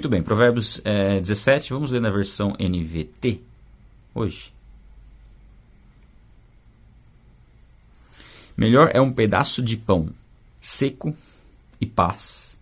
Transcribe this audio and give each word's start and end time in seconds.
Muito 0.00 0.08
bem, 0.08 0.22
Provérbios 0.22 0.80
é, 0.82 1.20
17, 1.20 1.74
vamos 1.74 1.90
ler 1.90 2.00
na 2.00 2.08
versão 2.08 2.56
NVT 2.58 3.42
hoje. 4.14 4.50
Melhor 8.56 8.90
é 8.94 8.98
um 8.98 9.12
pedaço 9.12 9.62
de 9.62 9.76
pão 9.76 10.08
seco 10.58 11.14
e 11.78 11.84
paz 11.84 12.58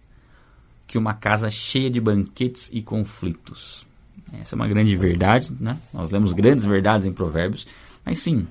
que 0.84 0.98
uma 0.98 1.14
casa 1.14 1.48
cheia 1.48 1.88
de 1.88 2.00
banquetes 2.00 2.70
e 2.72 2.82
conflitos. 2.82 3.86
Essa 4.32 4.56
é 4.56 4.56
uma 4.56 4.66
grande 4.66 4.96
verdade, 4.96 5.56
né? 5.60 5.78
Nós 5.94 6.10
lemos 6.10 6.32
grandes 6.32 6.64
verdades 6.64 7.06
em 7.06 7.12
Provérbios, 7.12 7.68
mas 8.04 8.18
sim, 8.18 8.48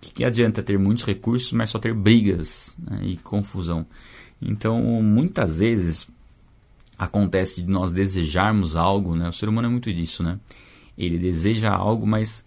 que, 0.00 0.12
que 0.12 0.24
adianta 0.24 0.62
ter 0.62 0.78
muitos 0.78 1.02
recursos, 1.02 1.52
mas 1.52 1.70
só 1.70 1.80
ter 1.80 1.92
brigas 1.92 2.76
né? 2.78 3.00
e 3.06 3.16
confusão? 3.16 3.84
Então, 4.40 4.80
muitas 5.02 5.58
vezes 5.58 6.06
acontece 7.00 7.62
de 7.62 7.70
nós 7.70 7.92
desejarmos 7.92 8.76
algo, 8.76 9.16
né? 9.16 9.26
O 9.26 9.32
ser 9.32 9.48
humano 9.48 9.68
é 9.68 9.70
muito 9.70 9.90
disso, 9.90 10.22
né? 10.22 10.38
Ele 10.98 11.18
deseja 11.18 11.70
algo, 11.70 12.06
mas 12.06 12.44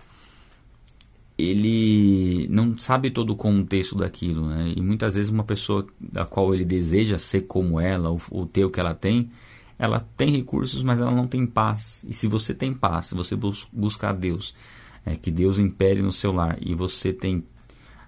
ele 1.35 2.47
não 2.51 2.77
sabe 2.77 3.09
todo 3.09 3.31
o 3.31 3.35
contexto 3.35 3.95
daquilo, 3.95 4.47
né? 4.47 4.71
E 4.77 4.79
muitas 4.79 5.15
vezes 5.15 5.31
uma 5.31 5.43
pessoa 5.43 5.87
da 5.99 6.23
qual 6.23 6.53
ele 6.53 6.63
deseja 6.63 7.17
ser 7.17 7.41
como 7.41 7.79
ela, 7.79 8.11
ou, 8.11 8.21
ou 8.29 8.45
ter 8.45 8.63
o 8.63 8.69
que 8.69 8.79
ela 8.79 8.93
tem, 8.93 9.31
ela 9.79 9.99
tem 10.15 10.29
recursos, 10.29 10.83
mas 10.83 10.99
ela 10.99 11.11
não 11.11 11.25
tem 11.25 11.47
paz. 11.47 12.05
E 12.07 12.13
se 12.13 12.27
você 12.27 12.53
tem 12.53 12.75
paz, 12.75 13.07
se 13.07 13.15
você 13.15 13.35
bus 13.35 13.67
busca 13.73 14.09
a 14.09 14.13
Deus, 14.13 14.55
é, 15.03 15.15
que 15.15 15.31
Deus 15.31 15.57
impere 15.57 16.03
no 16.03 16.11
seu 16.11 16.31
lar 16.31 16.59
e 16.61 16.75
você 16.75 17.11
tem 17.11 17.43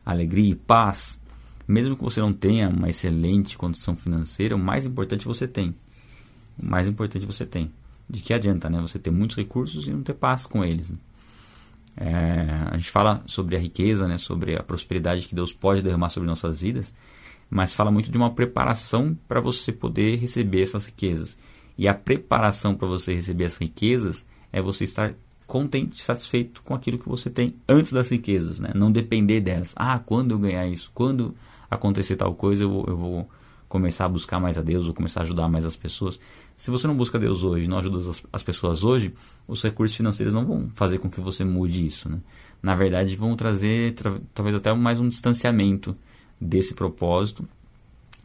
alegria 0.05 0.51
e 0.51 0.55
paz, 0.55 1.19
mesmo 1.67 1.97
que 1.97 2.03
você 2.03 2.21
não 2.21 2.31
tenha 2.31 2.69
uma 2.69 2.87
excelente 2.87 3.57
condição 3.57 3.95
financeira, 3.95 4.55
o 4.55 4.59
mais 4.59 4.85
importante 4.85 5.25
você 5.25 5.47
tem. 5.47 5.73
O 6.57 6.65
mais 6.65 6.87
importante 6.87 7.25
você 7.25 7.45
tem. 7.45 7.71
De 8.09 8.21
que 8.21 8.33
adianta, 8.33 8.69
né? 8.69 8.79
Você 8.81 8.99
ter 8.99 9.11
muitos 9.11 9.35
recursos 9.35 9.87
e 9.87 9.91
não 9.91 10.03
ter 10.03 10.13
paz 10.13 10.45
com 10.45 10.63
eles. 10.63 10.91
Né? 10.91 10.97
É, 11.97 12.67
a 12.71 12.77
gente 12.77 12.91
fala 12.91 13.23
sobre 13.25 13.55
a 13.55 13.59
riqueza, 13.59 14.07
né? 14.07 14.17
Sobre 14.17 14.55
a 14.55 14.63
prosperidade 14.63 15.27
que 15.27 15.35
Deus 15.35 15.53
pode 15.53 15.81
derramar 15.81 16.09
sobre 16.09 16.27
nossas 16.27 16.59
vidas, 16.59 16.93
mas 17.49 17.73
fala 17.73 17.91
muito 17.91 18.11
de 18.11 18.17
uma 18.17 18.31
preparação 18.31 19.17
para 19.27 19.39
você 19.39 19.71
poder 19.71 20.17
receber 20.17 20.61
essas 20.61 20.85
riquezas. 20.85 21.37
E 21.77 21.87
a 21.87 21.93
preparação 21.93 22.75
para 22.75 22.87
você 22.87 23.13
receber 23.13 23.45
as 23.45 23.57
riquezas 23.57 24.25
é 24.51 24.61
você 24.61 24.83
estar 24.83 25.13
contente, 25.45 26.01
satisfeito 26.01 26.61
com 26.63 26.73
aquilo 26.73 26.97
que 26.97 27.07
você 27.07 27.29
tem 27.29 27.55
antes 27.67 27.93
das 27.93 28.09
riquezas, 28.09 28.59
né? 28.59 28.71
Não 28.73 28.91
depender 28.91 29.41
delas. 29.41 29.73
Ah, 29.75 29.99
quando 29.99 30.31
eu 30.31 30.39
ganhar 30.39 30.67
isso, 30.67 30.91
quando 30.93 31.35
acontecer 31.69 32.15
tal 32.15 32.33
coisa, 32.33 32.63
eu 32.63 32.69
vou, 32.69 32.85
eu 32.87 32.97
vou 32.97 33.29
começar 33.67 34.05
a 34.05 34.09
buscar 34.09 34.39
mais 34.39 34.57
a 34.57 34.61
Deus, 34.61 34.87
ou 34.87 34.93
começar 34.93 35.21
a 35.21 35.23
ajudar 35.23 35.47
mais 35.47 35.65
as 35.65 35.75
pessoas. 35.75 36.19
Se 36.57 36.71
você 36.71 36.87
não 36.87 36.95
busca 36.95 37.19
Deus 37.19 37.43
hoje, 37.43 37.67
não 37.67 37.77
ajuda 37.77 38.09
as, 38.09 38.23
as 38.31 38.43
pessoas 38.43 38.83
hoje, 38.83 39.13
os 39.47 39.61
recursos 39.61 39.95
financeiros 39.95 40.33
não 40.33 40.45
vão 40.45 40.69
fazer 40.73 40.99
com 40.99 41.09
que 41.09 41.19
você 41.19 41.43
mude 41.43 41.85
isso, 41.85 42.09
né? 42.09 42.19
Na 42.63 42.75
verdade, 42.75 43.15
vão 43.15 43.35
trazer 43.35 43.93
tra 43.93 44.19
talvez 44.33 44.55
até 44.55 44.73
mais 44.73 44.99
um 44.99 45.07
distanciamento 45.07 45.95
desse 46.39 46.73
propósito 46.73 47.47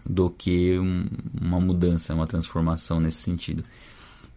do 0.05 0.31
que 0.31 0.78
um, 0.78 1.06
uma 1.41 1.61
mudança, 1.61 2.14
uma 2.14 2.27
transformação 2.27 3.01
nesse 3.01 3.19
sentido. 3.19 3.64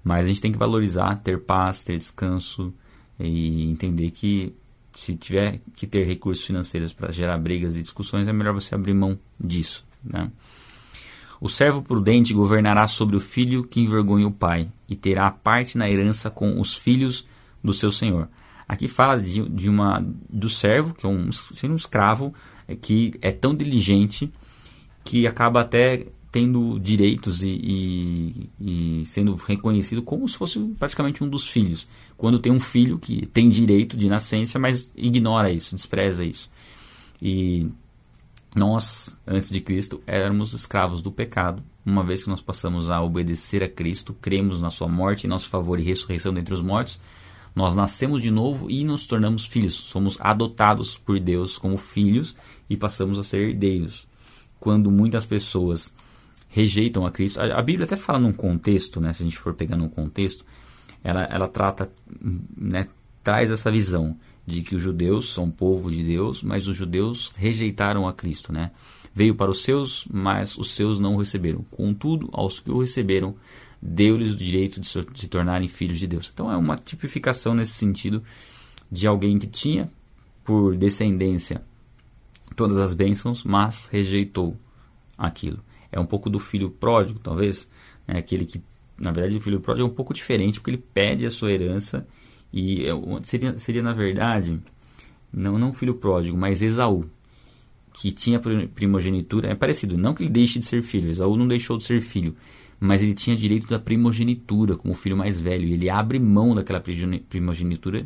Mas 0.04 0.26
a 0.26 0.28
gente 0.28 0.42
tem 0.42 0.52
que 0.52 0.58
valorizar, 0.58 1.16
ter 1.18 1.40
paz, 1.40 1.84
ter 1.84 1.98
descanso 1.98 2.74
e 3.20 3.70
entender 3.70 4.12
que 4.12 4.54
se 4.96 5.16
tiver 5.16 5.60
que 5.76 5.88
ter 5.88 6.06
recursos 6.06 6.46
financeiros 6.46 6.94
para 6.94 7.12
gerar 7.12 7.38
brigas 7.38 7.76
e 7.76 7.82
discussões, 7.82 8.28
é 8.28 8.34
melhor 8.34 8.54
você 8.54 8.76
abrir 8.76 8.94
mão 8.94 9.18
disso. 9.40 9.86
Né? 10.04 10.30
O 11.44 11.50
servo 11.50 11.82
prudente 11.82 12.34
governará 12.34 12.88
sobre 12.88 13.18
o 13.18 13.20
filho 13.20 13.66
que 13.66 13.82
envergonha 13.82 14.26
o 14.26 14.32
pai, 14.32 14.72
e 14.88 14.96
terá 14.96 15.30
parte 15.30 15.78
na 15.78 15.90
herança 15.90 16.30
com 16.30 16.62
os 16.62 16.78
filhos 16.78 17.28
do 17.62 17.74
seu 17.74 17.92
senhor. 17.92 18.30
Aqui 18.66 18.88
fala 18.88 19.22
de, 19.22 19.42
de 19.50 19.68
uma 19.68 20.02
do 20.30 20.50
servo, 20.50 20.94
que 20.94 21.06
é 21.06 21.10
um, 21.10 21.30
um 21.30 21.76
escravo, 21.76 22.34
é, 22.66 22.78
que 22.78 23.16
é 23.22 23.30
tão 23.30 23.54
diligente 23.54 24.32
que 25.04 25.28
acaba 25.28 25.60
até 25.60 26.08
tendo 26.32 26.80
direitos 26.80 27.44
e, 27.44 27.50
e, 27.50 28.50
e, 29.02 29.06
sendo 29.06 29.36
reconhecido 29.36 30.02
como 30.02 30.30
se 30.30 30.38
fosse 30.38 30.58
praticamente 30.80 31.26
um 31.26 31.28
dos 31.28 31.50
filhos. 31.50 31.90
Quando 32.16 32.40
tem 32.40 32.54
um 32.54 32.62
filho 32.62 32.98
que 32.98 33.26
tem 33.26 33.50
direito 33.50 33.98
de 33.98 34.08
nascença, 34.08 34.58
mas 34.58 34.90
ignora 34.96 35.52
isso, 35.52 35.76
despreza 35.76 36.24
isso. 36.24 36.50
E 37.22 37.68
nós, 38.56 39.20
antes 39.26 39.50
de 39.50 39.60
Cristo, 39.60 40.02
éramos 40.06 40.54
escravos 40.54 41.02
do 41.02 41.12
pecado. 41.12 41.64
Uma 41.86 42.04
vez 42.04 42.24
que 42.24 42.30
nós 42.30 42.42
passamos 42.42 42.90
a 42.90 43.02
obedecer 43.02 43.64
a 43.64 43.70
Cristo, 43.70 44.16
cremos 44.22 44.62
na 44.62 44.70
sua 44.70 44.88
morte 44.88 45.26
em 45.26 45.30
nosso 45.30 45.50
favor 45.50 45.80
e 45.80 45.84
ressurreição 45.84 46.34
dentre 46.34 46.54
os 46.54 46.62
mortos, 46.62 47.00
nós 47.56 47.76
nascemos 47.76 48.22
de 48.22 48.32
novo 48.32 48.70
e 48.70 48.84
nos 48.84 49.06
tornamos 49.06 49.46
filhos. 49.46 49.76
Somos 49.76 50.18
adotados 50.20 50.98
por 50.98 51.20
Deus 51.20 51.58
como 51.58 51.78
filhos 51.78 52.36
e 52.70 52.78
passamos 52.78 53.20
a 53.20 53.24
ser 53.24 53.50
herdeiros. 53.50 54.08
Quando 54.60 54.90
muitas 54.90 55.26
pessoas 55.26 55.94
rejeitam 56.54 57.06
a 57.06 57.12
Cristo. 57.12 57.42
A, 57.42 57.62
Bíblia 57.62 57.86
até 57.86 57.98
fala 57.98 58.20
num 58.20 58.32
contexto, 58.32 59.02
né, 59.02 59.12
se 59.12 59.24
a 59.24 59.26
gente 59.26 59.38
for 59.38 59.56
pegar 59.56 59.76
num 59.76 59.90
contexto, 59.90 60.46
ela, 61.04 61.24
ela 61.24 61.48
trata, 61.48 61.92
né, 62.56 62.88
traz 63.24 63.50
essa 63.50 63.72
visão 63.72 64.16
de 64.46 64.62
que 64.62 64.76
os 64.76 64.82
judeus 64.82 65.34
são 65.34 65.50
povo 65.50 65.90
de 65.90 66.04
Deus, 66.04 66.44
mas 66.44 66.68
os 66.68 66.76
judeus 66.76 67.32
rejeitaram 67.36 68.08
a 68.08 68.14
Cristo, 68.14 68.52
né? 68.52 68.72
Veio 69.14 69.36
para 69.36 69.52
os 69.52 69.64
seus, 69.64 70.08
mas 70.12 70.58
os 70.58 70.72
seus 70.72 71.00
não 71.00 71.16
o 71.16 71.18
receberam. 71.18 71.64
Contudo, 71.72 72.30
aos 72.34 72.60
que 72.60 72.72
o 72.72 72.80
receberam, 72.80 73.36
deu-lhes 73.82 74.34
o 74.34 74.36
direito 74.36 74.80
de 74.80 74.88
se, 74.88 75.04
tornarem 75.28 75.70
filhos 75.70 76.00
de 76.00 76.08
Deus. 76.08 76.32
Então 76.34 76.52
é 76.52 76.58
uma 76.58 76.76
tipificação 76.76 77.54
nesse 77.54 77.74
sentido 77.74 78.24
de 78.92 79.08
alguém 79.08 79.38
que 79.38 79.48
tinha 79.48 79.92
por 80.44 80.76
descendência 80.76 81.64
todas 82.56 82.78
as 82.78 82.94
bênçãos, 82.94 83.44
mas 83.44 83.88
rejeitou 83.92 84.58
aquilo 85.18 85.64
é 85.94 86.00
um 86.00 86.06
pouco 86.06 86.30
do 86.30 86.40
filho 86.40 86.72
pródigo, 86.72 87.20
talvez, 87.20 87.70
né? 88.08 88.18
aquele 88.18 88.46
que, 88.46 88.62
na 88.98 89.12
verdade, 89.12 89.38
o 89.38 89.42
filho 89.42 89.62
pródigo 89.62 89.88
é 89.88 89.90
um 89.90 89.94
pouco 89.94 90.14
diferente, 90.14 90.60
porque 90.60 90.72
ele 90.72 90.84
pede 90.94 91.26
a 91.26 91.30
sua 91.30 91.52
herança 91.52 92.06
e 92.54 92.86
seria, 93.24 93.58
seria 93.58 93.82
na 93.82 93.94
verdade, 93.94 94.60
não, 95.34 95.58
não 95.58 95.74
filho 95.74 95.96
pródigo, 95.96 96.38
mas 96.38 96.62
Esaú, 96.62 97.06
que 97.92 98.12
tinha 98.12 98.40
primogenitura, 98.40 99.50
é 99.50 99.56
parecido, 99.56 99.98
não 99.98 100.14
que 100.14 100.24
ele 100.24 100.30
deixe 100.30 100.60
de 100.60 100.66
ser 100.66 100.84
filho, 100.84 101.10
Esaú 101.10 101.36
não 101.36 101.48
deixou 101.48 101.78
de 101.78 101.84
ser 101.84 102.02
filho, 102.02 102.36
mas 102.80 103.02
ele 103.02 103.14
tinha 103.14 103.36
direito 103.36 103.68
da 103.68 103.80
primogenitura 103.80 104.76
como 104.76 104.94
filho 104.94 105.18
mais 105.18 105.42
velho, 105.42 105.66
e 105.66 105.74
ele 105.74 105.90
abre 105.90 106.20
mão 106.20 106.54
daquela 106.54 106.84
primogenitura, 107.30 108.06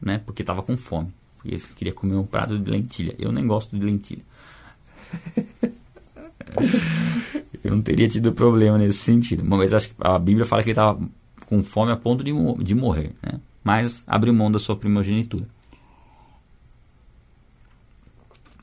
né, 0.00 0.20
porque 0.24 0.42
estava 0.42 0.62
com 0.62 0.76
fome, 0.76 1.12
porque 1.36 1.58
queria 1.76 1.92
comer 1.92 2.16
um 2.16 2.26
prato 2.26 2.58
de 2.58 2.70
lentilha. 2.70 3.14
Eu 3.18 3.30
nem 3.30 3.46
gosto 3.46 3.78
de 3.78 3.84
lentilha. 3.84 4.22
eu 7.62 7.70
não 7.70 7.82
teria 7.82 8.08
tido 8.08 8.32
problema 8.32 8.78
nesse 8.78 8.98
sentido. 8.98 9.44
Mas 9.44 9.72
acho 9.72 9.90
que 9.90 9.94
a 10.00 10.18
Bíblia 10.18 10.44
fala 10.44 10.62
que 10.62 10.70
ele 10.70 10.72
estava 10.72 10.98
com 11.46 11.62
fome 11.62 11.92
a 11.92 11.96
ponto 11.96 12.24
de, 12.24 12.32
de 12.64 12.74
morrer, 12.74 13.12
né? 13.22 13.40
Mas 13.66 14.04
abriu 14.06 14.32
mão 14.32 14.48
da 14.48 14.60
sua 14.60 14.76
primogenitura. 14.76 15.44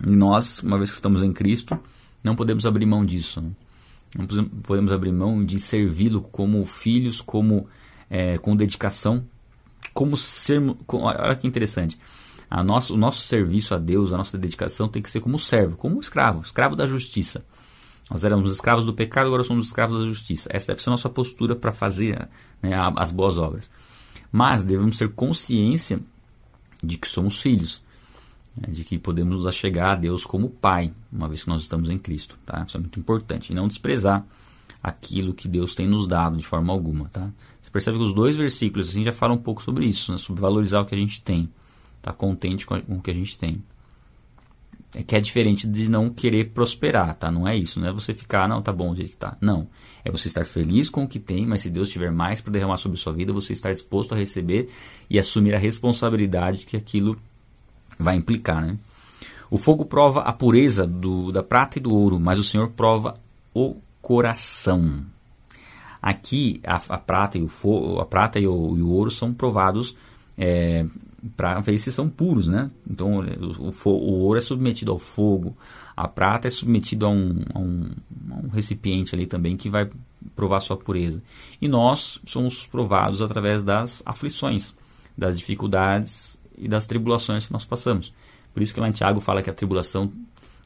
E 0.02 0.16
nós, 0.16 0.64
uma 0.64 0.78
vez 0.78 0.91
que 0.91 0.96
estamos 0.96 1.22
em 1.22 1.34
Cristo, 1.34 1.78
não 2.24 2.38
podemos 2.38 2.66
abrir 2.66 2.86
mão 2.86 3.06
disso. 3.06 3.41
Né? 3.41 3.52
Não 4.18 4.46
podemos 4.62 4.94
abrir 4.94 5.12
mão 5.12 5.44
de 5.44 5.59
servi-lo 5.59 6.22
como 6.22 6.66
filhos, 6.66 7.19
como 7.19 7.68
é, 8.09 8.38
com 8.38 8.56
dedicação, 8.56 9.25
como 9.94 10.16
ser. 10.16 10.62
Com, 10.88 11.02
olha 11.02 11.35
que 11.35 11.47
interessante. 11.47 12.00
A 12.50 12.62
o 12.62 12.97
nosso 12.97 13.28
serviço 13.28 13.75
a 13.75 13.80
Deus, 13.80 14.14
a 14.14 14.18
nossa 14.18 14.38
dedicação 14.38 14.88
tem 14.88 15.02
que 15.02 15.09
ser 15.09 15.20
como 15.20 15.38
servo, 15.38 15.75
como 15.75 16.00
escravo, 16.00 16.44
escravo 16.44 16.78
da 16.78 16.88
justiça. 16.88 17.44
Nós 18.09 18.24
éramos 18.24 18.53
escravos 18.53 18.85
do 18.85 18.94
pecado, 18.94 19.28
agora 19.28 19.44
somos 19.44 19.68
escravos 19.68 20.00
da 20.00 20.06
justiça. 20.06 20.47
Essa 20.50 20.68
deve 20.68 20.81
ser 20.81 20.90
a 20.90 20.91
nossa 20.91 21.09
postura 21.09 21.58
para 21.58 21.74
fazer 21.74 22.30
né, 22.62 22.72
as 22.96 23.12
boas 23.12 23.38
obras. 23.38 23.70
Mas 24.34 24.64
devemos 24.64 24.97
ter 24.97 25.09
consciência 25.09 26.00
de 26.84 26.97
que 26.97 27.08
somos 27.08 27.40
filhos, 27.40 27.84
né, 28.58 28.68
de 28.68 28.84
que 28.84 28.97
podemos 28.97 29.38
nos 29.38 29.46
achegar 29.46 29.91
a 29.91 29.96
Deus 29.96 30.26
como 30.26 30.50
Pai, 30.50 30.91
uma 31.12 31.28
vez 31.28 31.44
que 31.44 31.50
nós 31.50 31.62
estamos 31.62 31.88
em 31.88 32.00
Cristo. 32.00 32.35
Tá? 32.44 32.64
Isso 32.68 32.76
é 32.76 32.80
muito 32.80 33.00
importante. 33.00 33.52
E 33.52 33.56
não 33.56 33.68
desprezar 33.68 34.26
aquilo 34.82 35.35
que 35.35 35.47
Deus 35.47 35.76
tem 35.76 35.88
nos 35.88 36.08
dado 36.08 36.35
de 36.35 36.44
forma 36.44 36.74
alguma. 36.74 37.09
Tá? 37.09 37.30
Você 37.62 37.70
percebe 37.70 38.00
que 38.00 38.03
os 38.03 38.14
dois 38.16 38.35
versículos 38.35 38.90
assim, 38.90 39.03
já 39.03 39.14
falam 39.14 39.35
um 39.35 39.41
pouco 39.41 39.62
sobre 39.62 39.85
isso, 39.85 40.12
né, 40.12 40.18
sobre 40.18 40.41
valorizar 40.41 40.82
o 40.82 40.85
que 40.85 40.96
a 40.96 40.97
gente 40.97 41.22
tem, 41.22 41.44
estar 41.97 42.12
tá 42.12 42.14
contente 42.14 42.66
com 42.66 42.82
o 42.88 43.02
que 43.03 43.12
a 43.12 43.14
gente 43.14 43.38
tem 43.38 43.64
é 44.95 45.01
que 45.01 45.16
é 45.16 45.19
diferente 45.19 45.67
de 45.67 45.90
não 45.90 46.09
querer 46.09 46.51
prosperar, 46.51 47.16
tá? 47.16 47.31
Não 47.31 47.47
é 47.47 47.55
isso, 47.57 47.79
não 47.79 47.87
é 47.87 47.91
você 47.91 48.13
ficar, 48.13 48.47
não, 48.47 48.61
tá 48.61 48.72
bom 48.72 48.91
do 48.91 48.97
jeito 48.97 49.11
que 49.11 49.17
tá. 49.17 49.35
Não. 49.41 49.67
É 50.05 50.11
você 50.11 50.28
estar 50.28 50.45
feliz 50.45 50.90
com 50.90 51.03
o 51.03 51.07
que 51.07 51.19
tem, 51.19 51.47
mas 51.47 51.61
se 51.61 51.69
Deus 51.69 51.90
tiver 51.90 52.11
mais 52.11 52.41
para 52.41 52.51
derramar 52.51 52.78
sobre 52.78 52.97
sua 52.97 53.13
vida, 53.13 53.34
você 53.34 53.53
estar 53.53 53.72
disposto 53.73 54.13
a 54.13 54.17
receber 54.17 54.69
e 55.09 55.17
assumir 55.17 55.55
a 55.55 55.57
responsabilidade 55.57 56.66
que 56.66 56.78
aquilo 56.78 57.17
vai 57.97 58.16
implicar, 58.16 58.61
né? 58.61 58.78
O 59.49 59.57
fogo 59.57 59.85
prova 59.85 60.22
a 60.22 60.34
pureza 60.34 60.85
do, 60.85 61.31
da 61.31 61.43
prata 61.43 61.78
e 61.78 61.81
do 61.81 61.93
ouro, 61.93 62.19
mas 62.19 62.39
o 62.39 62.43
Senhor 62.43 62.69
prova 62.69 63.19
o 63.53 63.78
coração. 64.01 65.05
Aqui 66.01 66.59
a, 66.66 66.75
a 66.75 66.97
prata 66.97 67.37
e 67.37 67.43
o 67.43 67.99
a 67.99 68.05
prata 68.05 68.39
e 68.39 68.47
o, 68.47 68.78
e 68.78 68.81
o 68.81 68.89
ouro 68.89 69.09
são 69.09 69.34
provados 69.34 69.96
é, 70.37 70.85
para 71.37 71.59
ver 71.61 71.79
se 71.79 71.91
são 71.91 72.09
puros, 72.09 72.47
né? 72.47 72.70
Então 72.90 73.20
o, 73.20 73.70
o, 73.70 73.90
o, 73.90 74.20
ouro 74.20 74.37
é 74.37 74.41
submetido 74.41 74.91
ao 74.91 74.99
fogo, 74.99 75.55
a 75.96 76.08
prata 76.08 76.47
é 76.47 76.52
submetido 76.52 77.05
a 77.05 77.09
um, 77.09 77.41
a 77.53 77.59
um, 77.59 77.91
a 78.31 78.35
um 78.46 78.49
recipiente 78.49 79.16
ali 79.16 79.25
também 79.25 79.55
que 79.55 79.70
vai 79.70 79.90
provar 80.35 80.59
sua 80.59 80.78
pureza. 80.78 81.22
E 81.61 81.67
nós 81.67 82.20
somos 82.25 82.66
provados 82.66 83.22
através 83.22 83.64
das 83.64 84.03
aflições, 84.05 84.75
das 85.17 85.37
dificuldades 85.37 86.37
e 86.58 86.67
das 86.67 86.85
tribulações 86.85 87.47
que 87.47 87.53
nós 87.53 87.66
passamos. 87.66 88.14
Por 88.53 88.61
isso 88.61 88.73
que 88.73 88.79
lá 88.79 88.90
em 88.90 88.91
Tiago 88.91 89.20
fala 89.20 89.41
que 89.41 89.49
a 89.49 89.53
tribulação 89.53 90.11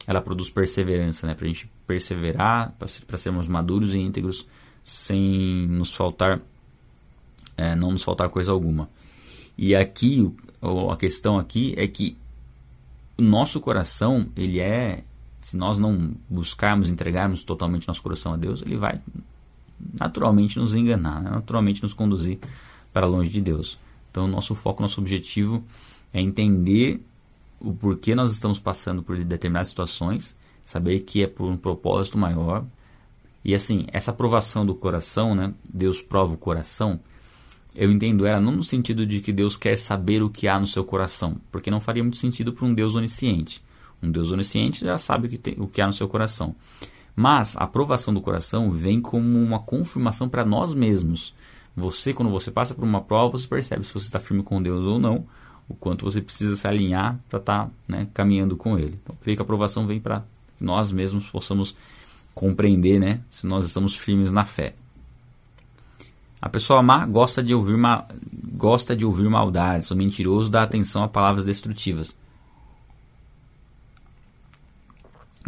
ela 0.06 0.20
produz 0.20 0.50
perseverança, 0.50 1.26
né? 1.26 1.34
Para 1.34 1.44
a 1.44 1.48
gente 1.48 1.70
perseverar, 1.86 2.74
para 2.78 3.18
sermos 3.18 3.46
maduros 3.46 3.94
e 3.94 3.98
íntegros, 3.98 4.46
sem 4.82 5.66
nos 5.68 5.94
faltar, 5.94 6.40
é, 7.56 7.76
não 7.76 7.92
nos 7.92 8.02
faltar 8.02 8.28
coisa 8.30 8.50
alguma. 8.50 8.88
E 9.56 9.74
aqui, 9.74 10.32
a 10.60 10.96
questão 10.96 11.38
aqui 11.38 11.74
é 11.76 11.86
que 11.86 12.16
o 13.16 13.22
nosso 13.22 13.60
coração, 13.60 14.28
ele 14.36 14.60
é, 14.60 15.04
se 15.40 15.56
nós 15.56 15.78
não 15.78 16.14
buscarmos, 16.28 16.88
entregarmos 16.88 17.44
totalmente 17.44 17.88
nosso 17.88 18.02
coração 18.02 18.32
a 18.32 18.36
Deus, 18.36 18.62
ele 18.62 18.76
vai 18.76 19.00
naturalmente 19.94 20.58
nos 20.58 20.74
enganar, 20.74 21.22
né? 21.22 21.30
naturalmente 21.30 21.82
nos 21.82 21.94
conduzir 21.94 22.38
para 22.92 23.06
longe 23.06 23.30
de 23.30 23.40
Deus. 23.40 23.78
Então, 24.10 24.26
nosso 24.26 24.54
foco, 24.54 24.82
nosso 24.82 25.00
objetivo 25.00 25.64
é 26.12 26.20
entender 26.20 27.04
o 27.60 27.72
porquê 27.72 28.14
nós 28.14 28.32
estamos 28.32 28.58
passando 28.58 29.02
por 29.02 29.16
determinadas 29.24 29.68
situações, 29.68 30.36
saber 30.64 31.00
que 31.00 31.22
é 31.22 31.26
por 31.26 31.50
um 31.50 31.56
propósito 31.56 32.16
maior. 32.16 32.64
E 33.44 33.54
assim, 33.54 33.86
essa 33.92 34.10
aprovação 34.10 34.64
do 34.64 34.74
coração, 34.74 35.34
né? 35.34 35.52
Deus 35.68 36.02
prova 36.02 36.34
o 36.34 36.36
coração. 36.36 37.00
Eu 37.74 37.90
entendo 37.90 38.26
ela 38.26 38.40
não 38.40 38.52
no 38.52 38.62
sentido 38.62 39.06
de 39.06 39.20
que 39.20 39.32
Deus 39.32 39.56
quer 39.56 39.76
saber 39.76 40.22
o 40.22 40.30
que 40.30 40.48
há 40.48 40.58
no 40.58 40.66
seu 40.66 40.84
coração, 40.84 41.36
porque 41.50 41.70
não 41.70 41.80
faria 41.80 42.02
muito 42.02 42.16
sentido 42.16 42.52
para 42.52 42.66
um 42.66 42.74
Deus 42.74 42.94
onisciente. 42.94 43.62
Um 44.02 44.10
Deus 44.10 44.30
onisciente 44.30 44.84
já 44.84 44.96
sabe 44.96 45.26
o 45.26 45.30
que, 45.30 45.38
tem, 45.38 45.54
o 45.58 45.66
que 45.66 45.80
há 45.80 45.86
no 45.86 45.92
seu 45.92 46.08
coração. 46.08 46.54
Mas 47.14 47.56
a 47.56 47.64
aprovação 47.64 48.14
do 48.14 48.20
coração 48.20 48.70
vem 48.70 49.00
como 49.00 49.38
uma 49.38 49.58
confirmação 49.58 50.28
para 50.28 50.44
nós 50.44 50.72
mesmos. 50.72 51.34
Você, 51.76 52.12
quando 52.12 52.30
você 52.30 52.50
passa 52.50 52.74
por 52.74 52.84
uma 52.84 53.00
prova, 53.00 53.36
você 53.36 53.46
percebe 53.46 53.84
se 53.84 53.92
você 53.92 54.06
está 54.06 54.20
firme 54.20 54.42
com 54.42 54.62
Deus 54.62 54.84
ou 54.84 54.98
não, 54.98 55.26
o 55.68 55.74
quanto 55.74 56.04
você 56.04 56.20
precisa 56.20 56.56
se 56.56 56.66
alinhar 56.66 57.18
para 57.28 57.38
estar 57.38 57.66
tá, 57.66 57.70
né, 57.86 58.08
caminhando 58.14 58.56
com 58.56 58.78
Ele. 58.78 58.98
Então, 59.02 59.16
creio 59.20 59.36
que 59.36 59.42
a 59.42 59.44
aprovação 59.44 59.86
vem 59.86 60.00
para 60.00 60.20
que 60.56 60.64
nós 60.64 60.90
mesmos 60.90 61.26
possamos 61.26 61.76
compreender 62.34 62.98
né, 62.98 63.20
se 63.28 63.46
nós 63.46 63.66
estamos 63.66 63.94
firmes 63.94 64.32
na 64.32 64.44
fé. 64.44 64.74
A 66.40 66.48
pessoa 66.48 66.82
má 66.82 67.04
gosta 67.04 67.42
de 67.42 67.54
ouvir, 67.54 67.76
ma 67.76 68.04
gosta 68.54 68.94
de 68.94 69.04
ouvir 69.04 69.28
maldades, 69.28 69.90
o 69.90 69.96
mentiroso 69.96 70.50
dá 70.50 70.62
atenção 70.62 71.02
a 71.02 71.08
palavras 71.08 71.44
destrutivas. 71.44 72.16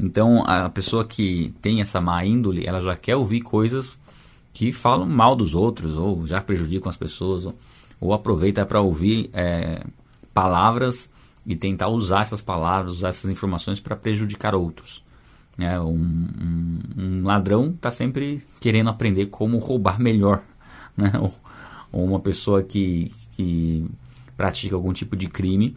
Então, 0.02 0.42
a 0.46 0.68
pessoa 0.70 1.04
que 1.04 1.54
tem 1.60 1.80
essa 1.80 2.00
má 2.00 2.24
índole, 2.24 2.66
ela 2.66 2.80
já 2.80 2.96
quer 2.96 3.16
ouvir 3.16 3.40
coisas 3.40 4.00
que 4.52 4.72
falam 4.72 5.06
mal 5.06 5.36
dos 5.36 5.54
outros, 5.54 5.96
ou 5.96 6.26
já 6.26 6.40
prejudicam 6.40 6.88
as 6.88 6.96
pessoas, 6.96 7.46
ou, 7.46 7.54
ou 8.00 8.12
aproveita 8.12 8.64
para 8.64 8.80
ouvir 8.80 9.30
é, 9.32 9.84
palavras 10.32 11.10
e 11.46 11.54
tentar 11.54 11.88
usar 11.88 12.22
essas 12.22 12.40
palavras, 12.40 12.94
usar 12.94 13.08
essas 13.08 13.30
informações 13.30 13.78
para 13.80 13.96
prejudicar 13.96 14.54
outros. 14.54 15.02
É, 15.58 15.78
um, 15.78 15.92
um, 15.92 16.80
um, 16.96 17.24
ladrão 17.24 17.70
está 17.70 17.90
sempre 17.90 18.42
querendo 18.60 18.88
aprender 18.88 19.26
como 19.26 19.58
roubar 19.58 20.00
melhor. 20.00 20.42
Né? 21.00 21.12
Ou, 21.18 21.34
ou, 21.92 22.04
uma 22.04 22.20
pessoa 22.20 22.62
que, 22.62 23.12
que 23.32 23.84
pratica 24.36 24.76
algum 24.76 24.92
tipo 24.92 25.16
de 25.16 25.26
crime, 25.26 25.76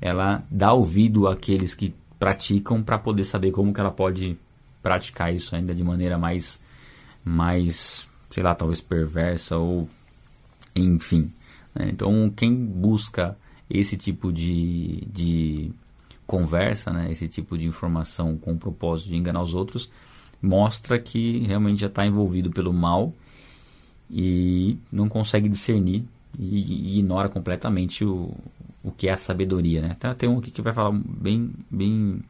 ela 0.00 0.44
dá 0.50 0.72
ouvido 0.72 1.26
àqueles 1.26 1.74
que 1.74 1.92
praticam 2.20 2.82
para 2.82 2.98
poder 2.98 3.24
saber 3.24 3.50
como 3.50 3.74
que 3.74 3.80
ela 3.80 3.90
pode 3.90 4.38
praticar 4.82 5.34
isso 5.34 5.56
ainda 5.56 5.74
de 5.74 5.82
maneira 5.82 6.16
mais, 6.16 6.60
mais 7.24 8.08
sei 8.30 8.42
lá, 8.42 8.54
talvez 8.54 8.80
perversa 8.80 9.56
ou 9.56 9.88
enfim. 10.74 11.32
Né? 11.74 11.88
Então, 11.90 12.32
quem 12.34 12.54
busca 12.54 13.36
esse 13.68 13.96
tipo 13.96 14.32
de, 14.32 15.06
de 15.12 15.72
conversa, 16.26 16.92
né, 16.92 17.10
esse 17.10 17.28
tipo 17.28 17.56
de 17.58 17.66
informação 17.66 18.36
com 18.36 18.52
o 18.52 18.58
propósito 18.58 19.08
de 19.08 19.16
enganar 19.16 19.42
os 19.42 19.54
outros, 19.54 19.90
mostra 20.40 20.98
que 20.98 21.38
realmente 21.46 21.80
já 21.80 21.86
está 21.86 22.06
envolvido 22.06 22.50
pelo 22.50 22.72
mal 22.72 23.14
e 24.10 24.76
não 24.90 25.08
consegue 25.08 25.48
discernir 25.48 26.04
e, 26.38 26.98
ignora 26.98 27.28
completamente 27.28 28.04
o, 28.04 28.34
o 28.82 28.90
que 28.90 29.08
é 29.08 29.12
a 29.12 29.16
sabedoria. 29.16 29.80
Né? 29.80 29.96
Tem 30.18 30.28
um 30.28 30.38
aqui 30.38 30.50
que 30.50 30.62
vai 30.62 30.72
falar 30.72 30.92
bem, 30.92 31.52
bem 31.70 32.20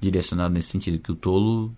direcionado 0.00 0.54
nesse 0.54 0.68
sentido, 0.68 0.98
que 0.98 1.12
o 1.12 1.16
tolo 1.16 1.72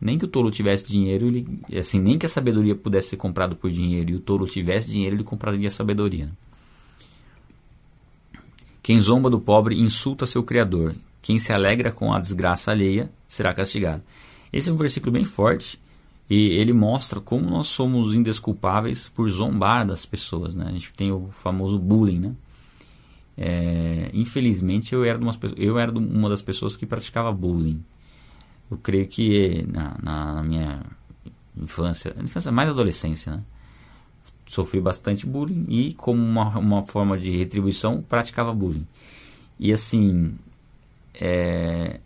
nem 0.00 0.16
que 0.16 0.24
o 0.24 0.28
tolo 0.28 0.50
tivesse 0.50 0.86
dinheiro, 0.86 1.26
ele, 1.26 1.60
assim, 1.76 1.98
nem 1.98 2.16
que 2.16 2.24
a 2.24 2.28
sabedoria 2.28 2.74
pudesse 2.74 3.10
ser 3.10 3.16
comprado 3.16 3.56
por 3.56 3.68
dinheiro 3.68 4.10
e 4.10 4.14
o 4.14 4.20
tolo 4.20 4.46
tivesse 4.46 4.90
dinheiro, 4.90 5.16
ele 5.16 5.24
compraria 5.24 5.66
a 5.66 5.70
sabedoria. 5.70 6.26
Né? 6.26 6.32
Quem 8.80 9.00
zomba 9.00 9.28
do 9.28 9.40
pobre 9.40 9.78
insulta 9.78 10.24
seu 10.24 10.42
Criador. 10.42 10.94
Quem 11.20 11.38
se 11.38 11.52
alegra 11.52 11.90
com 11.90 12.12
a 12.12 12.20
desgraça 12.20 12.70
alheia 12.70 13.10
será 13.26 13.52
castigado. 13.52 14.02
Esse 14.52 14.70
é 14.70 14.72
um 14.72 14.76
versículo 14.76 15.12
bem 15.12 15.24
forte 15.24 15.78
e 16.30 16.50
ele 16.50 16.72
mostra 16.72 17.20
como 17.20 17.48
nós 17.48 17.68
somos 17.68 18.14
indesculpáveis 18.14 19.08
por 19.08 19.28
zombar 19.30 19.86
das 19.86 20.04
pessoas. 20.04 20.54
Né? 20.54 20.66
A 20.68 20.72
gente 20.72 20.92
tem 20.92 21.10
o 21.10 21.30
famoso 21.32 21.78
bullying. 21.78 22.18
Né? 22.18 22.34
É, 23.36 24.10
infelizmente, 24.12 24.94
eu 24.94 25.04
era, 25.04 25.18
umas, 25.18 25.38
eu 25.56 25.78
era 25.78 25.90
uma 25.90 26.28
das 26.28 26.42
pessoas 26.42 26.76
que 26.76 26.84
praticava 26.84 27.32
bullying. 27.32 27.82
Eu 28.70 28.76
creio 28.76 29.06
que 29.06 29.64
na, 29.68 29.96
na 30.02 30.42
minha 30.42 30.82
infância, 31.56 32.14
infância 32.22 32.52
mais 32.52 32.68
adolescência, 32.68 33.32
né? 33.32 33.42
sofri 34.44 34.80
bastante 34.80 35.26
bullying 35.26 35.64
e, 35.68 35.94
como 35.94 36.22
uma, 36.22 36.58
uma 36.58 36.82
forma 36.82 37.16
de 37.16 37.30
retribuição, 37.30 38.02
praticava 38.02 38.52
bullying. 38.52 38.86
E 39.58 39.72
assim, 39.72 40.34
é, 41.14 42.00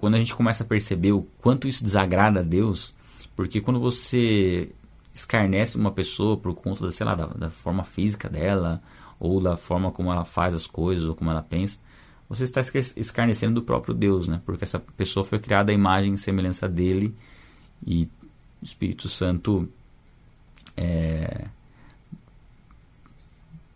quando 0.00 0.14
a 0.14 0.18
gente 0.18 0.34
começa 0.34 0.64
a 0.64 0.66
perceber 0.66 1.12
o 1.12 1.22
quanto 1.42 1.68
isso 1.68 1.84
desagrada 1.84 2.40
a 2.40 2.42
Deus, 2.42 2.94
porque 3.36 3.60
quando 3.60 3.78
você 3.78 4.70
escarnece 5.14 5.76
uma 5.76 5.90
pessoa 5.90 6.38
por 6.38 6.54
conta, 6.54 6.90
sei 6.90 7.04
lá, 7.04 7.14
da, 7.14 7.26
da 7.26 7.50
forma 7.50 7.84
física 7.84 8.26
dela, 8.26 8.82
ou 9.18 9.42
da 9.42 9.58
forma 9.58 9.92
como 9.92 10.10
ela 10.10 10.24
faz 10.24 10.54
as 10.54 10.66
coisas, 10.66 11.06
ou 11.06 11.14
como 11.14 11.30
ela 11.30 11.42
pensa, 11.42 11.78
você 12.30 12.44
está 12.44 12.62
escarnecendo 12.96 13.56
do 13.56 13.62
próprio 13.62 13.92
Deus, 13.92 14.26
né? 14.26 14.40
Porque 14.46 14.64
essa 14.64 14.78
pessoa 14.78 15.22
foi 15.22 15.38
criada 15.38 15.70
à 15.70 15.74
imagem 15.74 16.14
e 16.14 16.18
semelhança 16.18 16.66
dele 16.66 17.14
e 17.86 18.08
o 18.62 18.64
Espírito 18.64 19.06
Santo 19.06 19.68
é, 20.78 21.46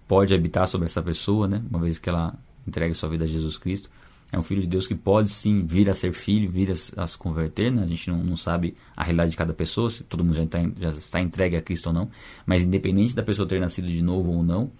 pode 0.08 0.32
habitar 0.32 0.66
sobre 0.66 0.86
essa 0.86 1.02
pessoa, 1.02 1.46
né? 1.46 1.62
Uma 1.68 1.80
vez 1.80 1.98
que 1.98 2.08
ela 2.08 2.34
entregue 2.66 2.94
sua 2.94 3.10
vida 3.10 3.24
a 3.24 3.28
Jesus 3.28 3.58
Cristo. 3.58 3.90
É 4.34 4.38
um 4.38 4.42
filho 4.42 4.62
de 4.62 4.66
Deus 4.66 4.88
que 4.88 4.96
pode 4.96 5.30
sim 5.30 5.64
vir 5.64 5.88
a 5.88 5.94
ser 5.94 6.12
filho, 6.12 6.50
vir 6.50 6.68
a, 6.68 7.04
a 7.04 7.06
se 7.06 7.16
converter. 7.16 7.70
Né? 7.70 7.84
A 7.84 7.86
gente 7.86 8.10
não, 8.10 8.18
não, 8.18 8.36
sabe 8.36 8.74
a 8.96 9.04
realidade 9.04 9.30
de 9.30 9.36
cada 9.36 9.54
pessoa, 9.54 9.88
se 9.88 10.02
todo 10.02 10.24
mundo 10.24 10.34
já 10.34 10.42
está, 10.42 10.58
já 10.76 10.88
está 10.88 11.20
entregue 11.20 11.56
a 11.56 11.62
Cristo 11.62 11.86
ou 11.86 11.92
não. 11.92 12.10
Mas 12.44 12.64
independente 12.64 13.14
da 13.14 13.22
pessoa 13.22 13.46
ter 13.46 13.60
nascido 13.60 13.86
de 13.86 14.02
novo 14.02 14.32
ou 14.32 14.42
não, 14.42 14.72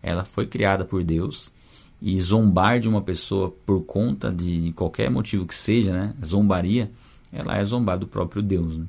ela 0.00 0.24
foi 0.24 0.46
criada 0.46 0.84
por 0.84 1.02
Deus. 1.02 1.52
E 2.00 2.20
zombar 2.20 2.78
de 2.78 2.88
uma 2.88 3.02
pessoa 3.02 3.50
por 3.66 3.82
conta 3.82 4.30
de 4.30 4.72
qualquer 4.76 5.10
motivo 5.10 5.44
que 5.44 5.56
seja, 5.56 5.92
né? 5.92 6.14
zombaria, 6.24 6.88
ela 7.32 7.58
é 7.58 7.64
zombar 7.64 7.98
do 7.98 8.06
próprio 8.06 8.40
Deus. 8.40 8.78
Né? 8.78 8.86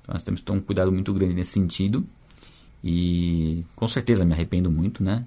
Então 0.00 0.12
nós 0.12 0.22
temos 0.22 0.40
que 0.40 0.46
ter 0.46 0.52
um 0.52 0.60
cuidado 0.60 0.92
muito 0.92 1.12
grande 1.12 1.34
nesse 1.34 1.50
sentido. 1.50 2.06
E 2.84 3.64
com 3.74 3.88
certeza 3.88 4.24
me 4.24 4.32
arrependo 4.32 4.70
muito, 4.70 5.02
né? 5.02 5.24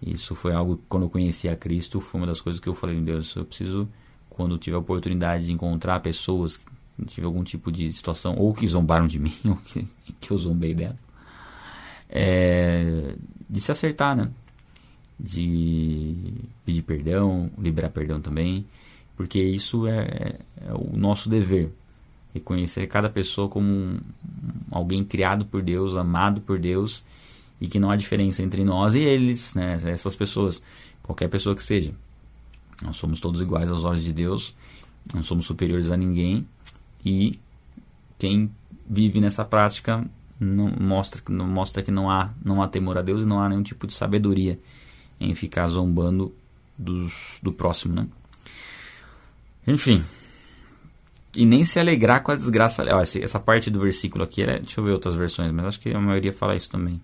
Isso 0.00 0.34
foi 0.34 0.52
algo 0.52 0.80
quando 0.88 1.04
eu 1.04 1.10
conheci 1.10 1.48
a 1.48 1.56
Cristo, 1.56 2.00
foi 2.00 2.20
uma 2.20 2.26
das 2.26 2.40
coisas 2.40 2.60
que 2.60 2.68
eu 2.68 2.74
falei, 2.74 3.00
Deus, 3.00 3.34
eu 3.34 3.44
preciso 3.44 3.88
quando 4.28 4.56
tiver 4.56 4.76
a 4.76 4.80
oportunidade 4.80 5.46
de 5.46 5.52
encontrar 5.52 5.98
pessoas 6.00 6.56
que 6.56 6.64
tive 7.06 7.26
algum 7.26 7.42
tipo 7.42 7.72
de 7.72 7.92
situação 7.92 8.36
ou 8.36 8.54
que 8.54 8.66
zombaram 8.66 9.06
de 9.08 9.18
mim 9.20 9.34
ou 9.44 9.56
que, 9.56 9.86
que 10.20 10.30
eu 10.30 10.36
zombei 10.36 10.74
delas, 10.74 10.98
é, 12.08 13.16
de 13.48 13.60
se 13.60 13.72
acertar, 13.72 14.16
né? 14.16 14.30
De 15.18 16.14
pedir 16.64 16.82
perdão, 16.82 17.50
liberar 17.58 17.90
perdão 17.90 18.20
também, 18.20 18.64
porque 19.16 19.42
isso 19.42 19.88
é, 19.88 20.38
é 20.64 20.72
o 20.72 20.96
nosso 20.96 21.28
dever 21.28 21.72
reconhecer 22.32 22.86
cada 22.86 23.08
pessoa 23.08 23.48
como 23.48 23.68
um, 23.68 23.98
alguém 24.70 25.04
criado 25.04 25.44
por 25.44 25.60
Deus, 25.60 25.96
amado 25.96 26.40
por 26.40 26.58
Deus 26.58 27.04
e 27.60 27.66
que 27.66 27.78
não 27.78 27.90
há 27.90 27.96
diferença 27.96 28.42
entre 28.42 28.64
nós 28.64 28.94
e 28.94 29.00
eles, 29.00 29.54
né, 29.54 29.80
essas 29.86 30.14
pessoas, 30.14 30.62
qualquer 31.02 31.28
pessoa 31.28 31.54
que 31.54 31.62
seja. 31.62 31.92
Nós 32.82 32.96
somos 32.96 33.20
todos 33.20 33.40
iguais 33.40 33.70
aos 33.70 33.84
olhos 33.84 34.04
de 34.04 34.12
Deus, 34.12 34.54
não 35.12 35.22
somos 35.22 35.46
superiores 35.46 35.90
a 35.90 35.96
ninguém 35.96 36.46
e 37.04 37.38
quem 38.18 38.50
vive 38.88 39.20
nessa 39.20 39.44
prática 39.44 40.04
não 40.40 40.72
mostra, 40.80 41.20
não 41.28 41.46
mostra 41.46 41.82
que 41.82 41.90
não 41.90 42.10
há, 42.10 42.30
não 42.44 42.62
há 42.62 42.68
temor 42.68 42.98
a 42.98 43.02
Deus 43.02 43.22
e 43.22 43.26
não 43.26 43.40
há 43.40 43.48
nenhum 43.48 43.62
tipo 43.62 43.86
de 43.86 43.94
sabedoria 43.94 44.58
em 45.20 45.34
ficar 45.34 45.66
zombando 45.66 46.32
dos, 46.76 47.40
do 47.42 47.52
próximo, 47.52 47.94
né? 47.94 48.06
Enfim. 49.66 50.02
E 51.36 51.44
nem 51.44 51.64
se 51.64 51.78
alegrar 51.78 52.22
com 52.22 52.30
a 52.30 52.34
desgraça. 52.34 52.84
Ó, 52.90 53.00
essa 53.00 53.38
parte 53.38 53.70
do 53.70 53.80
versículo 53.80 54.24
aqui, 54.24 54.42
é, 54.42 54.60
deixa 54.60 54.80
eu 54.80 54.84
ver 54.84 54.92
outras 54.92 55.14
versões, 55.14 55.52
mas 55.52 55.66
acho 55.66 55.80
que 55.80 55.90
a 55.90 56.00
maioria 56.00 56.32
fala 56.32 56.56
isso 56.56 56.70
também. 56.70 57.00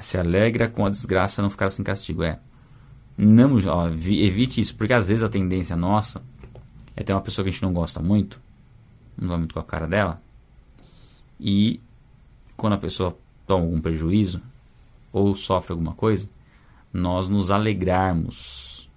Se 0.00 0.18
alegra 0.18 0.68
com 0.68 0.86
a 0.86 0.90
desgraça 0.90 1.42
não 1.42 1.50
ficar 1.50 1.70
sem 1.70 1.84
castigo. 1.84 2.22
É. 2.22 2.38
Não, 3.16 3.58
ó, 3.68 3.88
evite 3.88 4.60
isso, 4.60 4.74
porque 4.74 4.92
às 4.92 5.08
vezes 5.08 5.22
a 5.22 5.28
tendência 5.28 5.76
nossa 5.76 6.22
é 6.96 7.02
ter 7.02 7.12
uma 7.12 7.20
pessoa 7.20 7.44
que 7.44 7.50
a 7.50 7.52
gente 7.52 7.62
não 7.62 7.72
gosta 7.72 8.00
muito, 8.00 8.40
não 9.16 9.28
vai 9.28 9.38
muito 9.38 9.54
com 9.54 9.60
a 9.60 9.64
cara 9.64 9.86
dela, 9.86 10.20
e 11.38 11.80
quando 12.56 12.74
a 12.74 12.78
pessoa 12.78 13.16
toma 13.46 13.64
algum 13.64 13.80
prejuízo 13.80 14.40
ou 15.12 15.34
sofre 15.36 15.72
alguma 15.72 15.92
coisa, 15.92 16.28
nós 16.92 17.28
nos 17.28 17.50
alegrarmos. 17.50 18.88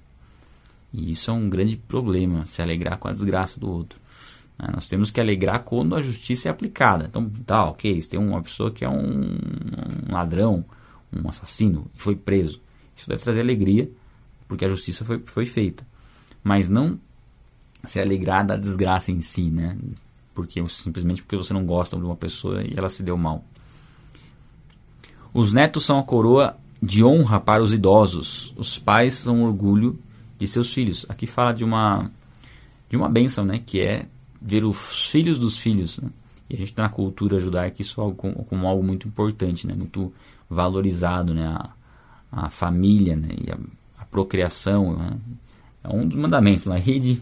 E 0.94 1.12
isso 1.12 1.32
é 1.32 1.34
um 1.34 1.50
grande 1.50 1.76
problema, 1.76 2.46
se 2.46 2.62
alegrar 2.62 2.98
com 2.98 3.08
a 3.08 3.12
desgraça 3.12 3.60
do 3.60 3.70
outro. 3.70 4.00
Né? 4.58 4.70
Nós 4.74 4.88
temos 4.88 5.12
que 5.12 5.20
alegrar 5.20 5.64
quando 5.64 5.96
a 5.96 6.02
justiça 6.02 6.48
é 6.48 6.52
aplicada. 6.52 7.06
Então, 7.06 7.30
tá, 7.46 7.66
ok, 7.66 8.00
se 8.02 8.10
tem 8.10 8.20
uma 8.20 8.42
pessoa 8.42 8.72
que 8.72 8.86
é 8.86 8.90
um, 8.90 9.22
um 10.08 10.12
ladrão, 10.12 10.64
um 11.14 11.28
assassino, 11.28 11.88
e 11.96 12.02
foi 12.02 12.16
preso. 12.16 12.62
Isso 12.96 13.10
deve 13.10 13.22
trazer 13.22 13.42
alegria, 13.42 13.90
porque 14.48 14.66
a 14.66 14.70
justiça 14.70 15.04
foi, 15.04 15.20
foi 15.26 15.46
feita. 15.46 15.86
Mas 16.44 16.70
não 16.70 17.00
se 17.84 18.00
alegrar 18.00 18.46
da 18.46 18.56
desgraça 18.56 19.12
em 19.12 19.22
si, 19.22 19.50
né? 19.50 19.78
porque 20.36 20.64
simplesmente 20.68 21.24
porque 21.24 21.38
você 21.38 21.54
não 21.54 21.66
gosta 21.66 21.96
de 21.98 22.04
uma 22.04 22.16
pessoa 22.16 22.62
e 22.62 22.74
ela 22.76 22.90
se 22.90 23.02
deu 23.02 23.18
mal. 23.18 23.44
Os 25.34 25.54
netos 25.54 25.86
são 25.86 25.98
a 25.98 26.04
coroa 26.04 26.58
de 26.82 27.04
honra 27.04 27.40
para 27.40 27.64
os 27.64 27.74
idosos. 27.74 28.54
Os 28.58 28.78
pais 28.78 29.14
são 29.16 29.44
orgulho 29.44 29.98
de 30.38 30.46
seus 30.46 30.74
filhos. 30.74 31.06
Aqui 31.08 31.26
fala 31.26 31.54
de 31.54 31.64
uma 31.64 32.12
de 32.88 32.96
uma 32.96 33.10
bênção, 33.10 33.44
né, 33.44 33.60
que 33.66 33.82
é 33.82 34.06
ver 34.40 34.64
os 34.64 35.06
filhos 35.10 35.40
dos 35.40 35.58
filhos. 35.58 35.98
Né? 35.98 36.10
E 36.50 36.56
a 36.56 36.58
gente 36.60 36.74
na 36.78 36.88
cultura 36.88 37.40
judaica 37.40 37.82
isso 37.82 38.00
é 38.00 38.04
algo 38.04 38.16
como, 38.16 38.68
algo 38.68 38.84
muito 38.84 39.08
importante, 39.08 39.66
né, 39.66 39.74
muito 39.74 40.14
valorizado, 40.50 41.34
né, 41.34 41.48
a, 41.48 41.70
a 42.32 42.50
família, 42.50 43.16
né, 43.16 43.30
e 43.46 43.52
a, 43.52 43.58
a 44.00 44.06
procriação. 44.06 44.96
Né? 44.96 45.18
É 45.84 45.90
um 45.90 46.08
dos 46.08 46.18
mandamentos 46.18 46.66
lá, 46.66 46.76
rede 46.76 47.22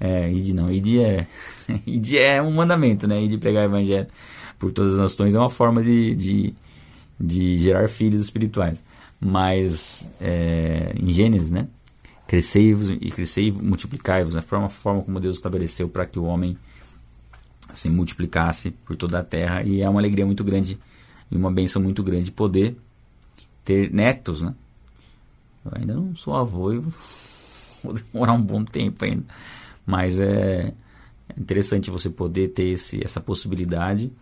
é, 0.00 0.32
id 0.32 0.54
não, 0.54 0.72
id 0.72 0.96
é, 0.98 1.26
id 1.86 2.14
é 2.14 2.40
um 2.40 2.50
mandamento, 2.50 3.06
né? 3.06 3.22
Id 3.22 3.38
pregar 3.38 3.64
o 3.64 3.66
evangelho 3.66 4.06
por 4.58 4.72
todas 4.72 4.94
as 4.94 4.98
nações 4.98 5.34
é 5.34 5.38
uma 5.38 5.50
forma 5.50 5.82
de, 5.82 6.16
de, 6.16 6.54
de 7.20 7.58
gerar 7.58 7.86
filhos 7.88 8.22
espirituais. 8.22 8.82
Mas 9.20 10.08
é, 10.18 10.94
em 10.98 11.12
Gênesis, 11.12 11.50
né? 11.50 11.68
Crescei-vos 12.26 12.90
e 12.90 13.10
crescei 13.10 13.52
multiplicai-vos. 13.52 14.34
Né? 14.34 14.40
Foi 14.40 14.56
uma 14.58 14.70
forma 14.70 15.02
como 15.02 15.20
Deus 15.20 15.36
estabeleceu 15.36 15.88
para 15.88 16.06
que 16.06 16.18
o 16.18 16.24
homem 16.24 16.56
se 17.74 17.90
multiplicasse 17.90 18.70
por 18.70 18.96
toda 18.96 19.18
a 19.18 19.22
terra. 19.22 19.62
E 19.62 19.82
é 19.82 19.88
uma 19.88 20.00
alegria 20.00 20.24
muito 20.24 20.42
grande 20.42 20.78
e 21.30 21.36
uma 21.36 21.50
benção 21.50 21.80
muito 21.80 22.02
grande 22.02 22.30
poder 22.32 22.76
ter 23.64 23.92
netos, 23.92 24.42
né? 24.42 24.54
Eu 25.64 25.72
ainda 25.74 25.94
não 25.94 26.16
sou 26.16 26.36
avô 26.36 26.72
e 26.72 26.78
vou 27.82 27.92
demorar 27.92 28.32
um 28.32 28.42
bom 28.42 28.64
tempo 28.64 29.04
ainda. 29.04 29.24
Mas 29.86 30.18
é 30.20 30.72
interessante 31.36 31.90
você 31.90 32.10
poder 32.10 32.48
ter 32.48 32.68
esse, 32.70 33.04
essa 33.04 33.20
possibilidade 33.20 34.12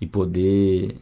e 0.00 0.06
poder 0.06 0.96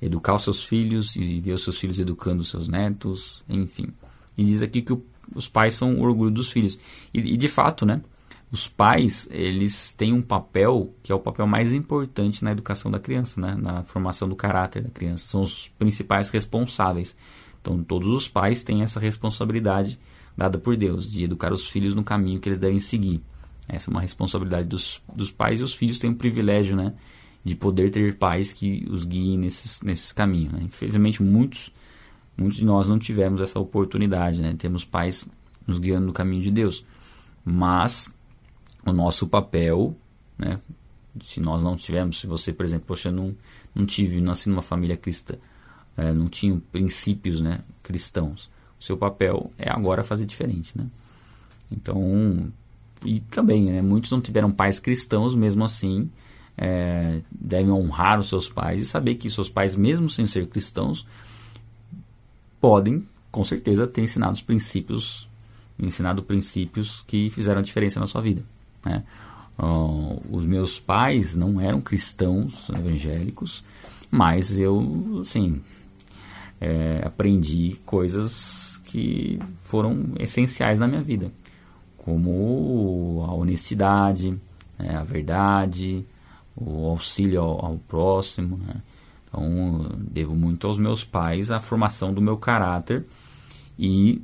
educar 0.00 0.34
os 0.34 0.44
seus 0.44 0.64
filhos 0.64 1.16
e 1.16 1.40
ver 1.40 1.52
os 1.52 1.62
seus 1.62 1.78
filhos 1.78 1.98
educando 1.98 2.42
os 2.42 2.48
seus 2.48 2.68
netos, 2.68 3.44
enfim. 3.48 3.88
E 4.36 4.44
diz 4.44 4.62
aqui 4.62 4.80
que 4.80 4.92
o, 4.92 5.04
os 5.34 5.48
pais 5.48 5.74
são 5.74 5.96
o 5.96 6.02
orgulho 6.02 6.30
dos 6.30 6.50
filhos. 6.50 6.78
E, 7.12 7.18
e, 7.18 7.36
de 7.36 7.48
fato, 7.48 7.84
né? 7.84 8.00
Os 8.52 8.66
pais, 8.66 9.28
eles 9.30 9.92
têm 9.92 10.12
um 10.12 10.22
papel 10.22 10.92
que 11.04 11.12
é 11.12 11.14
o 11.14 11.20
papel 11.20 11.46
mais 11.46 11.72
importante 11.72 12.42
na 12.42 12.50
educação 12.50 12.90
da 12.90 12.98
criança, 12.98 13.40
né? 13.40 13.54
Na 13.54 13.84
formação 13.84 14.28
do 14.28 14.34
caráter 14.34 14.82
da 14.82 14.90
criança. 14.90 15.28
São 15.28 15.42
os 15.42 15.68
principais 15.78 16.30
responsáveis. 16.30 17.16
Então, 17.60 17.82
todos 17.84 18.08
os 18.10 18.26
pais 18.26 18.64
têm 18.64 18.82
essa 18.82 18.98
responsabilidade 18.98 19.98
dada 20.36 20.58
por 20.58 20.76
Deus 20.76 21.12
de 21.12 21.24
educar 21.24 21.52
os 21.52 21.68
filhos 21.68 21.94
no 21.94 22.02
caminho 22.02 22.40
que 22.40 22.48
eles 22.48 22.58
devem 22.58 22.80
seguir. 22.80 23.20
Essa 23.68 23.88
é 23.88 23.92
uma 23.92 24.00
responsabilidade 24.00 24.66
dos, 24.66 25.00
dos 25.14 25.30
pais 25.30 25.60
e 25.60 25.62
os 25.62 25.74
filhos 25.74 25.98
têm 25.98 26.10
o 26.10 26.16
privilégio, 26.16 26.74
né? 26.74 26.94
De 27.44 27.54
poder 27.54 27.90
ter 27.90 28.16
pais 28.16 28.52
que 28.52 28.84
os 28.90 29.04
guiem 29.04 29.38
nesses, 29.38 29.80
nesses 29.80 30.10
caminhos. 30.10 30.52
Né? 30.52 30.60
Infelizmente, 30.64 31.22
muitos, 31.22 31.72
muitos 32.36 32.58
de 32.58 32.64
nós 32.64 32.88
não 32.88 32.98
tivemos 32.98 33.40
essa 33.40 33.60
oportunidade, 33.60 34.42
né? 34.42 34.54
Temos 34.58 34.84
pais 34.84 35.24
nos 35.64 35.78
guiando 35.78 36.06
no 36.06 36.12
caminho 36.12 36.42
de 36.42 36.50
Deus. 36.50 36.84
Mas 37.44 38.10
o 38.84 38.92
nosso 38.92 39.28
papel, 39.28 39.96
né? 40.38 40.58
Se 41.20 41.40
nós 41.40 41.62
não 41.62 41.76
tivemos, 41.76 42.20
se 42.20 42.26
você, 42.26 42.52
por 42.52 42.64
exemplo, 42.64 42.86
poxa, 42.86 43.10
não, 43.10 43.34
não 43.74 43.84
tive, 43.84 44.20
nasci 44.20 44.48
numa 44.48 44.62
família 44.62 44.96
cristã, 44.96 45.34
é, 45.96 46.12
não 46.12 46.28
tinha 46.28 46.60
princípios 46.70 47.40
né, 47.40 47.60
cristãos. 47.82 48.50
O 48.78 48.84
seu 48.84 48.96
papel 48.96 49.50
é 49.58 49.68
agora 49.70 50.04
fazer 50.04 50.24
diferente, 50.24 50.76
né? 50.78 50.86
Então, 51.70 52.50
e 53.04 53.20
também, 53.20 53.64
né, 53.64 53.82
muitos 53.82 54.10
não 54.10 54.20
tiveram 54.20 54.50
pais 54.50 54.78
cristãos, 54.78 55.34
mesmo 55.34 55.64
assim, 55.64 56.10
é, 56.56 57.22
devem 57.30 57.72
honrar 57.72 58.20
os 58.20 58.28
seus 58.28 58.48
pais 58.48 58.82
e 58.82 58.86
saber 58.86 59.14
que 59.16 59.30
seus 59.30 59.48
pais, 59.48 59.74
mesmo 59.74 60.08
sem 60.08 60.26
ser 60.26 60.46
cristãos, 60.46 61.06
podem, 62.60 63.06
com 63.30 63.42
certeza, 63.42 63.86
ter 63.86 64.02
ensinado 64.02 64.34
os 64.34 64.42
princípios, 64.42 65.28
ensinado 65.78 66.22
princípios 66.22 67.02
que 67.06 67.30
fizeram 67.30 67.60
a 67.60 67.64
diferença 67.64 67.98
na 67.98 68.06
sua 68.06 68.20
vida. 68.20 68.42
Né? 68.84 69.02
Uh, 69.58 70.20
os 70.30 70.44
meus 70.44 70.80
pais 70.80 71.34
não 71.34 71.60
eram 71.60 71.80
cristãos 71.80 72.70
evangélicos, 72.70 73.62
mas 74.10 74.58
eu, 74.58 75.20
assim, 75.20 75.60
é, 76.60 77.02
aprendi 77.04 77.76
coisas 77.84 78.80
que 78.84 79.38
foram 79.62 80.14
essenciais 80.18 80.80
na 80.80 80.88
minha 80.88 81.02
vida 81.02 81.30
como 82.04 83.24
a 83.28 83.34
honestidade, 83.34 84.30
né, 84.78 84.96
a 84.96 85.04
verdade, 85.04 86.04
o 86.56 86.86
auxílio 86.86 87.40
ao, 87.40 87.64
ao 87.64 87.76
próximo. 87.86 88.56
Né? 88.56 88.76
Então, 89.28 89.90
devo 89.98 90.34
muito 90.34 90.66
aos 90.66 90.78
meus 90.78 91.04
pais 91.04 91.50
a 91.50 91.60
formação 91.60 92.12
do 92.12 92.20
meu 92.20 92.36
caráter 92.36 93.04
e 93.78 94.22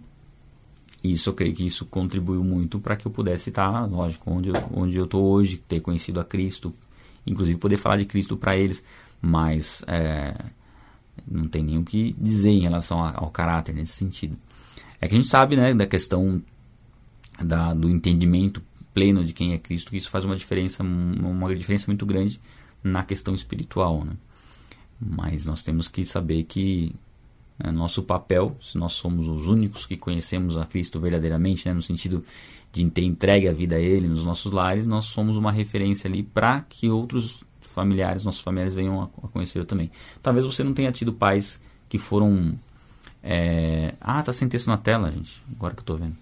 isso 1.12 1.30
eu 1.30 1.34
creio 1.34 1.54
que 1.54 1.66
isso 1.66 1.84
contribuiu 1.86 2.42
muito 2.42 2.78
para 2.78 2.96
que 2.96 3.06
eu 3.06 3.10
pudesse 3.10 3.50
estar, 3.50 3.86
lógico, 3.86 4.30
onde 4.30 4.50
eu, 4.50 4.54
onde 4.72 4.96
eu 4.96 5.04
estou 5.04 5.24
hoje, 5.24 5.58
ter 5.58 5.80
conhecido 5.80 6.20
a 6.20 6.24
Cristo, 6.24 6.74
inclusive 7.26 7.58
poder 7.58 7.76
falar 7.76 7.96
de 7.96 8.04
Cristo 8.04 8.36
para 8.36 8.56
eles, 8.56 8.84
mas 9.20 9.84
é, 9.86 10.34
não 11.26 11.48
tem 11.48 11.62
nem 11.62 11.78
o 11.78 11.84
que 11.84 12.14
dizer 12.18 12.50
em 12.50 12.60
relação 12.60 13.00
ao 13.00 13.30
caráter 13.30 13.74
nesse 13.74 13.92
sentido. 13.92 14.36
É 15.00 15.08
que 15.08 15.14
a 15.14 15.16
gente 15.16 15.28
sabe 15.28 15.56
né, 15.56 15.74
da 15.74 15.86
questão 15.86 16.42
da, 17.42 17.74
do 17.74 17.88
entendimento 17.88 18.62
pleno 18.94 19.24
de 19.24 19.32
quem 19.32 19.52
é 19.52 19.58
Cristo, 19.58 19.90
que 19.90 19.96
isso 19.96 20.10
faz 20.10 20.24
uma 20.24 20.36
diferença, 20.36 20.82
uma 20.82 21.54
diferença 21.54 21.86
muito 21.88 22.06
grande 22.06 22.40
na 22.82 23.02
questão 23.02 23.34
espiritual. 23.34 24.04
Né? 24.04 24.12
Mas 24.98 25.46
nós 25.46 25.62
temos 25.62 25.88
que 25.88 26.04
saber 26.04 26.44
que 26.44 26.94
né, 27.58 27.70
nosso 27.70 28.02
papel, 28.02 28.56
se 28.60 28.76
nós 28.76 28.92
somos 28.92 29.28
os 29.28 29.46
únicos 29.46 29.86
que 29.86 29.96
conhecemos 29.96 30.56
a 30.56 30.66
Cristo 30.66 31.00
verdadeiramente, 31.00 31.66
né, 31.66 31.74
no 31.74 31.82
sentido 31.82 32.24
de 32.72 32.88
ter 32.90 33.02
entregue 33.02 33.48
a 33.48 33.52
vida 33.52 33.76
a 33.76 33.80
Ele 33.80 34.06
nos 34.06 34.22
nossos 34.22 34.52
lares, 34.52 34.86
nós 34.86 35.06
somos 35.06 35.36
uma 35.36 35.50
referência 35.50 36.08
ali 36.08 36.22
para 36.22 36.62
que 36.68 36.90
outros 36.90 37.44
familiares, 37.60 38.24
nossos 38.24 38.40
familiares 38.40 38.74
venham 38.74 39.02
a, 39.02 39.28
conhecer 39.28 39.64
também. 39.64 39.90
Talvez 40.22 40.44
você 40.44 40.62
não 40.64 40.72
tenha 40.74 40.92
tido 40.92 41.12
pais 41.12 41.60
que 41.88 41.98
foram. 41.98 42.58
É... 43.22 43.94
Ah, 44.00 44.22
tá 44.22 44.32
sem 44.32 44.48
texto 44.48 44.68
na 44.68 44.78
tela, 44.78 45.10
gente. 45.10 45.42
Agora 45.54 45.74
que 45.74 45.80
eu 45.80 45.84
tô 45.84 45.96
vendo. 45.96 46.16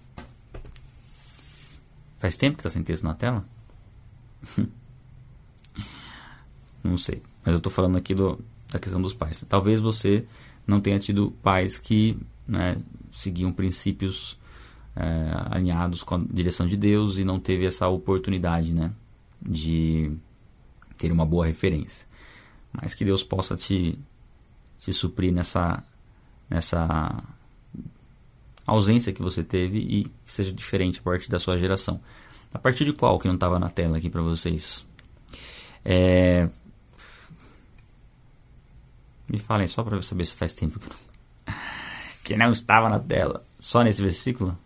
Faz 2.17 2.35
tempo 2.35 2.57
que 2.57 2.61
está 2.61 2.69
sem 2.69 2.83
texto 2.83 3.03
na 3.03 3.13
tela? 3.13 3.45
não 6.83 6.97
sei. 6.97 7.21
Mas 7.43 7.53
eu 7.53 7.57
estou 7.57 7.71
falando 7.71 7.97
aqui 7.97 8.13
do, 8.13 8.39
da 8.71 8.79
questão 8.79 9.01
dos 9.01 9.13
pais. 9.13 9.45
Talvez 9.47 9.79
você 9.79 10.25
não 10.65 10.81
tenha 10.81 10.99
tido 10.99 11.31
pais 11.43 11.77
que 11.77 12.17
né, 12.47 12.77
seguiam 13.11 13.51
princípios 13.51 14.37
é, 14.95 15.31
alinhados 15.51 16.03
com 16.03 16.15
a 16.15 16.21
direção 16.29 16.65
de 16.65 16.77
Deus 16.77 17.17
e 17.17 17.23
não 17.23 17.39
teve 17.39 17.65
essa 17.65 17.87
oportunidade 17.87 18.73
né, 18.73 18.91
de 19.41 20.11
ter 20.97 21.11
uma 21.11 21.25
boa 21.25 21.45
referência. 21.45 22.07
Mas 22.71 22.93
que 22.93 23.05
Deus 23.05 23.23
possa 23.23 23.55
te, 23.55 23.97
te 24.79 24.91
suprir 24.91 25.33
nessa, 25.33 25.83
nessa 26.49 27.23
ausência 28.65 29.13
que 29.13 29.21
você 29.21 29.43
teve 29.43 29.79
e 29.79 30.03
que 30.03 30.11
seja 30.25 30.51
diferente 30.51 30.99
a 30.99 31.03
partir 31.03 31.29
da 31.29 31.39
sua 31.39 31.57
geração. 31.59 32.01
A 32.53 32.59
partir 32.59 32.85
de 32.85 32.93
qual 32.93 33.19
que 33.19 33.27
não 33.27 33.35
estava 33.35 33.59
na 33.59 33.69
tela 33.69 33.97
aqui 33.97 34.09
para 34.09 34.21
vocês? 34.21 34.87
É, 35.83 36.49
Me 39.27 39.39
falem 39.39 39.67
só 39.67 39.83
para 39.83 39.95
eu 39.95 40.01
saber 40.01 40.25
se 40.25 40.33
faz 40.33 40.53
tempo 40.53 40.79
que 40.79 40.87
não, 40.87 40.97
que 42.23 42.37
não 42.37 42.51
estava 42.51 42.89
na 42.89 42.99
tela. 42.99 43.45
Só 43.59 43.83
nesse 43.83 44.01
versículo? 44.01 44.57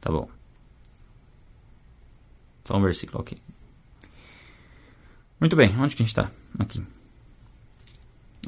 Tá 0.00 0.10
bom. 0.10 0.28
Só 2.64 2.76
um 2.76 2.82
versículo, 2.82 3.20
ok. 3.20 3.38
Muito 5.38 5.54
bem, 5.54 5.68
onde 5.78 5.94
que 5.94 6.02
a 6.02 6.06
gente 6.06 6.16
está? 6.16 6.30
Aqui. 6.58 6.84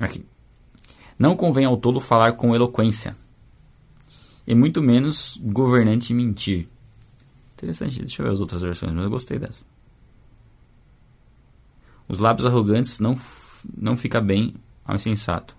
Aqui. 0.00 0.24
Não 1.18 1.36
convém 1.36 1.66
ao 1.66 1.76
tolo 1.76 2.00
falar 2.00 2.32
com 2.34 2.54
eloquência, 2.54 3.16
e 4.46 4.54
muito 4.54 4.80
menos 4.80 5.38
governante 5.42 6.14
mentir. 6.14 6.66
Interessante, 7.52 7.98
deixa 7.98 8.22
eu 8.22 8.26
ver 8.26 8.32
as 8.32 8.40
outras 8.40 8.62
versões, 8.62 8.92
mas 8.92 9.04
eu 9.04 9.10
gostei 9.10 9.38
dessa. 9.38 9.62
Os 12.08 12.18
lábios 12.18 12.46
arrogantes 12.46 12.98
não, 12.98 13.14
não 13.76 13.96
fica 13.96 14.20
bem 14.20 14.54
ao 14.84 14.96
insensato. 14.96 15.56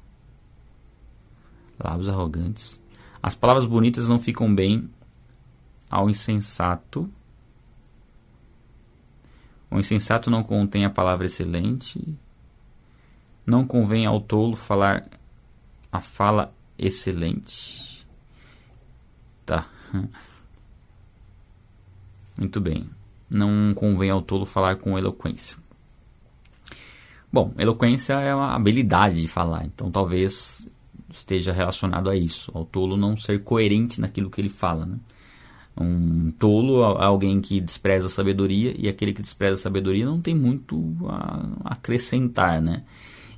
Lábios 1.77 2.09
arrogantes. 2.09 2.81
As 3.21 3.35
palavras 3.35 3.65
bonitas 3.65 4.07
não 4.07 4.19
ficam 4.19 4.53
bem 4.53 4.89
ao 5.89 6.09
insensato. 6.09 7.09
O 9.71 9.79
insensato 9.79 10.29
não 10.29 10.43
contém 10.43 10.85
a 10.85 10.89
palavra 10.89 11.25
excelente. 11.25 12.17
Não 13.45 13.65
convém 13.65 14.05
ao 14.05 14.19
tolo 14.19 14.55
falar 14.55 15.07
a 15.91 16.01
fala 16.01 16.53
excelente. 16.77 18.07
Tá. 19.45 19.67
Muito 22.39 22.61
bem. 22.61 22.89
Não 23.29 23.73
convém 23.73 24.09
ao 24.09 24.21
tolo 24.21 24.45
falar 24.45 24.77
com 24.77 24.97
eloquência. 24.97 25.57
Bom, 27.31 27.53
eloquência 27.57 28.13
é 28.13 28.33
uma 28.33 28.55
habilidade 28.55 29.21
de 29.21 29.27
falar, 29.27 29.65
então 29.65 29.91
talvez 29.91 30.67
esteja 31.11 31.51
relacionado 31.51 32.09
a 32.09 32.15
isso, 32.15 32.51
ao 32.53 32.65
tolo 32.65 32.97
não 32.97 33.15
ser 33.15 33.43
coerente 33.43 34.01
naquilo 34.01 34.29
que 34.29 34.41
ele 34.41 34.49
fala. 34.49 34.85
Né? 34.85 34.97
Um 35.77 36.31
tolo 36.31 36.83
é 36.99 37.05
alguém 37.05 37.39
que 37.39 37.61
despreza 37.61 38.07
a 38.07 38.09
sabedoria 38.09 38.73
e 38.77 38.87
aquele 38.89 39.13
que 39.13 39.21
despreza 39.21 39.53
a 39.55 39.57
sabedoria 39.57 40.05
não 40.05 40.19
tem 40.19 40.35
muito 40.35 40.95
a 41.05 41.73
acrescentar, 41.73 42.61
né? 42.61 42.83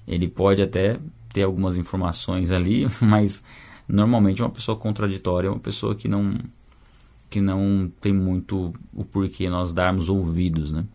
Ele 0.07 0.27
pode 0.27 0.61
até 0.61 0.99
ter 1.31 1.43
algumas 1.43 1.77
informações 1.77 2.49
ali, 2.51 2.87
mas 2.99 3.43
normalmente 3.87 4.41
uma 4.41 4.49
pessoa 4.49 4.75
contraditória 4.75 5.47
é 5.47 5.51
uma 5.51 5.59
pessoa 5.59 5.95
que 5.95 6.07
não 6.07 6.35
que 7.29 7.39
não 7.39 7.89
tem 8.01 8.11
muito 8.11 8.73
o 8.93 9.05
porquê 9.05 9.49
nós 9.49 9.71
darmos 9.71 10.09
ouvidos, 10.09 10.71
né? 10.71 10.85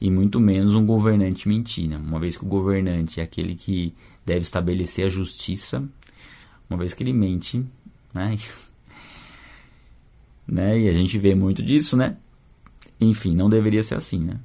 E 0.00 0.10
muito 0.10 0.38
menos 0.38 0.74
um 0.74 0.86
governante 0.86 1.48
mentir, 1.48 1.88
né? 1.88 1.96
Uma 1.96 2.20
vez 2.20 2.36
que 2.36 2.44
o 2.44 2.48
governante 2.48 3.20
é 3.20 3.22
aquele 3.22 3.54
que 3.54 3.94
deve 4.24 4.40
estabelecer 4.40 5.06
a 5.06 5.08
justiça, 5.08 5.82
uma 6.68 6.78
vez 6.78 6.94
que 6.94 7.02
ele 7.02 7.12
mente, 7.12 7.64
né? 8.14 8.36
né? 10.46 10.78
E 10.78 10.88
a 10.88 10.92
gente 10.92 11.18
vê 11.18 11.34
muito 11.34 11.62
disso, 11.62 11.96
né? 11.96 12.16
Enfim, 13.00 13.34
não 13.34 13.48
deveria 13.48 13.82
ser 13.82 13.96
assim, 13.96 14.20
né? 14.20 14.38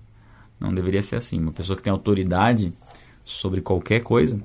Não 0.60 0.74
deveria 0.74 1.03
ser 1.03 1.17
assim. 1.17 1.39
Uma 1.39 1.51
pessoa 1.51 1.75
que 1.75 1.83
tem 1.83 1.91
autoridade 1.91 2.74
sobre 3.24 3.62
qualquer 3.62 4.01
coisa, 4.01 4.39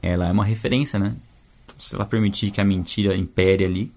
ela 0.00 0.28
é 0.28 0.32
uma 0.32 0.44
referência, 0.44 0.98
né? 0.98 1.16
Se 1.78 1.94
ela 1.94 2.04
permitir 2.04 2.50
que 2.50 2.60
a 2.60 2.64
mentira 2.64 3.16
impere 3.16 3.64
ali, 3.64 3.92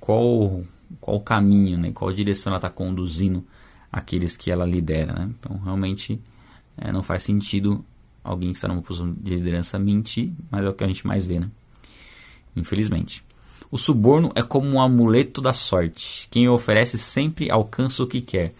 qual 0.00 0.62
qual 1.00 1.20
caminho, 1.20 1.78
né? 1.78 1.92
Qual 1.92 2.12
direção 2.12 2.50
ela 2.50 2.58
está 2.58 2.70
conduzindo 2.70 3.44
aqueles 3.90 4.36
que 4.36 4.50
ela 4.50 4.64
lidera, 4.64 5.12
né? 5.12 5.30
Então, 5.38 5.58
realmente 5.58 6.20
é, 6.76 6.92
não 6.92 7.02
faz 7.02 7.22
sentido 7.22 7.84
alguém 8.22 8.50
que 8.50 8.56
está 8.56 8.68
numa 8.68 8.82
posição 8.82 9.12
de 9.12 9.34
liderança 9.34 9.78
mentir, 9.78 10.32
mas 10.50 10.64
é 10.64 10.68
o 10.68 10.74
que 10.74 10.84
a 10.84 10.88
gente 10.88 11.06
mais 11.06 11.24
vê, 11.24 11.40
né? 11.40 11.50
Infelizmente. 12.54 13.24
O 13.70 13.76
suborno 13.76 14.30
é 14.34 14.42
como 14.42 14.68
um 14.68 14.80
amuleto 14.80 15.40
da 15.40 15.52
sorte. 15.52 16.26
Quem 16.30 16.48
oferece 16.48 16.96
sempre 16.96 17.50
alcança 17.50 18.02
o 18.02 18.06
que 18.06 18.20
quer. 18.20 18.54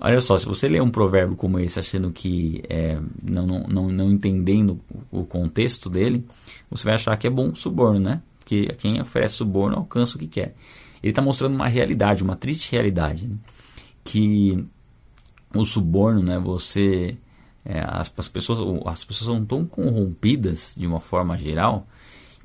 Olha 0.00 0.20
só, 0.20 0.36
se 0.36 0.44
você 0.44 0.68
ler 0.68 0.82
um 0.82 0.90
provérbio 0.90 1.36
como 1.36 1.58
esse 1.60 1.78
achando 1.78 2.10
que 2.10 2.62
é, 2.68 2.98
não, 3.22 3.46
não, 3.46 3.88
não 3.88 4.10
entendendo 4.10 4.80
o 5.10 5.24
contexto 5.24 5.88
dele, 5.88 6.26
você 6.68 6.84
vai 6.84 6.94
achar 6.94 7.16
que 7.16 7.28
é 7.28 7.30
bom 7.30 7.54
suborno, 7.54 8.00
né? 8.00 8.20
Porque 8.40 8.66
quem 8.78 9.00
oferece 9.00 9.36
suborno 9.36 9.76
alcança 9.76 10.16
o 10.16 10.18
que 10.18 10.26
quer. 10.26 10.54
Ele 11.00 11.10
está 11.10 11.22
mostrando 11.22 11.54
uma 11.54 11.68
realidade, 11.68 12.24
uma 12.24 12.34
triste 12.34 12.72
realidade, 12.72 13.28
né? 13.28 13.36
Que 14.04 14.64
o 15.54 15.64
suborno, 15.64 16.22
né? 16.22 16.38
Você, 16.38 17.16
é, 17.64 17.80
as, 17.80 18.12
as, 18.16 18.28
pessoas, 18.28 18.58
as 18.86 19.04
pessoas 19.04 19.36
são 19.36 19.44
tão 19.44 19.64
corrompidas 19.64 20.74
de 20.76 20.86
uma 20.86 21.00
forma 21.00 21.38
geral 21.38 21.86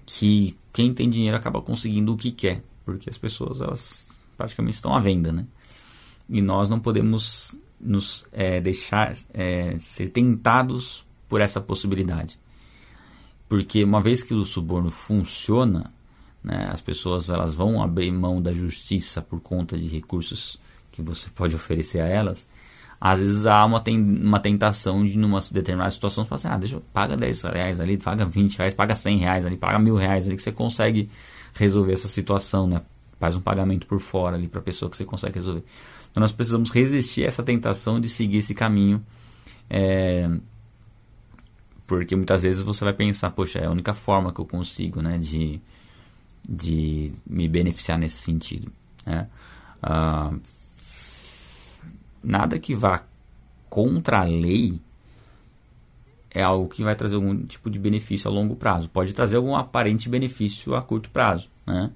que 0.06 0.58
quem 0.72 0.94
tem 0.94 1.10
dinheiro 1.10 1.36
acaba 1.38 1.62
conseguindo 1.62 2.14
o 2.14 2.18
que 2.18 2.32
quer, 2.32 2.64
porque 2.86 3.10
as 3.10 3.18
pessoas 3.18 3.62
elas 3.62 4.08
praticamente 4.38 4.76
estão 4.76 4.96
à 4.96 5.00
venda, 5.00 5.32
né? 5.32 5.46
E 6.30 6.42
nós 6.42 6.70
não 6.70 6.80
podemos 6.80 7.58
nos 7.80 8.26
é, 8.32 8.62
deixar 8.62 9.12
é, 9.34 9.78
ser 9.80 10.10
tentados 10.10 11.06
por 11.28 11.42
essa 11.42 11.60
possibilidade. 11.60 12.40
Porque 13.48 13.84
uma 13.84 14.02
vez 14.02 14.22
que 14.22 14.34
o 14.34 14.46
suborno 14.46 14.92
funciona, 14.92 15.92
né, 16.44 16.70
as 16.72 16.82
pessoas 16.82 17.30
elas 17.30 17.56
vão 17.56 17.82
abrir 17.82 18.12
mão 18.12 18.42
da 18.42 18.54
justiça 18.54 19.22
por 19.22 19.40
conta 19.40 19.78
de 19.78 19.88
recursos 19.88 20.60
que 21.00 21.10
você 21.10 21.30
pode 21.30 21.56
oferecer 21.56 22.02
a 22.02 22.08
elas. 22.08 22.48
Às 23.02 23.20
vezes 23.20 23.46
há 23.46 23.64
uma, 23.66 23.80
tem, 23.80 23.98
uma 23.98 24.40
tentação 24.40 25.06
de, 25.06 25.18
numa 25.18 25.40
determinada 25.52 25.92
situação, 25.92 26.26
falar 26.26 26.36
assim: 26.36 26.48
ah, 26.50 26.58
deixa 26.58 26.82
paga 26.94 27.16
10 27.16 27.44
reais 27.44 27.80
ali, 27.80 27.98
paga 27.98 28.26
20 28.26 28.58
reais, 28.58 28.74
paga 28.74 28.94
100 28.94 29.18
reais 29.18 29.46
ali, 29.46 29.56
paga 29.56 29.80
mil 29.80 29.96
reais 29.96 30.28
ali, 30.28 30.36
que 30.36 30.42
você 30.42 30.52
consegue 30.52 31.10
resolver 31.54 31.94
essa 31.94 32.08
situação, 32.08 32.68
né? 32.68 32.82
Faz 33.20 33.36
um 33.36 33.42
pagamento 33.42 33.88
por 33.88 34.00
fora 34.00 34.36
ali 34.36 34.48
para 34.48 34.60
a 34.60 34.64
pessoa 34.64 34.90
que 34.90 34.98
você 34.98 35.06
consegue 35.06 35.36
resolver. 35.36 35.64
Então 36.12 36.22
nós 36.22 36.32
precisamos 36.32 36.72
resistir 36.72 37.24
a 37.24 37.28
essa 37.28 37.44
tentação 37.44 38.00
de 38.00 38.10
seguir 38.10 38.40
esse 38.40 38.54
caminho. 38.54 39.04
É, 39.70 40.30
porque 41.90 42.16
muitas 42.16 42.44
vezes 42.44 42.62
você 42.62 42.84
vai 42.84 42.94
pensar, 42.94 43.32
poxa, 43.32 43.60
é 43.60 43.66
a 43.66 43.72
única 43.72 43.94
forma 43.94 44.32
que 44.32 44.40
eu 44.40 44.46
consigo 44.46 45.02
né, 45.02 45.18
de, 45.18 45.60
de 46.48 47.14
me 47.28 47.48
beneficiar 47.48 47.98
nesse 47.98 48.18
sentido. 48.18 48.72
Né? 49.06 49.28
Ah, 49.82 50.32
nada 52.24 52.60
que 52.60 52.76
vá 52.76 53.04
contra 53.70 54.22
a 54.22 54.24
lei 54.24 54.82
é 56.32 56.44
algo 56.44 56.68
que 56.68 56.84
vai 56.84 56.96
trazer 56.96 57.16
algum 57.16 57.46
tipo 57.46 57.70
de 57.70 57.80
benefício 57.80 58.30
a 58.30 58.34
longo 58.34 58.56
prazo. 58.56 58.90
Pode 58.90 59.14
trazer 59.14 59.38
algum 59.38 59.56
aparente 59.56 60.10
benefício 60.10 60.76
a 60.76 60.82
curto 60.82 61.10
prazo. 61.10 61.50
Né? 61.66 61.92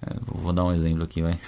É, 0.00 0.14
vou 0.24 0.52
dar 0.52 0.64
um 0.64 0.72
exemplo 0.72 1.02
aqui. 1.02 1.20
Vai. 1.20 1.38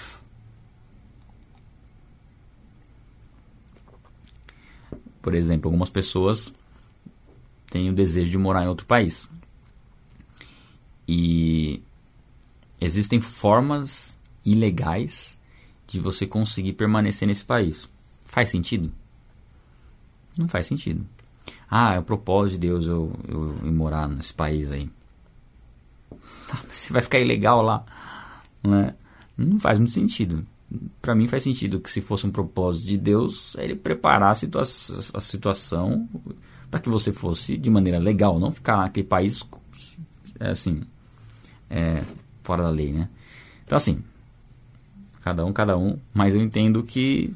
Por 5.21 5.33
exemplo, 5.33 5.69
algumas 5.69 5.89
pessoas 5.89 6.53
têm 7.71 7.89
o 7.89 7.93
desejo 7.93 8.31
de 8.31 8.37
morar 8.37 8.63
em 8.63 8.67
outro 8.67 8.85
país. 8.85 9.29
E 11.07 11.81
existem 12.79 13.21
formas 13.21 14.19
ilegais 14.45 15.39
de 15.87 15.99
você 15.99 16.25
conseguir 16.25 16.73
permanecer 16.73 17.27
nesse 17.27 17.45
país. 17.45 17.89
Faz 18.25 18.49
sentido? 18.49 18.91
Não 20.37 20.47
faz 20.47 20.67
sentido. 20.67 21.05
Ah, 21.69 21.95
é 21.95 21.99
o 21.99 22.03
propósito 22.03 22.59
de 22.59 22.67
Deus 22.67 22.87
eu, 22.87 23.11
eu, 23.27 23.57
eu 23.63 23.71
morar 23.71 24.07
nesse 24.07 24.33
país 24.33 24.71
aí. 24.71 24.89
Tá, 26.47 26.59
você 26.71 26.93
vai 26.93 27.01
ficar 27.01 27.17
ilegal 27.17 27.63
lá, 27.63 27.83
né? 28.63 28.93
Não 29.35 29.59
faz 29.59 29.79
muito 29.79 29.93
sentido 29.93 30.45
para 31.01 31.15
mim 31.15 31.27
faz 31.27 31.43
sentido 31.43 31.79
que 31.79 31.89
se 31.89 32.01
fosse 32.01 32.25
um 32.25 32.31
propósito 32.31 32.87
de 32.87 32.97
Deus, 32.97 33.55
ele 33.57 33.75
preparar 33.75 34.31
a, 34.31 34.35
situa 34.35 34.61
a 34.61 35.21
situação 35.21 36.09
para 36.69 36.79
que 36.79 36.89
você 36.89 37.13
fosse 37.13 37.57
de 37.57 37.69
maneira 37.69 37.99
legal, 37.99 38.39
não 38.39 38.51
ficar 38.51 38.77
naquele 38.77 39.07
país 39.07 39.43
é, 40.39 40.49
assim, 40.49 40.81
é, 41.69 42.03
fora 42.43 42.63
da 42.63 42.69
lei, 42.69 42.91
né? 42.91 43.09
Então 43.63 43.75
assim, 43.75 44.03
cada 45.25 45.45
um, 45.45 45.51
cada 45.51 45.77
um, 45.77 45.97
mas 46.13 46.33
eu 46.33 46.41
entendo 46.41 46.83
que 46.83 47.33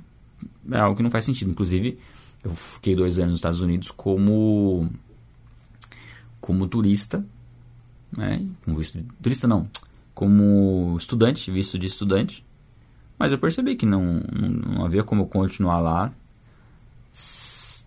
é 0.71 0.79
algo 0.79 0.95
que 0.95 1.03
não 1.03 1.11
faz 1.11 1.25
sentido. 1.25 1.51
Inclusive, 1.51 1.99
eu 2.43 2.55
fiquei 2.55 2.95
dois 2.95 3.17
anos 3.17 3.31
nos 3.31 3.39
Estados 3.39 3.61
Unidos 3.61 3.91
como 3.91 4.89
como 6.39 6.67
turista, 6.67 7.25
né? 8.15 8.45
Com 8.63 8.75
visto 8.75 8.97
de, 8.97 9.03
turista 9.21 9.47
não, 9.47 9.67
como 10.13 10.95
estudante, 10.97 11.51
visto 11.51 11.77
de 11.77 11.87
estudante 11.87 12.45
mas 13.19 13.33
eu 13.33 13.37
percebi 13.37 13.75
que 13.75 13.85
não, 13.85 14.21
não, 14.31 14.85
havia 14.85 15.03
como 15.03 15.23
eu 15.23 15.27
continuar 15.27 15.81
lá 15.81 16.09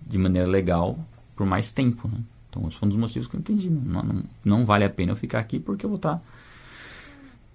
de 0.06 0.18
maneira 0.18 0.46
legal 0.46 0.98
por 1.34 1.46
mais 1.46 1.72
tempo. 1.72 2.06
Né? 2.06 2.18
Então, 2.50 2.68
esse 2.68 2.76
foi 2.76 2.86
um 2.86 2.90
dos 2.90 2.98
motivos 2.98 3.26
que 3.26 3.36
eu 3.36 3.40
entendi. 3.40 3.70
Não, 3.70 4.02
não, 4.02 4.24
não 4.44 4.66
vale 4.66 4.84
a 4.84 4.90
pena 4.90 5.12
eu 5.12 5.16
ficar 5.16 5.38
aqui 5.38 5.58
porque 5.58 5.86
eu 5.86 5.88
vou 5.88 5.96
estar 5.96 6.22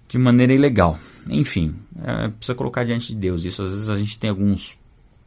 de 0.08 0.18
maneira 0.18 0.52
ilegal. 0.52 0.98
Enfim, 1.28 1.76
é, 2.02 2.28
precisa 2.28 2.54
colocar 2.54 2.84
diante 2.84 3.08
de 3.08 3.14
Deus 3.14 3.44
isso. 3.44 3.62
Às 3.62 3.72
vezes 3.72 3.90
a 3.90 3.96
gente 3.96 4.18
tem 4.18 4.30
alguns 4.30 4.78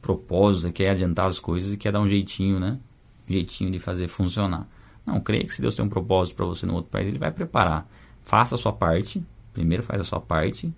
propósitos, 0.02 0.72
quer 0.74 0.89
adiantar 0.89 1.28
as 1.28 1.39
coisas 1.39 1.74
e 1.74 1.78
quer 1.78 1.91
dar 1.91 2.02
um 2.02 2.08
jeitinho, 2.08 2.60
né? 2.60 2.80
jeitinho 3.28 3.72
de 3.72 3.80
fazer 3.80 4.08
funcionar. 4.08 4.67
Não, 5.06 5.20
creia 5.20 5.44
que 5.44 5.54
se 5.54 5.62
Deus 5.62 5.76
tem 5.76 5.86
um 5.86 5.89
propósito 5.89 6.36
para 6.36 6.46
você 6.46 6.65
no 6.65 6.74
outro 6.74 6.91
país, 6.91 7.08
Ele 7.08 7.17
vai 7.17 7.32
preparar. 7.32 7.88
Faça 8.24 8.56
a 8.56 8.58
sua 8.58 8.74
parte, 8.74 9.24
primeiro 9.54 9.84
faz 9.84 10.02
a 10.02 10.04
sua 10.04 10.20
parte 10.20 10.72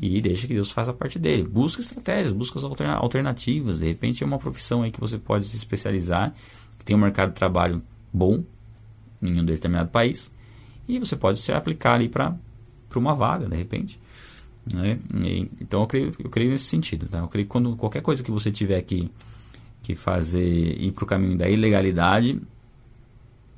e 0.00 0.20
deixa 0.20 0.46
que 0.46 0.54
Deus 0.54 0.70
faça 0.70 0.90
a 0.90 0.94
parte 0.94 1.18
dele. 1.18 1.42
Busca 1.42 1.80
estratégias, 1.80 2.32
busca 2.32 2.58
as 2.58 2.64
alternativas. 2.64 3.78
De 3.78 3.86
repente 3.86 4.22
é 4.22 4.26
uma 4.26 4.38
profissão 4.38 4.82
aí 4.82 4.90
que 4.90 5.00
você 5.00 5.18
pode 5.18 5.46
se 5.46 5.56
especializar, 5.56 6.34
que 6.78 6.84
tem 6.84 6.96
um 6.96 7.00
mercado 7.00 7.30
de 7.30 7.36
trabalho 7.36 7.82
bom 8.12 8.44
em 9.22 9.40
um 9.40 9.44
determinado 9.44 9.90
país 9.90 10.30
e 10.88 10.98
você 10.98 11.14
pode 11.14 11.38
se 11.38 11.52
aplicar 11.52 11.94
ali 11.94 12.08
para 12.08 12.34
uma 12.98 13.14
vaga, 13.14 13.46
de 13.46 13.56
repente. 13.56 14.00
Né? 14.72 14.98
E, 15.24 15.50
então 15.60 15.80
eu 15.80 15.86
creio, 15.86 16.12
eu 16.18 16.30
creio 16.30 16.50
nesse 16.50 16.64
sentido. 16.64 17.06
Tá? 17.06 17.18
Eu 17.18 17.28
creio 17.28 17.46
que 17.46 17.50
quando 17.50 17.76
qualquer 17.76 18.02
coisa 18.02 18.22
que 18.22 18.30
você 18.30 18.50
tiver 18.50 18.80
que, 18.82 19.10
que 19.82 19.94
fazer 19.94 20.80
ir 20.80 20.92
para 20.92 21.04
o 21.04 21.06
caminho 21.06 21.36
da 21.36 21.48
ilegalidade. 21.48 22.40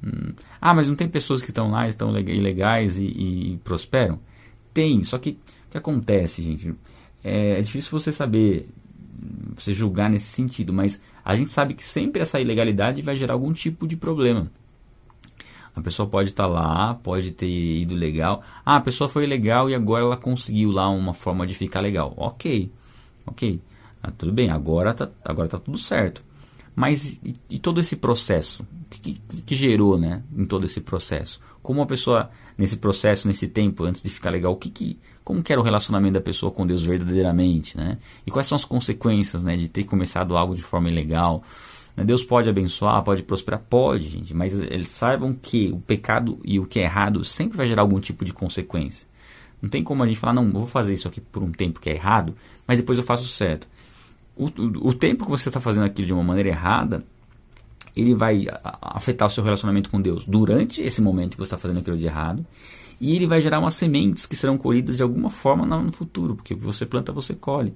Hum, 0.04 0.32
ah, 0.60 0.74
mas 0.74 0.88
não 0.88 0.96
tem 0.96 1.08
pessoas 1.08 1.42
que 1.42 1.50
estão 1.50 1.70
lá, 1.70 1.88
estão 1.88 2.16
ilegais 2.18 2.98
e, 2.98 3.04
e 3.04 3.60
prosperam? 3.64 4.18
Tem, 4.74 5.04
só 5.04 5.18
que 5.18 5.38
que 5.72 5.78
acontece, 5.78 6.42
gente? 6.42 6.74
É, 7.24 7.58
é 7.58 7.62
difícil 7.62 7.90
você 7.98 8.12
saber, 8.12 8.68
você 9.56 9.72
julgar 9.72 10.10
nesse 10.10 10.26
sentido, 10.26 10.72
mas 10.72 11.02
a 11.24 11.34
gente 11.34 11.48
sabe 11.48 11.72
que 11.72 11.82
sempre 11.82 12.20
essa 12.20 12.38
ilegalidade 12.38 13.00
vai 13.00 13.16
gerar 13.16 13.32
algum 13.32 13.52
tipo 13.52 13.86
de 13.86 13.96
problema. 13.96 14.50
A 15.74 15.80
pessoa 15.80 16.08
pode 16.08 16.30
estar 16.30 16.44
tá 16.44 16.48
lá, 16.48 16.94
pode 16.94 17.30
ter 17.30 17.48
ido 17.48 17.94
legal. 17.94 18.42
Ah, 18.64 18.76
a 18.76 18.80
pessoa 18.80 19.08
foi 19.08 19.26
legal 19.26 19.70
e 19.70 19.74
agora 19.74 20.04
ela 20.04 20.16
conseguiu 20.16 20.70
lá 20.70 20.88
uma 20.88 21.14
forma 21.14 21.46
de 21.46 21.54
ficar 21.54 21.80
legal. 21.80 22.12
Ok, 22.16 22.70
ok. 23.26 23.60
Ah, 24.02 24.10
tudo 24.10 24.32
bem, 24.32 24.50
agora 24.50 24.92
tá, 24.92 25.08
agora 25.24 25.48
tá 25.48 25.58
tudo 25.58 25.78
certo. 25.78 26.22
Mas 26.74 27.20
e, 27.24 27.34
e 27.50 27.58
todo 27.58 27.80
esse 27.80 27.96
processo? 27.96 28.62
O 28.62 28.66
que, 28.90 29.14
que, 29.14 29.42
que, 29.42 29.54
gerou 29.54 29.98
né, 29.98 30.22
em 30.36 30.44
todo 30.44 30.64
esse 30.64 30.80
processo? 30.80 31.40
Como 31.62 31.80
a 31.80 31.86
pessoa, 31.86 32.30
nesse 32.58 32.76
processo, 32.76 33.28
nesse 33.28 33.48
tempo, 33.48 33.84
antes 33.84 34.02
de 34.02 34.10
ficar 34.10 34.30
legal, 34.30 34.52
o 34.52 34.56
que, 34.56 34.68
que, 34.68 34.98
como 35.22 35.42
que 35.42 35.52
era 35.52 35.60
o 35.60 35.64
relacionamento 35.64 36.14
da 36.14 36.20
pessoa 36.20 36.50
com 36.50 36.66
Deus 36.66 36.82
verdadeiramente, 36.82 37.76
né? 37.76 37.98
E 38.26 38.30
quais 38.30 38.46
são 38.46 38.56
as 38.56 38.64
consequências, 38.64 39.42
né, 39.42 39.56
de 39.56 39.68
ter 39.68 39.84
começado 39.84 40.36
algo 40.36 40.54
de 40.54 40.62
forma 40.62 40.90
ilegal? 40.90 41.42
Né? 41.96 42.04
Deus 42.04 42.24
pode 42.24 42.48
abençoar, 42.48 43.02
pode 43.02 43.22
prosperar, 43.22 43.60
pode, 43.68 44.08
gente, 44.08 44.34
mas 44.34 44.58
eles 44.58 44.88
saibam 44.88 45.34
que 45.34 45.70
o 45.72 45.80
pecado 45.80 46.38
e 46.44 46.58
o 46.58 46.66
que 46.66 46.80
é 46.80 46.84
errado 46.84 47.24
sempre 47.24 47.56
vai 47.56 47.66
gerar 47.66 47.82
algum 47.82 48.00
tipo 48.00 48.24
de 48.24 48.32
consequência. 48.32 49.06
Não 49.60 49.68
tem 49.68 49.82
como 49.84 50.02
a 50.02 50.06
gente 50.06 50.18
falar, 50.18 50.32
não, 50.32 50.50
vou 50.50 50.66
fazer 50.66 50.92
isso 50.92 51.06
aqui 51.06 51.20
por 51.20 51.42
um 51.42 51.52
tempo 51.52 51.80
que 51.80 51.88
é 51.88 51.94
errado, 51.94 52.34
mas 52.66 52.78
depois 52.78 52.98
eu 52.98 53.04
faço 53.04 53.28
certo. 53.28 53.68
O, 54.36 54.46
o, 54.46 54.88
o 54.88 54.94
tempo 54.94 55.24
que 55.24 55.30
você 55.30 55.48
está 55.48 55.60
fazendo 55.60 55.84
aquilo 55.84 56.06
de 56.06 56.12
uma 56.12 56.24
maneira 56.24 56.48
errada, 56.48 57.04
ele 57.94 58.14
vai 58.14 58.46
afetar 58.80 59.26
o 59.26 59.30
seu 59.30 59.44
relacionamento 59.44 59.90
com 59.90 60.00
Deus 60.00 60.24
durante 60.26 60.82
esse 60.82 61.00
momento 61.00 61.32
que 61.32 61.36
você 61.36 61.54
está 61.54 61.58
fazendo 61.58 61.80
aquilo 61.80 61.96
de 61.96 62.06
errado 62.06 62.44
e 63.00 63.16
ele 63.16 63.26
vai 63.26 63.40
gerar 63.40 63.58
umas 63.58 63.74
sementes 63.74 64.26
que 64.26 64.36
serão 64.36 64.56
colhidas 64.56 64.96
de 64.96 65.02
alguma 65.02 65.28
forma 65.28 65.66
no 65.66 65.92
futuro, 65.92 66.36
porque 66.36 66.54
o 66.54 66.56
que 66.56 66.64
você 66.64 66.86
planta 66.86 67.12
você 67.12 67.34
colhe. 67.34 67.74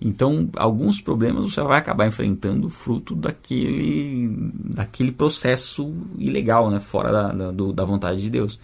Então, 0.00 0.48
alguns 0.56 1.00
problemas 1.00 1.44
você 1.44 1.62
vai 1.62 1.78
acabar 1.78 2.06
enfrentando 2.06 2.68
fruto 2.68 3.14
daquele, 3.14 4.50
daquele 4.74 5.12
processo 5.12 5.94
ilegal, 6.18 6.70
né? 6.70 6.80
fora 6.80 7.12
da, 7.12 7.32
da, 7.32 7.50
do, 7.50 7.72
da 7.72 7.84
vontade 7.84 8.20
de 8.20 8.30
Deus. 8.30 8.58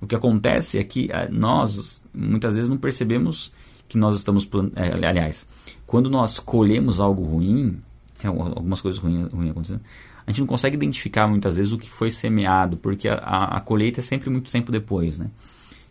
O 0.00 0.06
que 0.06 0.14
acontece 0.14 0.78
é 0.78 0.84
que 0.84 1.10
eh, 1.10 1.28
nós, 1.30 2.02
muitas 2.12 2.54
vezes, 2.54 2.68
não 2.68 2.76
percebemos 2.76 3.50
que 3.88 3.96
nós 3.96 4.16
estamos. 4.16 4.48
É, 4.76 5.06
aliás, 5.06 5.46
quando 5.86 6.10
nós 6.10 6.38
colhemos 6.38 7.00
algo 7.00 7.22
ruim, 7.22 7.80
tem 8.18 8.28
algumas 8.28 8.80
coisas 8.80 9.00
ruins, 9.00 9.50
acontecendo, 9.50 9.80
a 10.26 10.30
gente 10.30 10.40
não 10.40 10.46
consegue 10.46 10.76
identificar 10.76 11.26
muitas 11.26 11.56
vezes 11.56 11.72
o 11.72 11.78
que 11.78 11.88
foi 11.88 12.10
semeado, 12.10 12.76
porque 12.76 13.08
a, 13.08 13.14
a, 13.14 13.56
a 13.56 13.60
colheita 13.60 14.00
é 14.00 14.02
sempre 14.02 14.28
muito 14.30 14.50
tempo 14.50 14.72
depois, 14.72 15.18
né? 15.18 15.30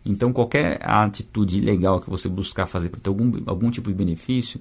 Então, 0.06 0.32
qualquer 0.32 0.78
atitude 0.82 1.58
ilegal 1.58 2.00
que 2.00 2.10
você 2.10 2.28
buscar 2.28 2.66
fazer 2.66 2.90
para 2.90 3.00
ter 3.00 3.08
algum, 3.08 3.32
algum 3.46 3.70
tipo 3.70 3.88
de 3.88 3.94
benefício, 3.94 4.60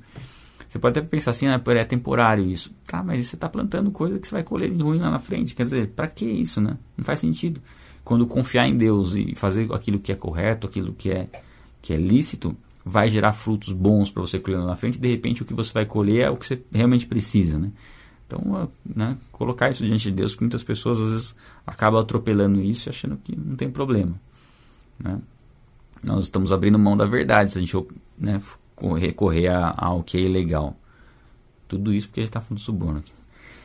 você 0.67 0.79
pode 0.79 0.97
até 0.97 1.07
pensar 1.07 1.31
assim, 1.31 1.47
ah, 1.47 1.61
é 1.67 1.83
temporário 1.83 2.45
isso. 2.45 2.73
Tá, 2.87 3.03
mas 3.03 3.25
você 3.25 3.35
está 3.35 3.49
plantando 3.49 3.91
coisa 3.91 4.17
que 4.17 4.27
você 4.27 4.35
vai 4.35 4.43
colher 4.43 4.73
de 4.73 4.81
ruim 4.81 4.97
lá 4.97 5.11
na 5.11 5.19
frente. 5.19 5.53
Quer 5.53 5.63
dizer, 5.63 5.89
para 5.89 6.07
que 6.07 6.25
isso, 6.25 6.61
né? 6.61 6.77
Não 6.97 7.03
faz 7.05 7.19
sentido. 7.19 7.61
Quando 8.03 8.25
confiar 8.25 8.67
em 8.67 8.75
Deus 8.75 9.15
e 9.15 9.35
fazer 9.35 9.71
aquilo 9.71 9.99
que 9.99 10.11
é 10.11 10.15
correto, 10.15 10.65
aquilo 10.65 10.93
que 10.93 11.11
é, 11.11 11.29
que 11.81 11.93
é 11.93 11.97
lícito, 11.97 12.55
vai 12.83 13.07
gerar 13.09 13.33
frutos 13.33 13.71
bons 13.71 14.09
para 14.09 14.21
você 14.21 14.39
colher 14.39 14.57
lá 14.57 14.65
na 14.65 14.75
frente. 14.75 14.99
De 14.99 15.07
repente, 15.07 15.41
o 15.41 15.45
que 15.45 15.53
você 15.53 15.71
vai 15.71 15.85
colher 15.85 16.25
é 16.25 16.29
o 16.29 16.37
que 16.37 16.47
você 16.47 16.61
realmente 16.73 17.05
precisa, 17.05 17.57
né? 17.59 17.71
Então, 18.25 18.69
né, 18.83 19.17
colocar 19.31 19.69
isso 19.69 19.85
diante 19.85 20.05
de 20.05 20.11
Deus, 20.11 20.33
que 20.33 20.41
muitas 20.41 20.63
pessoas 20.63 20.99
às 20.99 21.11
vezes 21.11 21.35
acabam 21.67 22.01
atropelando 22.01 22.59
isso 22.59 22.87
e 22.87 22.89
achando 22.89 23.17
que 23.17 23.35
não 23.35 23.55
tem 23.55 23.69
problema. 23.69 24.19
Né? 24.99 25.19
Nós 26.03 26.25
estamos 26.25 26.51
abrindo 26.51 26.77
mão 26.77 26.97
da 26.97 27.05
verdade 27.05 27.51
se 27.51 27.57
a 27.57 27.61
gente 27.61 27.77
né, 28.17 28.41
recorrer 28.99 29.49
ao 29.77 30.03
que 30.03 30.17
é 30.17 30.21
ilegal. 30.21 30.75
Tudo 31.67 31.93
isso 31.93 32.07
porque 32.07 32.19
a 32.19 32.23
gente 32.23 32.29
está 32.29 32.41
falando 32.41 32.59
de 32.59 32.65
suborno 32.65 32.99
aqui. 32.99 33.11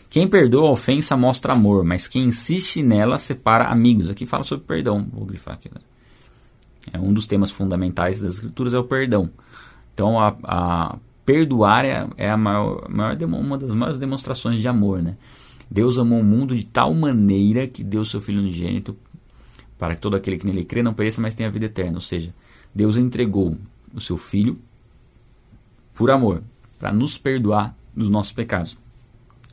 Quem 0.09 0.27
perdoa 0.27 0.69
a 0.69 0.73
ofensa 0.73 1.17
mostra 1.17 1.53
amor, 1.53 1.85
mas 1.85 2.09
quem 2.09 2.25
insiste 2.25 2.83
nela 2.83 3.19
separa 3.19 3.65
amigos. 3.67 4.09
Aqui 4.09 4.25
fala 4.25 4.45
sobre 4.45 4.65
perdão. 4.65 5.07
Vou 5.13 5.27
grifar 5.27 5.55
aqui. 5.55 5.69
Né? 5.69 5.81
É 6.93 6.99
um 6.99 7.13
dos 7.13 7.27
temas 7.27 7.51
fundamentais 7.51 8.21
das 8.21 8.35
escrituras 8.35 8.73
é 8.73 8.79
o 8.79 8.85
perdão. 8.85 9.29
Então 9.93 10.19
a, 10.19 10.35
a 10.45 10.99
perdoar 11.27 11.85
é, 11.85 12.09
é 12.17 12.31
a 12.31 12.37
maior, 12.37 12.89
maior, 12.89 13.17
uma 13.23 13.59
das 13.59 13.75
maiores 13.75 13.99
demonstrações 13.99 14.61
de 14.61 14.69
amor, 14.69 15.03
né? 15.03 15.17
Deus 15.71 15.99
amou 15.99 16.21
o 16.21 16.25
mundo 16.25 16.57
de 16.57 16.65
tal 16.65 16.95
maneira 16.95 17.67
que 17.67 17.85
deu 17.85 18.03
seu 18.03 18.23
Filho 18.23 18.41
unigênito 18.41 18.97
para 19.79 19.95
que 19.95 20.01
todo 20.01 20.17
aquele 20.17 20.37
que 20.37 20.47
nele 20.47 20.65
crê 20.65 20.83
não 20.83 20.93
pereça, 20.93 21.21
mas 21.21 21.35
tenha 21.35 21.51
vida 21.51 21.67
eterna. 21.67 21.95
Ou 21.95 22.01
seja, 22.01 22.35
Deus 22.75 22.97
entregou 22.97 23.57
o 23.95 24.01
seu 24.01 24.17
Filho 24.17 24.59
por 25.95 26.11
amor, 26.11 26.43
para 26.79 26.93
nos 26.93 27.19
perdoar 27.19 27.77
dos 27.95 28.09
nossos 28.09 28.33
pecados. 28.33 28.79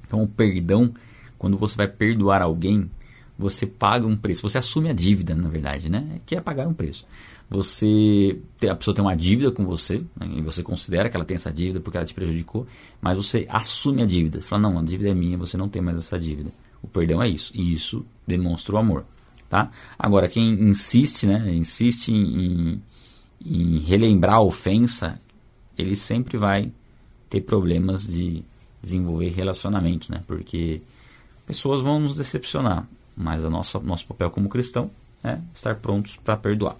Então, 0.05 0.21
o 0.21 0.27
perdão, 0.27 0.93
quando 1.37 1.57
você 1.57 1.75
vai 1.75 1.87
perdoar 1.87 2.41
alguém, 2.41 2.89
você 3.37 3.65
paga 3.65 4.05
um 4.05 4.15
preço. 4.15 4.43
Você 4.43 4.57
assume 4.57 4.89
a 4.89 4.93
dívida, 4.93 5.33
na 5.33 5.49
verdade, 5.49 5.89
né? 5.89 6.21
Que 6.25 6.35
é 6.35 6.41
pagar 6.41 6.67
um 6.67 6.73
preço 6.73 7.07
você 7.49 8.39
a 8.69 8.75
pessoa 8.75 8.95
tem 8.95 9.03
uma 9.03 9.15
dívida 9.15 9.51
com 9.51 9.63
você 9.63 9.99
né, 10.15 10.27
e 10.35 10.41
você 10.41 10.63
considera 10.63 11.09
que 11.09 11.15
ela 11.15 11.25
tem 11.25 11.35
essa 11.35 11.51
dívida 11.51 11.79
porque 11.79 11.97
ela 11.97 12.05
te 12.05 12.13
prejudicou, 12.13 12.65
mas 12.99 13.17
você 13.17 13.45
assume 13.49 14.01
a 14.01 14.05
dívida. 14.05 14.39
Você 14.39 14.47
fala 14.47 14.63
não, 14.63 14.79
a 14.79 14.81
dívida 14.81 15.09
é 15.09 15.13
minha, 15.13 15.37
você 15.37 15.55
não 15.55 15.69
tem 15.69 15.81
mais 15.81 15.97
essa 15.97 16.17
dívida. 16.17 16.51
O 16.81 16.87
perdão 16.87 17.21
é 17.21 17.29
isso 17.29 17.51
e 17.55 17.73
isso 17.73 18.05
demonstra 18.25 18.75
o 18.75 18.77
amor, 18.77 19.05
tá? 19.55 19.71
Agora 19.97 20.27
quem 20.27 20.51
insiste, 20.51 21.25
né, 21.25 21.53
insiste 21.55 22.09
em, 22.11 22.81
em 23.45 23.79
relembrar 23.79 24.35
a 24.35 24.41
ofensa, 24.41 25.17
ele 25.77 25.95
sempre 25.95 26.37
vai 26.37 26.71
ter 27.29 27.39
problemas 27.39 28.05
de 28.05 28.43
desenvolver 28.81 29.29
relacionamento, 29.29 30.11
né? 30.11 30.21
Porque 30.27 30.81
pessoas 31.47 31.79
vão 31.79 31.99
nos 31.99 32.15
decepcionar, 32.15 32.85
mas 33.15 33.45
a 33.45 33.49
nossa 33.49 33.79
nosso 33.79 34.05
papel 34.05 34.29
como 34.29 34.49
cristão 34.49 34.91
é 35.23 35.39
estar 35.53 35.75
prontos 35.75 36.17
para 36.17 36.35
perdoar. 36.35 36.75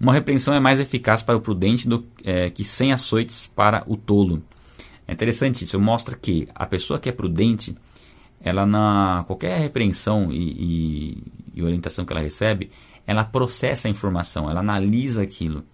Uma 0.00 0.12
repreensão 0.12 0.54
é 0.54 0.60
mais 0.60 0.80
eficaz 0.80 1.22
para 1.22 1.36
o 1.36 1.40
prudente 1.40 1.88
do 1.88 2.04
é, 2.24 2.50
que 2.50 2.64
sem 2.64 2.92
açoites 2.92 3.46
para 3.46 3.84
o 3.86 3.96
tolo. 3.96 4.42
É 5.06 5.12
interessante 5.12 5.62
isso, 5.62 5.78
mostra 5.80 6.16
que 6.16 6.48
a 6.54 6.66
pessoa 6.66 6.98
que 6.98 7.08
é 7.08 7.12
prudente, 7.12 7.76
ela 8.40 8.66
na 8.66 9.24
qualquer 9.26 9.58
repreensão 9.60 10.30
e, 10.30 10.36
e, 10.36 11.22
e 11.58 11.64
orientação 11.64 12.04
que 12.04 12.12
ela 12.12 12.22
recebe, 12.22 12.70
ela 13.06 13.24
processa 13.24 13.88
a 13.88 13.90
informação, 13.90 14.50
ela 14.50 14.60
analisa 14.60 15.22
aquilo. 15.22 15.64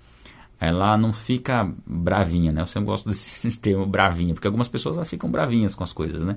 Ela 0.58 0.96
não 0.96 1.12
fica 1.12 1.70
bravinha, 1.86 2.52
né? 2.52 2.62
Eu 2.62 2.66
sempre 2.66 2.86
gosto 2.86 3.08
desse 3.08 3.58
termo 3.60 3.84
bravinha, 3.84 4.32
porque 4.34 4.46
algumas 4.46 4.68
pessoas 4.68 5.08
ficam 5.08 5.30
bravinhas 5.30 5.74
com 5.74 5.84
as 5.84 5.92
coisas, 5.92 6.22
né? 6.22 6.36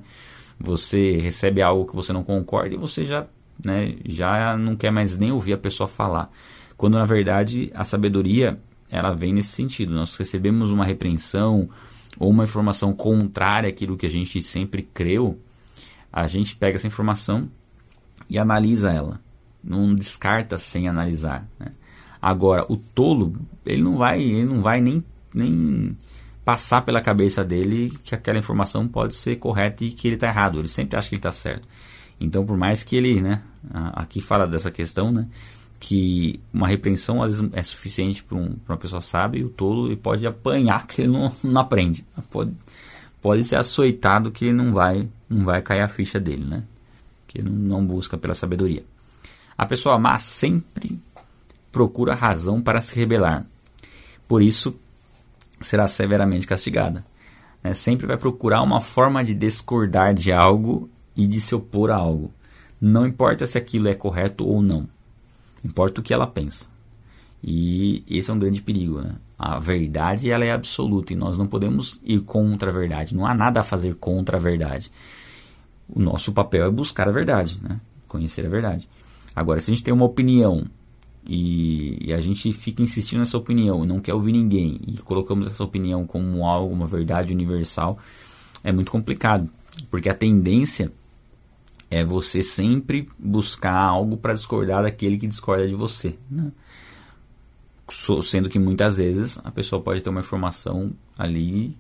Você 0.60 1.18
recebe 1.18 1.62
algo 1.62 1.86
que 1.86 1.96
você 1.96 2.12
não 2.12 2.24
concorda 2.24 2.76
e 2.76 2.78
você 2.78 3.06
já, 3.06 3.26
né, 3.64 3.96
já 4.06 4.58
não 4.58 4.76
quer 4.76 4.92
mais 4.92 5.18
nem 5.18 5.32
ouvir 5.32 5.54
a 5.54 5.58
pessoa 5.58 5.88
falar. 5.88 6.32
Quando 6.76 6.98
na 6.98 7.06
verdade 7.06 7.72
a 7.74 7.84
sabedoria 7.84 8.60
ela 8.90 9.14
vem 9.14 9.34
nesse 9.34 9.50
sentido. 9.50 9.94
Nós 9.94 10.16
recebemos 10.16 10.72
uma 10.72 10.86
repreensão 10.86 11.70
ou 12.18 12.30
uma 12.30 12.44
informação 12.44 12.94
contrária 12.94 13.70
àquilo 13.70 13.98
que 13.98 14.06
a 14.06 14.10
gente 14.10 14.42
sempre 14.42 14.82
creu, 14.82 15.40
a 16.12 16.28
gente 16.28 16.56
pega 16.56 16.78
essa 16.78 16.88
informação 16.88 17.50
e 18.30 18.40
analisa 18.40 18.92
ela. 18.92 19.22
Não 19.63 19.93
descarta 19.93 20.58
sem 20.58 20.88
analisar. 20.88 21.48
Né? 21.60 21.67
Agora, 22.22 22.65
o 22.70 22.78
tolo, 22.78 23.36
ele 23.65 23.82
não 23.82 23.98
vai, 23.98 24.22
ele 24.22 24.46
não 24.46 24.62
vai 24.62 24.82
nem, 24.82 25.04
nem 25.34 25.98
passar 26.43 26.82
pela 26.82 27.02
cabeça 27.02 27.43
dele 27.43 27.91
que 28.04 28.15
aquela 28.15 28.39
informação 28.39 28.88
pode 28.88 29.15
ser 29.15 29.36
correta 29.38 29.84
e 29.84 29.91
que 29.91 30.08
ele 30.08 30.15
está 30.15 30.28
errado. 30.28 30.60
Ele 30.60 30.67
sempre 30.67 30.98
acha 30.98 31.10
que 31.10 31.15
ele 31.15 31.20
está 31.20 31.32
certo. 31.32 31.67
Então, 32.20 32.46
por 32.46 32.58
mais 32.58 32.84
que 32.84 32.96
ele, 32.96 33.22
né, 33.22 33.41
aqui 33.93 34.22
fala 34.22 34.48
dessa 34.48 34.72
questão, 34.72 35.12
né, 35.12 35.28
que 35.80 36.39
uma 36.52 36.67
repreensão 36.67 37.22
às 37.22 37.39
vezes 37.39 37.54
é 37.54 37.62
suficiente 37.62 38.24
para 38.24 38.38
um, 38.38 38.56
uma 38.67 38.78
pessoa 38.78 39.02
sábia 39.02 39.39
e 39.39 39.43
o 39.43 39.50
tolo 39.50 39.88
ele 39.88 39.96
pode 39.96 40.26
apanhar 40.26 40.88
que 40.88 41.04
ele 41.04 41.12
não, 41.12 41.32
não 41.43 41.62
aprende. 41.62 42.04
Pode, 42.32 42.52
pode 43.22 43.43
ser 43.43 43.58
açoitado 43.58 44.32
que 44.32 44.46
ele 44.46 44.54
não 44.54 44.74
vai, 44.74 45.08
não 45.30 45.46
vai 45.46 45.62
cair 45.62 45.82
a 45.82 45.88
ficha 45.88 46.20
dele, 46.20 46.46
né? 46.46 46.63
porque 47.28 47.41
não 47.41 47.86
busca 47.86 48.17
pela 48.17 48.34
sabedoria. 48.34 48.84
A 49.58 49.65
pessoa 49.65 49.98
má 49.98 50.20
sempre 50.20 51.00
procura 51.72 52.13
razão 52.13 52.62
para 52.62 52.82
se 52.82 52.96
rebelar. 52.96 53.46
Por 54.28 54.41
isso, 54.41 54.80
será 55.62 55.88
severamente 55.88 56.46
castigada. 56.46 57.04
Né? 57.63 57.74
Sempre 57.74 58.06
vai 58.06 58.17
procurar 58.17 58.62
uma 58.62 58.82
forma 58.82 59.24
de 59.24 59.34
discordar 59.34 60.13
de 60.13 60.32
algo 60.32 60.89
e 61.15 61.26
de 61.28 61.39
se 61.39 61.56
opor 61.56 61.91
a 61.91 61.96
algo. 61.96 62.32
Não 62.80 63.08
importa 63.08 63.46
se 63.46 63.58
aquilo 63.58 63.88
é 63.88 63.93
correto 63.93 64.48
ou 64.48 64.62
não. 64.62 64.88
Importa 65.63 66.02
o 66.02 66.04
que 66.04 66.13
ela 66.13 66.28
pensa. 66.28 66.70
E 67.43 68.04
esse 68.08 68.30
é 68.30 68.34
um 68.34 68.39
grande 68.39 68.62
perigo. 68.62 69.02
Né? 69.02 69.15
A 69.38 69.60
verdade 69.60 70.30
ela 70.30 70.46
é 70.46 70.52
absoluta 70.52 71.13
e 71.13 71.15
nós 71.15 71.38
não 71.38 71.48
podemos 71.48 72.00
ir 72.04 72.22
contra 72.22 72.70
a 72.70 72.74
verdade. 72.74 73.15
Não 73.15 73.26
há 73.26 73.34
nada 73.34 73.62
a 73.62 73.63
fazer 73.63 73.96
contra 73.96 74.38
a 74.38 74.39
verdade. 74.39 74.91
O 75.89 76.00
nosso 76.00 76.32
papel 76.32 76.65
é 76.65 76.70
buscar 76.70 77.08
a 77.08 77.12
verdade, 77.12 77.60
né? 77.62 77.80
conhecer 78.08 78.46
a 78.46 78.50
verdade. 78.50 78.88
Agora, 79.38 79.62
se 79.62 79.69
a 79.69 79.73
gente 79.76 79.84
tem 79.84 79.93
uma 79.93 80.04
opinião 80.04 80.65
e, 81.23 82.08
e, 82.08 82.12
a 82.12 82.19
gente 82.19 82.52
fica 82.52 82.82
insistindo 82.82 83.19
nessa 83.19 83.38
opinião 83.38 83.84
e 83.84 83.88
não 83.88 84.00
quer 84.00 84.15
ouvir 84.15 84.32
ninguém 84.32 84.82
e 84.88 84.97
colocamos 84.97 85.45
essa 85.45 85.63
opinião 85.63 86.08
como 86.08 86.43
algo, 86.43 86.73
uma 86.73 86.88
verdade 86.88 87.34
universal, 87.34 88.00
é 88.63 88.71
muito 88.71 88.91
complicado, 88.91 89.47
porque 89.91 90.10
a 90.10 90.13
tendência 90.15 90.91
é 91.88 92.04
você 92.04 92.41
sempre 92.41 93.08
buscar 93.15 93.76
algo 93.76 94.17
para 94.17 94.34
discordar 94.34 94.82
daquele 94.82 95.19
que 95.19 95.28
discorda 95.28 95.67
de 95.67 95.76
você, 95.76 96.17
né? 96.32 96.52
sendo 98.23 98.50
que 98.50 98.58
muitas 98.58 98.97
vezes 98.97 99.39
a 99.43 99.52
pessoa 99.52 99.80
pode 99.80 100.02
ter 100.02 100.10
uma 100.10 100.21
informação 100.21 100.93
ali 101.15 101.78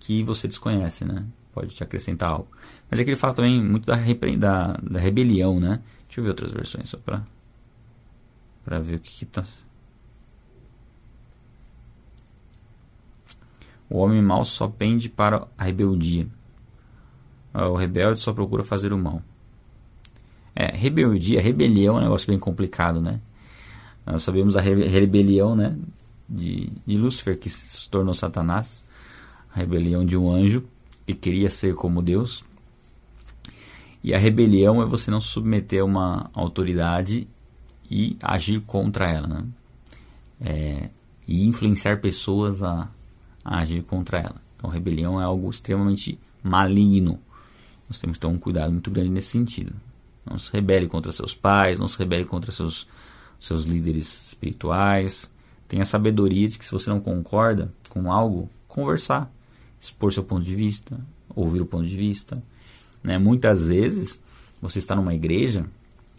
que 0.00 0.24
você 0.24 0.48
desconhece, 0.48 1.04
né? 1.04 1.24
Pode 1.54 1.72
te 1.72 1.84
acrescentar 1.84 2.30
algo. 2.30 2.48
Mas 2.90 2.98
aqui 2.98 3.10
ele 3.10 3.16
fala 3.16 3.32
também 3.32 3.62
muito 3.62 3.86
da, 3.86 3.94
da, 3.94 4.72
da 4.82 4.98
rebelião, 4.98 5.60
né? 5.60 5.80
Deixa 6.06 6.20
eu 6.20 6.24
ver 6.24 6.30
outras 6.30 6.52
versões 6.52 6.88
só 6.88 6.98
para 6.98 7.26
para 8.64 8.80
ver 8.80 8.96
o 8.96 8.98
que 8.98 9.24
está. 9.24 9.44
O 13.88 13.98
homem 13.98 14.20
mau 14.20 14.44
só 14.44 14.66
pende 14.66 15.08
para 15.08 15.46
a 15.56 15.64
rebeldia. 15.64 16.26
Ah, 17.54 17.68
o 17.68 17.76
rebelde 17.76 18.20
só 18.20 18.32
procura 18.32 18.64
fazer 18.64 18.92
o 18.92 18.98
mal. 18.98 19.22
É, 20.54 20.74
rebeldia, 20.74 21.40
rebelião 21.40 21.96
é 21.96 22.00
um 22.00 22.02
negócio 22.02 22.26
bem 22.26 22.38
complicado, 22.38 23.00
né? 23.00 23.20
Nós 24.04 24.22
sabemos 24.22 24.56
a 24.56 24.60
rebelião, 24.60 25.54
né? 25.54 25.76
De, 26.28 26.68
de 26.84 26.96
Lúcifer, 26.96 27.38
que 27.38 27.48
se 27.48 27.88
tornou 27.88 28.14
Satanás. 28.14 28.82
A 29.54 29.60
rebelião 29.60 30.04
de 30.04 30.16
um 30.16 30.30
anjo 30.30 30.64
que 31.06 31.14
queria 31.14 31.50
ser 31.50 31.74
como 31.74 32.02
Deus. 32.02 32.44
E 34.06 34.14
a 34.14 34.18
rebelião 34.18 34.80
é 34.80 34.86
você 34.86 35.10
não 35.10 35.20
submeter 35.20 35.82
a 35.82 35.84
uma 35.84 36.30
autoridade 36.32 37.26
e 37.90 38.16
agir 38.22 38.60
contra 38.60 39.10
ela, 39.10 39.26
né? 39.26 39.44
É, 40.40 40.90
e 41.26 41.44
influenciar 41.44 42.00
pessoas 42.00 42.62
a, 42.62 42.88
a, 43.44 43.58
agir 43.58 43.82
contra 43.82 44.20
ela. 44.20 44.36
Então, 44.54 44.70
rebelião 44.70 45.20
é 45.20 45.24
algo 45.24 45.50
extremamente 45.50 46.20
maligno. 46.40 47.18
Nós 47.88 47.98
temos 47.98 48.16
que 48.16 48.20
ter 48.20 48.28
um 48.28 48.38
cuidado 48.38 48.70
muito 48.70 48.92
grande 48.92 49.10
nesse 49.10 49.30
sentido. 49.30 49.74
Não 50.24 50.38
se 50.38 50.52
rebele 50.52 50.86
contra 50.86 51.10
seus 51.10 51.34
pais, 51.34 51.80
não 51.80 51.88
se 51.88 51.98
rebele 51.98 52.26
contra 52.26 52.52
seus, 52.52 52.86
seus 53.40 53.64
líderes 53.64 54.28
espirituais. 54.28 55.28
Tenha 55.66 55.84
sabedoria 55.84 56.48
de 56.48 56.60
que 56.60 56.64
se 56.64 56.70
você 56.70 56.88
não 56.90 57.00
concorda 57.00 57.74
com 57.90 58.12
algo, 58.12 58.48
conversar, 58.68 59.28
expor 59.80 60.12
seu 60.12 60.22
ponto 60.22 60.44
de 60.44 60.54
vista, 60.54 60.96
ouvir 61.34 61.60
o 61.60 61.66
ponto 61.66 61.88
de 61.88 61.96
vista. 61.96 62.40
Né? 63.06 63.18
Muitas 63.18 63.68
vezes 63.68 64.20
você 64.60 64.80
está 64.80 64.96
numa 64.96 65.14
igreja, 65.14 65.64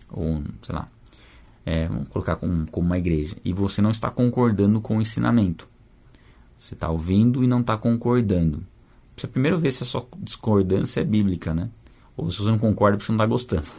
ou 0.10 0.42
sei 0.62 0.74
lá, 0.74 0.88
é, 1.66 1.86
vamos 1.86 2.08
colocar 2.08 2.38
como, 2.38 2.66
como 2.72 2.88
uma 2.88 2.98
igreja, 2.98 3.36
e 3.44 3.52
você 3.52 3.82
não 3.82 3.92
está 3.92 4.10
concordando 4.10 4.80
com 4.80 4.98
o 4.98 5.02
ensinamento. 5.02 5.68
Você 6.58 6.76
está 6.76 6.90
ouvindo 6.90 7.44
e 7.44 7.48
não 7.48 7.60
está 7.60 7.78
concordando. 7.78 8.66
Precisa 9.14 9.30
primeiro 9.30 9.60
ver 9.60 9.72
se 9.72 9.84
a 9.84 9.86
sua 9.86 10.08
discordância 10.20 11.02
é 11.02 11.04
bíblica, 11.04 11.54
né? 11.54 11.70
Ou 12.16 12.32
se 12.32 12.38
você 12.38 12.50
não 12.50 12.58
concorda 12.58 12.96
porque 12.96 13.06
você 13.06 13.12
não 13.12 13.18
está 13.18 13.26
gostando. 13.26 13.68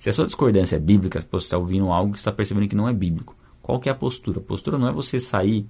Se 0.00 0.08
a 0.08 0.14
sua 0.14 0.24
discordância 0.24 0.76
é 0.76 0.78
bíblica, 0.78 1.20
você 1.30 1.44
está 1.44 1.58
ouvindo 1.58 1.92
algo 1.92 2.12
que 2.12 2.18
está 2.18 2.32
percebendo 2.32 2.66
que 2.66 2.74
não 2.74 2.88
é 2.88 2.92
bíblico. 2.94 3.36
Qual 3.60 3.78
que 3.78 3.86
é 3.86 3.92
a 3.92 3.94
postura? 3.94 4.38
A 4.38 4.42
postura 4.42 4.78
não 4.78 4.88
é 4.88 4.92
você 4.92 5.20
sair 5.20 5.66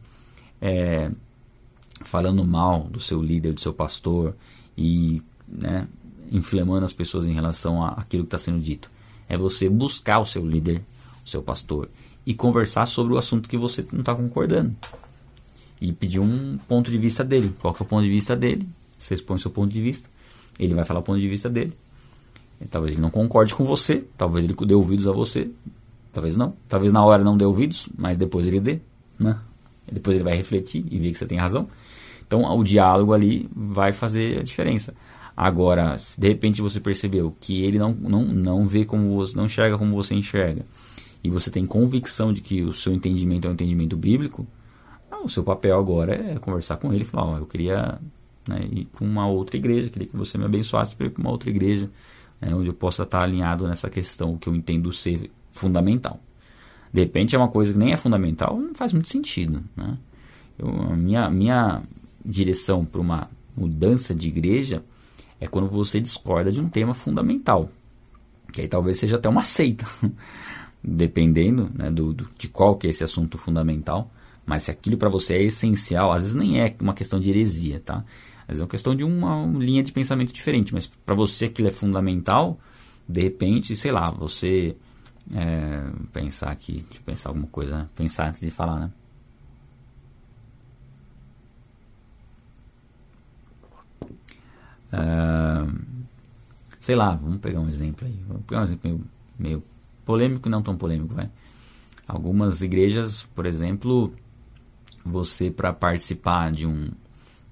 é, 0.61 1.11
falando 2.05 2.45
mal 2.45 2.85
do 2.85 3.01
seu 3.01 3.21
líder, 3.21 3.53
do 3.53 3.61
seu 3.61 3.73
pastor 3.73 4.37
e 4.79 5.21
né, 5.49 5.89
inflamando 6.31 6.85
as 6.85 6.93
pessoas 6.93 7.27
em 7.27 7.33
relação 7.33 7.83
àquilo 7.85 8.25
que 8.25 8.29
está 8.29 8.39
sendo 8.39 8.61
dito. 8.61 8.91
É 9.29 9.37
você 9.37 9.69
buscar 9.69 10.21
o 10.21 10.25
seu 10.25 10.47
líder, 10.47 10.83
seu 11.25 11.43
pastor, 11.43 11.89
e 12.25 12.35
conversar 12.35 12.87
sobre 12.87 13.15
o 13.15 13.19
assunto 13.19 13.49
que 13.49 13.57
você 13.57 13.85
não 13.93 14.01
está 14.01 14.15
concordando. 14.15 14.75
E 15.81 15.93
pedir 15.93 16.21
um 16.21 16.59
ponto 16.69 16.91
de 16.91 16.99
vista 16.99 17.25
dele. 17.25 17.55
Qual 17.61 17.73
que 17.73 17.83
é 17.83 17.85
o 17.85 17.89
ponto 17.89 18.03
de 18.03 18.11
vista 18.11 18.37
dele? 18.37 18.69
Você 18.99 19.15
expõe 19.15 19.37
o 19.37 19.41
seu 19.41 19.51
ponto 19.51 19.73
de 19.73 19.81
vista. 19.81 20.09
Ele 20.59 20.75
vai 20.75 20.85
falar 20.85 21.01
o 21.01 21.03
ponto 21.03 21.19
de 21.19 21.29
vista 21.29 21.49
dele. 21.49 21.73
E 22.61 22.67
talvez 22.67 22.93
ele 22.93 23.01
não 23.01 23.11
concorde 23.11 23.55
com 23.55 23.65
você. 23.65 24.05
Talvez 24.17 24.45
ele 24.45 24.55
dê 24.67 24.75
ouvidos 24.75 25.09
a 25.09 25.13
você. 25.13 25.51
Talvez 26.13 26.37
não. 26.37 26.55
Talvez 26.69 26.93
na 26.93 27.03
hora 27.03 27.25
não 27.25 27.37
dê 27.37 27.47
ouvidos, 27.47 27.89
mas 27.97 28.19
depois 28.19 28.47
ele 28.47 28.61
dê. 28.61 28.81
Né? 29.19 29.39
E 29.89 29.95
depois 29.95 30.17
ele 30.17 30.25
vai 30.25 30.37
refletir 30.37 30.85
e 30.91 30.99
ver 30.99 31.13
que 31.13 31.19
você 31.19 31.27
tem 31.27 31.39
razão. 31.39 31.67
Então 32.27 32.43
o 32.57 32.63
diálogo 32.63 33.15
ali 33.15 33.49
vai 33.55 33.93
fazer 33.93 34.39
a 34.39 34.43
diferença. 34.43 34.95
Agora, 35.43 35.97
se 35.97 36.21
de 36.21 36.29
repente 36.29 36.61
você 36.61 36.79
percebeu 36.79 37.35
que 37.41 37.65
ele 37.65 37.79
não, 37.79 37.95
não, 37.95 38.27
não 38.27 38.67
vê 38.67 38.85
como 38.85 39.15
você, 39.15 39.35
não 39.35 39.47
enxerga 39.47 39.79
como 39.79 39.95
você 39.95 40.15
enxerga, 40.15 40.67
e 41.25 41.31
você 41.31 41.51
tem 41.51 41.65
convicção 41.65 42.31
de 42.31 42.43
que 42.43 42.63
o 42.63 42.75
seu 42.75 42.93
entendimento 42.93 43.47
é 43.47 43.51
um 43.51 43.55
entendimento 43.55 43.97
bíblico, 43.97 44.47
o 45.25 45.31
seu 45.31 45.43
papel 45.43 45.79
agora 45.79 46.15
é 46.15 46.39
conversar 46.39 46.77
com 46.77 46.93
ele 46.93 47.05
e 47.05 47.07
falar: 47.07 47.37
oh, 47.37 47.39
eu 47.39 47.47
queria 47.47 47.99
né, 48.47 48.69
ir 48.71 48.85
para 48.85 49.03
uma 49.03 49.27
outra 49.29 49.57
igreja, 49.57 49.89
queria 49.89 50.09
que 50.09 50.15
você 50.15 50.37
me 50.37 50.45
abençoasse 50.45 50.95
para 50.95 51.07
ir 51.07 51.11
para 51.11 51.23
uma 51.23 51.31
outra 51.31 51.49
igreja, 51.49 51.89
né, 52.39 52.55
onde 52.55 52.69
eu 52.69 52.75
possa 52.75 53.05
estar 53.05 53.23
alinhado 53.23 53.67
nessa 53.67 53.89
questão 53.89 54.37
que 54.37 54.47
eu 54.47 54.55
entendo 54.55 54.93
ser 54.93 55.31
fundamental. 55.51 56.21
De 56.93 57.01
repente 57.01 57.35
é 57.35 57.39
uma 57.39 57.49
coisa 57.49 57.73
que 57.73 57.79
nem 57.79 57.95
é 57.95 57.97
fundamental, 57.97 58.61
não 58.61 58.75
faz 58.75 58.93
muito 58.93 59.09
sentido. 59.09 59.65
Né? 59.75 59.97
Eu, 60.59 60.69
a 60.69 60.95
minha, 60.95 61.31
minha 61.31 61.83
direção 62.23 62.85
para 62.85 63.01
uma 63.01 63.31
mudança 63.57 64.15
de 64.15 64.29
igreja 64.29 64.85
é 65.41 65.47
quando 65.47 65.69
você 65.69 65.99
discorda 66.01 66.53
de 66.53 66.61
um 66.61 66.69
tema 66.69 66.95
fundamental. 66.95 67.71
Que 68.53 68.63
aí 68.63 68.69
talvez 68.69 68.99
seja 68.99 69.17
até 69.17 69.29
uma 69.29 69.45
seita. 69.45 69.87
dependendo 70.83 71.71
né, 71.75 71.91
do, 71.91 72.13
do, 72.13 72.29
de 72.37 72.49
qual 72.49 72.77
que 72.77 72.87
é 72.87 72.91
esse 72.91 73.05
assunto 73.05 73.39
fundamental. 73.39 74.11
Mas 74.45 74.65
se 74.65 74.71
aquilo 74.71 74.97
para 74.97 75.09
você 75.09 75.35
é 75.35 75.43
essencial, 75.43 76.11
às 76.11 76.23
vezes 76.23 76.37
nem 76.37 76.61
é 76.61 76.75
uma 76.81 76.95
questão 76.95 77.21
de 77.21 77.31
heresia, 77.31 77.81
tá? 77.81 78.05
Às 78.43 78.49
vezes 78.49 78.61
é 78.61 78.65
uma 78.65 78.71
questão 78.71 78.95
de 78.97 79.05
uma, 79.05 79.47
linha 79.59 79.83
de 79.83 79.93
pensamento 79.93 80.33
diferente. 80.33 80.75
Mas 80.75 80.87
para 80.87 81.15
você 81.15 81.45
aquilo 81.45 81.69
é 81.69 81.71
fundamental, 81.71 82.59
de 83.09 83.23
repente, 83.23 83.77
sei 83.77 83.93
lá, 83.93 84.11
você 84.11 84.75
é, 85.33 85.91
pensar 86.13 86.51
aqui, 86.51 86.85
deixa 86.89 86.99
eu 86.99 87.05
pensar 87.05 87.29
alguma 87.29 87.47
coisa, 87.47 87.79
né? 87.79 87.89
pensar 87.95 88.29
antes 88.29 88.41
de 88.41 88.51
falar, 88.51 88.81
né? 88.81 88.91
Uh, 94.93 95.81
sei 96.81 96.95
lá, 96.95 97.15
vamos 97.15 97.39
pegar 97.39 97.61
um 97.61 97.69
exemplo 97.69 98.07
aí. 98.07 98.19
Vamos 98.27 98.45
pegar 98.45 98.61
um 98.63 98.65
exemplo 98.65 98.91
meio, 98.91 99.05
meio 99.39 99.63
polêmico 100.05 100.49
não 100.49 100.63
tão 100.63 100.77
polêmico, 100.77 101.15
vai. 101.15 101.31
Algumas 102.09 102.63
igrejas, 102.63 103.23
por 103.35 103.47
exemplo, 103.47 104.13
você 105.05 105.51
para 105.51 105.73
participar 105.73 106.51
de 106.51 106.67
um 106.67 106.91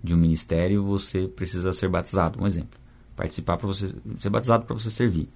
de 0.02 0.14
um 0.14 0.16
ministério, 0.16 0.84
você 0.84 1.26
precisa 1.26 1.72
ser 1.72 1.88
batizado, 1.88 2.40
um 2.42 2.46
exemplo. 2.46 2.78
Participar 3.16 3.56
para 3.56 3.66
você 3.66 3.92
ser 4.18 4.30
batizado 4.30 4.64
para 4.64 4.74
você 4.74 4.90
servir. 4.90 5.28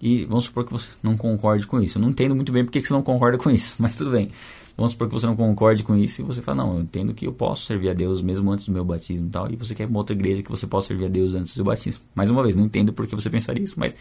E 0.00 0.24
vamos 0.24 0.44
supor 0.44 0.64
que 0.64 0.72
você 0.72 0.90
não 1.02 1.16
concorde 1.16 1.66
com 1.66 1.80
isso. 1.80 1.98
Eu 1.98 2.02
não 2.02 2.10
entendo 2.10 2.34
muito 2.34 2.50
bem 2.50 2.64
porque 2.64 2.80
você 2.80 2.92
não 2.92 3.02
concorda 3.02 3.38
com 3.38 3.50
isso, 3.50 3.76
mas 3.82 3.94
tudo 3.94 4.10
bem. 4.10 4.30
Vamos 4.76 4.92
supor 4.92 5.08
que 5.08 5.14
você 5.14 5.26
não 5.26 5.36
concorde 5.36 5.82
com 5.82 5.96
isso 5.96 6.20
e 6.20 6.24
você 6.24 6.40
fala, 6.40 6.64
não, 6.64 6.76
eu 6.76 6.80
entendo 6.80 7.12
que 7.12 7.26
eu 7.26 7.32
posso 7.32 7.66
servir 7.66 7.90
a 7.90 7.92
Deus 7.92 8.22
mesmo 8.22 8.50
antes 8.50 8.66
do 8.66 8.72
meu 8.72 8.84
batismo 8.84 9.26
e 9.26 9.30
tal. 9.30 9.50
E 9.50 9.56
você 9.56 9.74
quer 9.74 9.86
uma 9.86 9.98
outra 9.98 10.14
igreja 10.14 10.42
que 10.42 10.50
você 10.50 10.66
possa 10.66 10.88
servir 10.88 11.06
a 11.06 11.08
Deus 11.08 11.34
antes 11.34 11.52
do 11.52 11.56
seu 11.56 11.64
batismo. 11.64 12.02
Mais 12.14 12.30
uma 12.30 12.42
vez, 12.42 12.56
não 12.56 12.64
entendo 12.64 12.92
por 12.92 13.06
que 13.06 13.14
você 13.14 13.28
pensaria 13.28 13.62
isso, 13.62 13.78
mas 13.78 13.94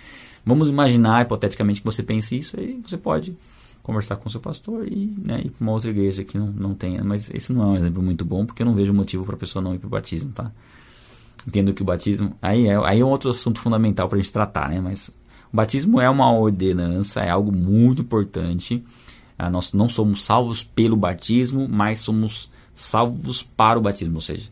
vamos 0.45 0.69
imaginar 0.69 1.25
hipoteticamente 1.25 1.82
que 1.82 1.86
você 1.86 2.01
pense 2.01 2.38
isso 2.38 2.60
e 2.60 2.82
você 2.86 2.97
pode 2.97 3.36
conversar 3.84 4.17
com 4.17 4.27
o 4.27 4.32
seu 4.32 4.39
pastor 4.39 4.88
e 4.88 5.13
né, 5.17 5.41
ir 5.43 5.49
para 5.49 5.63
uma 5.63 5.71
outra 5.71 5.89
igreja 5.89 6.23
que 6.23 6.38
não, 6.38 6.47
não 6.47 6.73
tenha. 6.73 7.03
Mas 7.03 7.29
esse 7.34 7.51
não 7.51 7.63
é 7.63 7.65
um 7.67 7.75
exemplo 7.75 8.01
muito 8.01 8.23
bom 8.23 8.45
porque 8.45 8.62
eu 8.62 8.65
não 8.65 8.75
vejo 8.75 8.93
motivo 8.93 9.25
para 9.25 9.36
a 9.36 9.39
pessoa 9.39 9.63
não 9.63 9.73
ir 9.73 9.79
para 9.79 9.88
o 9.88 9.89
batismo, 9.89 10.32
tá? 10.32 10.51
Entendo 11.47 11.73
que 11.73 11.82
o 11.82 11.86
batismo. 11.86 12.36
Aí 12.41 12.67
é, 12.67 12.75
aí 12.86 12.99
é 12.99 13.05
um 13.05 13.10
outro 13.10 13.29
assunto 13.29 13.60
fundamental 13.60 14.08
para 14.08 14.17
a 14.17 14.21
gente 14.21 14.32
tratar, 14.32 14.69
né? 14.69 14.79
Mas 14.79 15.10
o 15.51 15.55
batismo 15.55 15.99
é 15.99 16.10
uma 16.10 16.32
ordenança, 16.32 17.21
é 17.21 17.29
algo 17.29 17.51
muito 17.51 18.01
importante 18.01 18.84
ah, 19.39 19.49
nós 19.49 19.71
não 19.71 19.88
somos 19.88 20.23
salvos 20.23 20.65
pelo 20.65 20.97
batismo, 20.97 21.65
mas 21.69 21.99
somos 21.99 22.52
salvos 22.75 23.41
para 23.41 23.80
o 23.80 23.82
batismo, 23.82 24.15
ou 24.15 24.21
seja, 24.21 24.49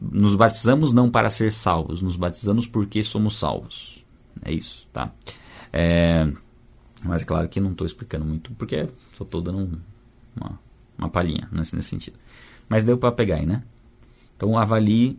nos 0.00 0.34
batizamos 0.34 0.94
não 0.94 1.10
para 1.10 1.28
ser 1.28 1.52
salvos, 1.52 2.00
nos 2.00 2.16
batizamos 2.16 2.66
porque 2.66 3.04
somos 3.04 3.38
salvos. 3.38 4.02
É 4.42 4.50
isso, 4.50 4.88
tá? 4.90 5.12
É, 5.70 6.26
mas 7.04 7.20
é 7.20 7.24
claro 7.26 7.48
que 7.50 7.60
não 7.60 7.72
estou 7.72 7.86
explicando 7.86 8.24
muito, 8.24 8.50
porque 8.52 8.88
só 9.12 9.24
estou 9.24 9.42
dando 9.42 9.58
um, 9.58 9.78
uma, 10.34 10.58
uma 10.96 11.08
palhinha 11.10 11.46
nesse, 11.52 11.76
nesse 11.76 11.90
sentido. 11.90 12.18
Mas 12.66 12.84
deu 12.84 12.96
para 12.96 13.12
pegar 13.12 13.36
aí, 13.36 13.46
né? 13.46 13.62
Então 14.36 14.58
avalie 14.58 15.18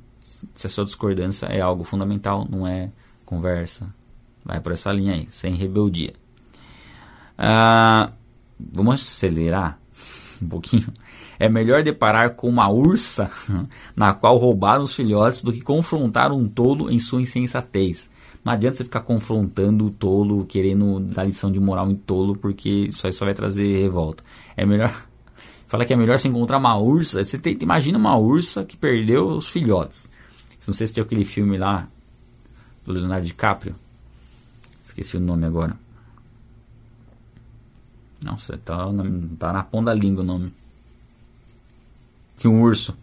se 0.56 0.66
a 0.66 0.70
sua 0.70 0.84
discordância 0.84 1.46
é 1.46 1.62
algo 1.62 1.84
fundamental, 1.84 2.48
não 2.50 2.66
é 2.66 2.92
conversa. 3.24 3.94
Vai 4.44 4.60
por 4.60 4.72
essa 4.72 4.92
linha 4.92 5.14
aí, 5.14 5.28
sem 5.30 5.54
rebeldia. 5.54 6.14
Ah, 7.38 8.12
vamos 8.72 8.96
acelerar 8.96 9.80
um 10.42 10.48
pouquinho. 10.48 10.88
É 11.40 11.50
melhor 11.50 11.84
deparar 11.84 12.36
com 12.36 12.48
uma 12.48 12.70
ursa 12.70 13.32
na 13.96 14.14
qual 14.14 14.38
roubaram 14.38 14.84
os 14.84 14.94
filhotes 14.94 15.42
do 15.42 15.54
que 15.54 15.62
confrontar 15.62 16.32
um 16.32 16.48
tolo 16.48 16.92
em 16.92 17.00
sua 17.00 17.22
insensatez. 17.22 18.10
Não 18.44 18.54
adianta 18.54 18.78
você 18.78 18.84
ficar 18.84 19.02
confrontando 19.02 19.86
o 19.86 19.92
tolo, 19.92 20.46
querendo 20.46 21.00
dar 21.00 21.24
lição 21.24 21.52
de 21.52 21.60
moral 21.60 21.90
em 21.92 21.96
tolo, 21.96 22.36
porque 22.36 22.70
isso 22.70 23.12
só 23.14 23.26
vai 23.26 23.34
trazer 23.34 23.80
revolta. 23.80 24.24
É 24.58 24.66
melhor. 24.66 24.92
Fala 25.68 25.86
que 25.86 25.94
é 25.94 25.96
melhor 25.96 26.20
você 26.20 26.28
encontrar 26.28 26.58
uma 26.58 26.76
ursa. 26.78 27.24
Você 27.24 27.38
tem, 27.38 27.58
imagina 27.62 27.98
uma 27.98 28.18
ursa 28.18 28.66
que 28.66 28.76
perdeu 28.76 29.28
os 29.28 29.48
filhotes. 29.48 30.10
Não 30.68 30.74
sei 30.74 30.88
se 30.88 30.94
tem 30.94 31.04
aquele 31.04 31.24
filme 31.24 31.58
lá 31.58 31.88
do 32.86 32.94
Leonardo 32.94 33.26
DiCaprio. 33.26 33.76
Esqueci 34.84 35.18
o 35.18 35.20
nome 35.20 35.46
agora. 35.46 35.78
Nossa, 38.24 38.58
tá 38.58 38.92
na, 38.92 39.04
tá 39.38 39.54
na 39.54 39.64
ponta 39.64 39.86
da 39.86 39.94
língua 39.94 40.24
o 40.24 40.26
nome. 40.26 40.54
Que 42.38 42.48
um 42.48 42.62
urso. 42.62 42.96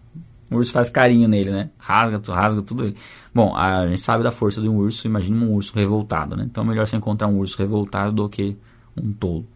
O 0.50 0.56
urso 0.56 0.72
faz 0.72 0.88
carinho 0.88 1.28
nele, 1.28 1.50
né? 1.50 1.70
Rasga, 1.78 2.32
rasga 2.32 2.62
tudo 2.62 2.84
ele. 2.84 2.96
Bom, 3.34 3.54
a 3.54 3.86
gente 3.86 4.00
sabe 4.00 4.22
da 4.22 4.32
força 4.32 4.60
de 4.60 4.68
um 4.68 4.76
urso, 4.76 5.06
imagina 5.06 5.44
um 5.44 5.52
urso 5.52 5.74
revoltado, 5.74 6.36
né? 6.36 6.44
Então 6.44 6.64
é 6.64 6.66
melhor 6.66 6.86
você 6.86 6.96
encontrar 6.96 7.26
um 7.28 7.38
urso 7.38 7.58
revoltado 7.58 8.12
do 8.12 8.28
que 8.28 8.56
um 8.96 9.12
tolo. 9.12 9.46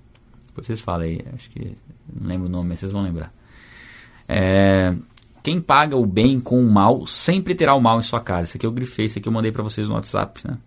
Depois 0.48 0.66
vocês 0.66 0.81
falam 0.81 1.07
aí, 1.07 1.20
acho 1.35 1.48
que 1.48 1.75
não 2.12 2.29
lembro 2.29 2.46
o 2.46 2.51
nome, 2.51 2.70
mas 2.70 2.81
vocês 2.81 2.92
vão 2.92 3.03
lembrar. 3.03 3.33
É, 4.29 4.94
quem 5.42 5.61
paga 5.61 5.96
o 5.96 6.07
bem 6.07 6.38
com 6.38 6.62
o 6.62 6.70
mal 6.70 7.07
sempre 7.07 7.55
terá 7.55 7.75
o 7.75 7.81
mal 7.81 7.98
em 7.98 8.03
sua 8.03 8.20
casa. 8.20 8.48
Isso 8.48 8.57
aqui 8.57 8.66
eu 8.66 8.72
grifei, 8.72 9.07
isso 9.07 9.18
aqui 9.18 9.29
eu 9.29 9.33
mandei 9.33 9.51
para 9.51 9.62
vocês 9.62 9.88
no 9.88 9.94
WhatsApp, 9.94 10.46
né? 10.46 10.59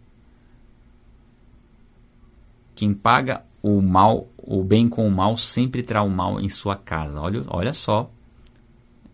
Quem 2.75 2.93
paga 2.93 3.43
o 3.61 3.81
mal, 3.81 4.27
o 4.45 4.63
bem 4.63 4.87
com 4.87 5.07
o 5.07 5.11
mal 5.11 5.35
sempre 5.35 5.81
terá 5.81 6.03
o 6.03 6.09
mal 6.09 6.39
em 6.39 6.49
sua 6.49 6.75
casa. 6.75 7.19
Olha, 7.19 7.43
olha 7.47 7.73
só. 7.73 8.09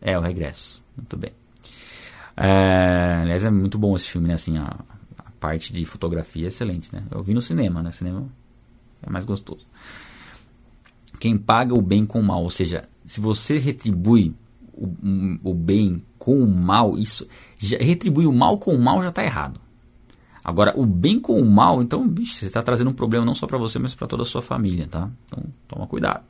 É 0.01 0.17
o 0.17 0.21
regresso. 0.21 0.83
Muito 0.97 1.15
bem. 1.15 1.31
É, 2.35 3.19
aliás, 3.21 3.45
é 3.45 3.49
muito 3.49 3.77
bom 3.77 3.95
esse 3.95 4.07
filme, 4.07 4.27
né? 4.27 4.33
Assim, 4.33 4.57
a, 4.57 4.65
a, 5.17 5.31
parte 5.39 5.71
de 5.71 5.85
fotografia 5.85 6.45
é 6.45 6.47
excelente, 6.47 6.93
né? 6.93 7.03
Eu 7.09 7.23
vi 7.23 7.33
no 7.33 7.41
cinema, 7.41 7.81
né? 7.81 7.91
Cinema 7.91 8.27
é 9.01 9.09
mais 9.09 9.25
gostoso. 9.25 9.65
Quem 11.19 11.37
paga 11.37 11.73
o 11.73 11.81
bem 11.81 12.05
com 12.05 12.19
o 12.19 12.23
mal, 12.23 12.43
ou 12.43 12.49
seja, 12.49 12.83
se 13.05 13.21
você 13.21 13.57
retribui 13.57 14.35
o, 14.73 14.89
o 15.43 15.53
bem 15.53 16.03
com 16.17 16.43
o 16.43 16.47
mal, 16.47 16.97
isso 16.97 17.27
já, 17.57 17.77
retribui 17.77 18.25
o 18.25 18.33
mal 18.33 18.57
com 18.57 18.73
o 18.73 18.81
mal 18.81 19.01
já 19.03 19.09
está 19.09 19.23
errado. 19.23 19.61
Agora, 20.43 20.73
o 20.75 20.86
bem 20.86 21.19
com 21.19 21.39
o 21.39 21.45
mal, 21.45 21.82
então, 21.82 22.08
bicho, 22.08 22.36
você 22.36 22.47
está 22.47 22.63
trazendo 22.63 22.89
um 22.89 22.93
problema 22.93 23.25
não 23.25 23.36
só 23.36 23.45
para 23.45 23.58
você, 23.58 23.77
mas 23.77 23.93
para 23.93 24.08
toda 24.08 24.23
a 24.23 24.25
sua 24.25 24.41
família, 24.41 24.88
tá? 24.88 25.10
Então, 25.25 25.43
toma 25.67 25.86
cuidado. 25.86 26.23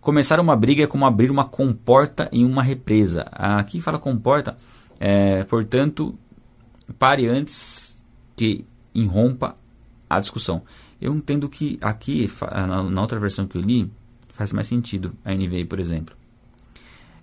Começar 0.00 0.40
uma 0.40 0.56
briga 0.56 0.82
é 0.82 0.86
como 0.86 1.06
abrir 1.06 1.30
uma 1.30 1.44
comporta 1.44 2.28
em 2.32 2.44
uma 2.44 2.62
represa. 2.62 3.22
Aqui 3.30 3.80
fala 3.80 3.98
comporta, 3.98 4.56
é, 4.98 5.44
portanto, 5.44 6.18
pare 6.98 7.28
antes 7.28 8.02
que 8.34 8.64
irrompa 8.94 9.56
a 10.08 10.18
discussão. 10.18 10.62
Eu 11.00 11.14
entendo 11.14 11.48
que 11.48 11.78
aqui, 11.80 12.28
na 12.90 13.00
outra 13.00 13.20
versão 13.20 13.46
que 13.46 13.56
eu 13.56 13.62
li, 13.62 13.90
faz 14.32 14.52
mais 14.52 14.66
sentido 14.66 15.12
a 15.24 15.32
NVI, 15.32 15.64
por 15.64 15.78
exemplo. 15.78 16.16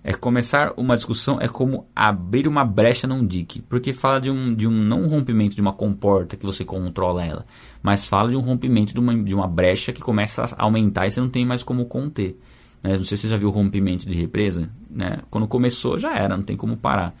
É 0.08 0.14
começar 0.14 0.72
uma 0.76 0.94
discussão 0.94 1.40
é 1.40 1.48
como 1.48 1.84
abrir 1.92 2.46
uma 2.46 2.64
brecha 2.64 3.08
num 3.08 3.26
dique, 3.26 3.60
porque 3.62 3.92
fala 3.92 4.20
de 4.20 4.30
um, 4.30 4.54
de 4.54 4.64
um 4.64 4.70
não 4.70 5.08
rompimento 5.08 5.56
de 5.56 5.60
uma 5.60 5.72
comporta 5.72 6.36
que 6.36 6.46
você 6.46 6.64
controla 6.64 7.24
ela, 7.24 7.44
mas 7.82 8.06
fala 8.06 8.30
de 8.30 8.36
um 8.36 8.40
rompimento 8.40 8.94
de 8.94 9.00
uma, 9.00 9.20
de 9.20 9.34
uma 9.34 9.48
brecha 9.48 9.92
que 9.92 10.00
começa 10.00 10.44
a 10.44 10.62
aumentar 10.62 11.08
e 11.08 11.10
você 11.10 11.20
não 11.20 11.28
tem 11.28 11.44
mais 11.44 11.64
como 11.64 11.86
conter. 11.86 12.38
Né? 12.84 12.96
Não 12.96 13.04
sei 13.04 13.16
se 13.16 13.22
você 13.22 13.30
já 13.30 13.36
viu 13.36 13.48
o 13.48 13.50
rompimento 13.50 14.08
de 14.08 14.14
represa. 14.14 14.70
Né? 14.88 15.18
Quando 15.28 15.48
começou, 15.48 15.98
já 15.98 16.16
era, 16.16 16.36
não 16.36 16.44
tem 16.44 16.56
como 16.56 16.76
parar. 16.76 17.12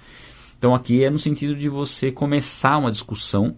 Então 0.56 0.72
aqui 0.72 1.02
é 1.02 1.10
no 1.10 1.18
sentido 1.18 1.56
de 1.56 1.68
você 1.68 2.12
começar 2.12 2.78
uma 2.78 2.92
discussão, 2.92 3.56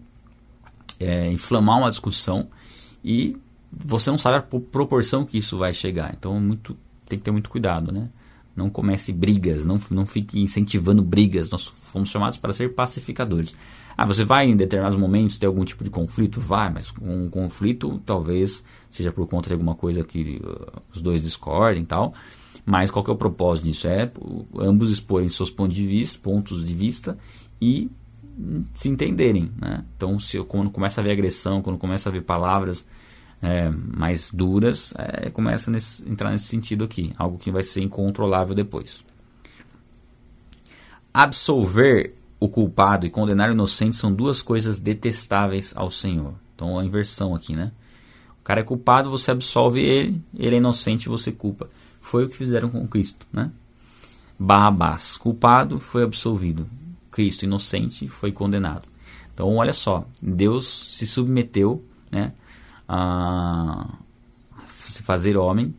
é, 0.99 1.31
inflamar 1.31 1.77
uma 1.77 1.91
discussão 1.91 2.49
e 3.05 3.37
você 3.71 4.11
não 4.11 4.17
sabe 4.17 4.39
a 4.39 4.41
proporção 4.41 5.27
que 5.27 5.37
isso 5.37 5.59
vai 5.59 5.75
chegar. 5.75 6.15
Então 6.19 6.41
muito, 6.41 6.75
tem 7.07 7.19
que 7.19 7.27
ter 7.27 7.31
muito 7.31 7.51
cuidado, 7.51 7.93
né? 7.93 8.09
Não 8.59 8.69
comece 8.69 9.13
brigas, 9.13 9.65
não, 9.65 9.81
não 9.91 10.05
fique 10.05 10.41
incentivando 10.41 11.01
brigas. 11.01 11.49
Nós 11.49 11.65
fomos 11.65 12.09
chamados 12.09 12.37
para 12.37 12.53
ser 12.53 12.75
pacificadores. 12.75 13.55
Ah, 13.97 14.05
você 14.05 14.25
vai 14.25 14.47
em 14.47 14.57
determinados 14.57 14.99
momentos 14.99 15.39
ter 15.39 15.47
algum 15.47 15.65
tipo 15.65 15.85
de 15.85 15.91
conflito? 15.91 16.41
Vai, 16.41 16.69
mas 16.73 16.93
um 17.01 17.31
conflito 17.31 18.03
talvez 18.05 18.65
seja 18.91 19.13
por 19.13 19.27
conta 19.29 19.49
de 19.49 19.55
alguma 19.55 19.75
coisa 19.75 20.03
que 20.03 20.41
uh, 20.45 20.83
os 20.93 21.01
dois 21.01 21.23
discordem 21.23 21.85
e 21.85 21.87
tal. 21.87 22.13
Mas 22.67 22.91
qual 22.91 23.05
que 23.05 23.11
é 23.11 23.15
o 23.15 23.17
propósito 23.17 23.65
disso? 23.65 23.87
É 23.87 24.11
ambos 24.59 24.91
exporem 24.91 25.29
seus 25.29 25.51
pontos 25.51 25.77
de 25.77 25.87
vista, 25.87 26.19
pontos 26.19 26.67
de 26.67 26.75
vista 26.75 27.17
e 27.61 27.91
hum, 28.39 28.65
se 28.75 28.89
entenderem. 28.89 29.51
Né? 29.57 29.85
Então, 29.97 30.19
se 30.19 30.39
quando 30.41 30.69
começa 30.69 31.01
a 31.01 31.05
ver 31.05 31.13
agressão, 31.13 31.63
quando 31.63 31.79
começa 31.79 32.09
a 32.09 32.13
ver 32.13 32.23
palavras 32.23 32.85
é, 33.41 33.71
mais 33.71 34.31
duras, 34.33 34.93
é, 34.97 35.31
começa 35.31 35.71
a 35.71 36.11
entrar 36.11 36.31
nesse 36.31 36.47
sentido 36.47 36.85
aqui, 36.85 37.13
algo 37.17 37.39
que 37.39 37.51
vai 37.51 37.63
ser 37.63 37.83
incontrolável 37.83 38.55
depois. 38.55 39.05
Absolver 41.13 42.15
o 42.41 42.49
culpado 42.49 43.07
e 43.07 43.11
condenar 43.11 43.49
o 43.49 43.53
inocente 43.53 43.97
são 43.97 44.13
duas 44.13 44.43
coisas 44.43 44.79
detestáveis 44.79 45.73
ao 45.77 45.91
Senhor. 45.91 46.35
Então 46.55 46.79
a 46.79 46.85
inversão 46.85 47.35
aqui, 47.35 47.55
né? 47.55 47.73
O 48.41 48.45
cara 48.45 48.61
é 48.61 48.65
culpado, 48.65 49.11
você 49.11 49.31
absolve 49.31 49.81
ele, 49.81 50.23
ele 50.37 50.57
é 50.57 50.59
inocente, 50.59 51.09
você 51.09 51.33
culpa. 51.33 51.69
Foi 52.01 52.25
o 52.25 52.29
que 52.29 52.37
fizeram 52.37 52.71
com 52.71 52.87
Cristo, 52.87 53.27
né? 53.33 53.51
Barrabás, 54.39 55.17
culpado, 55.17 55.81
foi 55.81 56.05
absolvido. 56.05 56.69
Cristo, 57.11 57.45
inocente, 57.45 58.09
foi 58.09 58.31
condenado. 58.31 58.87
Então 59.35 59.57
olha 59.57 59.73
só, 59.73 60.07
Deus 60.23 60.67
se 60.67 61.07
submeteu, 61.07 61.85
né? 62.11 62.33
A 62.89 63.99
se 64.67 65.03
fazer 65.03 65.37
homem 65.37 65.75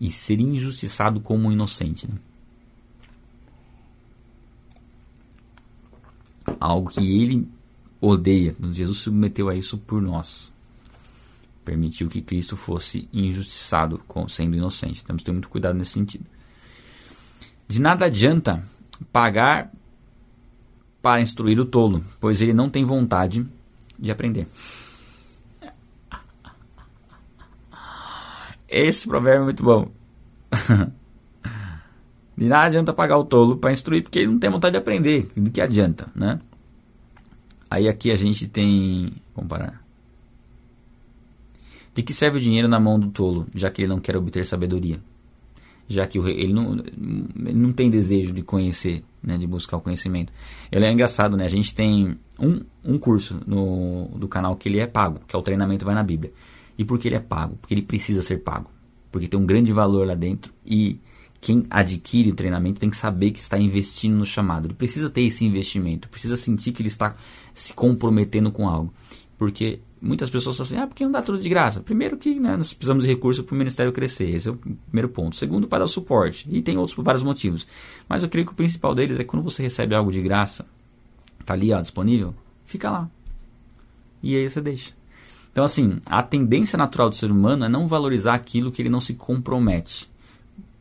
e 0.00 0.10
ser 0.10 0.38
injustiçado 0.38 1.20
como 1.20 1.50
inocente. 1.50 2.08
Né? 2.08 2.14
algo 6.62 6.90
que 6.90 7.22
ele 7.22 7.48
odeia. 8.00 8.54
Jesus 8.70 8.98
submeteu 8.98 9.48
a 9.48 9.54
isso 9.54 9.78
por 9.78 10.00
nós. 10.00 10.52
Permitiu 11.64 12.08
que 12.08 12.20
Cristo 12.20 12.56
fosse 12.56 13.08
injustiçado, 13.12 14.00
sendo 14.28 14.56
inocente. 14.56 15.04
Temos 15.04 15.20
que 15.22 15.26
ter 15.26 15.32
muito 15.32 15.48
cuidado 15.48 15.76
nesse 15.76 15.92
sentido. 15.92 16.24
De 17.68 17.80
nada 17.80 18.06
adianta 18.06 18.62
pagar 19.12 19.72
para 21.00 21.20
instruir 21.20 21.58
o 21.58 21.64
tolo, 21.64 22.04
pois 22.20 22.40
ele 22.40 22.52
não 22.52 22.70
tem 22.70 22.84
vontade 22.84 23.46
de 23.98 24.10
aprender. 24.10 24.46
Esse 28.72 29.06
provérbio 29.06 29.42
é 29.42 29.44
muito 29.44 29.62
bom. 29.62 29.88
De 32.34 32.48
nada 32.48 32.66
adianta 32.66 32.94
pagar 32.94 33.18
o 33.18 33.24
tolo 33.24 33.58
para 33.58 33.70
instruir, 33.70 34.02
porque 34.02 34.20
ele 34.20 34.28
não 34.28 34.38
tem 34.38 34.50
vontade 34.50 34.72
de 34.72 34.78
aprender. 34.78 35.28
Do 35.36 35.50
que 35.50 35.60
adianta, 35.60 36.10
né? 36.14 36.38
Aí 37.70 37.86
aqui 37.86 38.10
a 38.10 38.16
gente 38.16 38.48
tem. 38.48 39.12
Vamos 39.36 39.50
parar. 39.50 39.82
De 41.94 42.02
que 42.02 42.14
serve 42.14 42.38
o 42.38 42.40
dinheiro 42.40 42.66
na 42.66 42.80
mão 42.80 42.98
do 42.98 43.10
tolo, 43.10 43.46
já 43.54 43.70
que 43.70 43.82
ele 43.82 43.88
não 43.88 44.00
quer 44.00 44.16
obter 44.16 44.46
sabedoria? 44.46 44.98
Já 45.86 46.06
que 46.06 46.18
ele 46.18 46.54
não, 46.54 46.72
ele 46.72 47.58
não 47.58 47.70
tem 47.70 47.90
desejo 47.90 48.32
de 48.32 48.40
conhecer, 48.40 49.04
né, 49.22 49.36
de 49.36 49.46
buscar 49.46 49.76
o 49.76 49.80
conhecimento. 49.82 50.32
Ele 50.70 50.86
é 50.86 50.90
engraçado, 50.90 51.36
né? 51.36 51.44
A 51.44 51.50
gente 51.50 51.74
tem 51.74 52.18
um, 52.38 52.62
um 52.82 52.98
curso 52.98 53.40
no, 53.46 54.08
do 54.16 54.26
canal 54.26 54.56
que 54.56 54.70
ele 54.70 54.78
é 54.78 54.86
pago, 54.86 55.20
que 55.28 55.36
é 55.36 55.38
o 55.38 55.42
treinamento 55.42 55.84
vai 55.84 55.94
na 55.94 56.02
Bíblia. 56.02 56.32
E 56.76 56.84
por 56.84 56.98
que 56.98 57.08
ele 57.08 57.16
é 57.16 57.20
pago? 57.20 57.56
Porque 57.56 57.74
ele 57.74 57.82
precisa 57.82 58.22
ser 58.22 58.38
pago. 58.38 58.70
Porque 59.10 59.28
tem 59.28 59.38
um 59.38 59.46
grande 59.46 59.72
valor 59.72 60.06
lá 60.06 60.14
dentro 60.14 60.52
e 60.64 60.98
quem 61.42 61.66
adquire 61.68 62.30
o 62.30 62.34
treinamento 62.34 62.78
tem 62.78 62.88
que 62.88 62.96
saber 62.96 63.32
que 63.32 63.40
está 63.40 63.58
investindo 63.58 64.16
no 64.16 64.24
chamado. 64.24 64.68
Ele 64.68 64.74
precisa 64.74 65.10
ter 65.10 65.22
esse 65.22 65.44
investimento, 65.44 66.08
precisa 66.08 66.36
sentir 66.36 66.70
que 66.70 66.80
ele 66.80 66.88
está 66.88 67.16
se 67.52 67.74
comprometendo 67.74 68.50
com 68.52 68.68
algo. 68.68 68.94
Porque 69.36 69.80
muitas 70.00 70.30
pessoas 70.30 70.56
falam 70.56 70.68
assim, 70.68 70.76
ah, 70.78 70.86
porque 70.86 71.04
não 71.04 71.10
dá 71.10 71.20
tudo 71.20 71.38
de 71.38 71.48
graça? 71.48 71.80
Primeiro 71.80 72.16
que 72.16 72.38
né, 72.38 72.56
nós 72.56 72.72
precisamos 72.72 73.02
de 73.02 73.10
recursos 73.10 73.44
para 73.44 73.54
o 73.54 73.58
ministério 73.58 73.92
crescer, 73.92 74.30
esse 74.30 74.48
é 74.48 74.52
o 74.52 74.56
primeiro 74.56 75.08
ponto. 75.08 75.34
Segundo, 75.34 75.66
para 75.66 75.80
dar 75.80 75.88
suporte. 75.88 76.48
E 76.48 76.62
tem 76.62 76.78
outros 76.78 76.94
por 76.94 77.04
vários 77.04 77.24
motivos. 77.24 77.66
Mas 78.08 78.22
eu 78.22 78.28
creio 78.28 78.46
que 78.46 78.52
o 78.52 78.56
principal 78.56 78.94
deles 78.94 79.18
é 79.18 79.24
que 79.24 79.28
quando 79.28 79.42
você 79.42 79.64
recebe 79.64 79.96
algo 79.96 80.12
de 80.12 80.22
graça, 80.22 80.64
está 81.40 81.54
ali 81.54 81.72
ó, 81.72 81.80
disponível, 81.80 82.32
fica 82.64 82.88
lá. 82.88 83.10
E 84.22 84.36
aí 84.36 84.48
você 84.48 84.60
deixa. 84.60 84.92
Então, 85.52 85.64
assim, 85.64 86.00
a 86.06 86.22
tendência 86.22 86.78
natural 86.78 87.10
do 87.10 87.14
ser 87.14 87.30
humano 87.30 87.66
é 87.66 87.68
não 87.68 87.86
valorizar 87.86 88.34
aquilo 88.34 88.72
que 88.72 88.80
ele 88.80 88.88
não 88.88 89.00
se 89.00 89.14
compromete. 89.14 90.10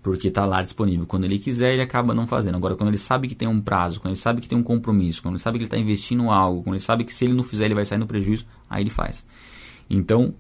Porque 0.02 0.30
está 0.30 0.46
lá 0.46 0.62
disponível. 0.62 1.06
Quando 1.06 1.26
ele 1.26 1.38
quiser, 1.38 1.74
ele 1.74 1.82
acaba 1.82 2.14
não 2.14 2.26
fazendo. 2.26 2.56
Agora, 2.56 2.76
quando 2.76 2.88
ele 2.88 2.98
sabe 2.98 3.28
que 3.28 3.36
tem 3.36 3.48
um 3.48 3.62
prazo, 3.62 4.00
quando 4.00 4.14
ele 4.14 4.20
sabe 4.20 4.42
que 4.42 4.48
tem 4.48 4.58
um 4.58 4.64
compromisso, 4.64 5.22
quando 5.22 5.36
ele 5.36 5.42
sabe 5.42 5.58
que 5.58 5.64
ele 5.64 5.68
está 5.68 5.78
investindo 5.78 6.30
algo, 6.30 6.64
quando 6.64 6.76
ele 6.76 6.84
sabe 6.84 7.04
que 7.04 7.14
se 7.14 7.26
ele 7.26 7.34
não 7.34 7.44
fizer, 7.44 7.66
ele 7.66 7.76
vai 7.76 7.86
sair 7.86 8.00
no 8.00 8.08
prejuízo, 8.08 8.46
aí 8.70 8.82
ele 8.82 8.90
faz. 8.90 9.26
Então, 9.90 10.34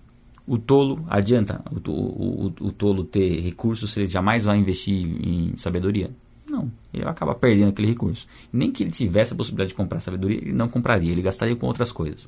o 0.48 0.58
tolo, 0.58 1.06
adianta 1.08 1.62
o, 1.88 1.92
o, 1.92 2.54
o, 2.60 2.72
tolo 2.72 3.04
ter 3.04 3.42
recursos 3.42 3.92
se 3.92 4.00
ele 4.00 4.08
jamais 4.08 4.46
vai 4.46 4.58
investir 4.58 4.96
em 4.96 5.54
sabedoria? 5.58 6.10
Não, 6.50 6.72
ele 6.94 7.04
vai 7.04 7.12
acabar 7.12 7.36
perdendo 7.36 7.70
aquele 7.70 7.90
recurso. 7.90 8.26
Nem 8.52 8.72
que 8.72 8.84
ele 8.84 8.92
tivesse 8.92 9.34
a 9.34 9.36
possibilidade 9.36 9.70
de 9.70 9.76
comprar 9.76 10.00
sabedoria, 10.00 10.38
ele 10.38 10.54
não 10.54 10.68
compraria, 10.68 11.12
ele 11.12 11.22
gastaria 11.22 11.56
com 11.56 11.68
outras 11.68 11.92
coisas. 11.92 12.28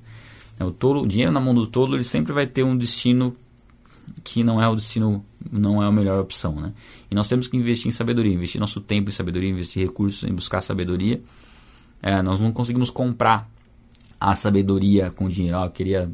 O, 0.60 0.72
tolo, 0.72 1.02
o 1.04 1.08
dinheiro 1.08 1.32
na 1.32 1.40
mão 1.40 1.54
do 1.54 1.68
tolo, 1.68 1.96
ele 1.96 2.04
sempre 2.04 2.32
vai 2.32 2.46
ter 2.48 2.64
um 2.64 2.78
destino 2.78 3.36
que 4.24 4.44
não 4.44 4.62
é 4.62 4.68
o 4.68 4.76
destino, 4.76 5.26
não 5.52 5.82
é 5.82 5.88
a 5.88 5.92
melhor 5.92 6.20
opção, 6.20 6.56
né? 6.56 6.74
E 7.10 7.16
nós 7.16 7.28
temos 7.28 7.48
que 7.48 7.58
investir 7.58 7.88
em 7.88 7.92
sabedoria, 7.92 8.34
investir 8.34 8.60
nosso 8.60 8.80
tempo 8.80 9.10
em 9.10 9.14
sabedoria, 9.14 9.50
investir 9.50 9.84
recursos 9.84 10.24
em 10.24 10.34
buscar 10.34 10.62
sabedoria. 10.62 11.22
É, 12.02 12.22
nós 12.22 12.40
não 12.40 12.52
conseguimos 12.52 12.90
comprar 12.90 13.50
a 14.20 14.36
sabedoria 14.36 15.12
com 15.12 15.28
dinheiro. 15.28 15.58
Ah, 15.58 15.66
eu 15.66 15.72
queria 15.72 16.12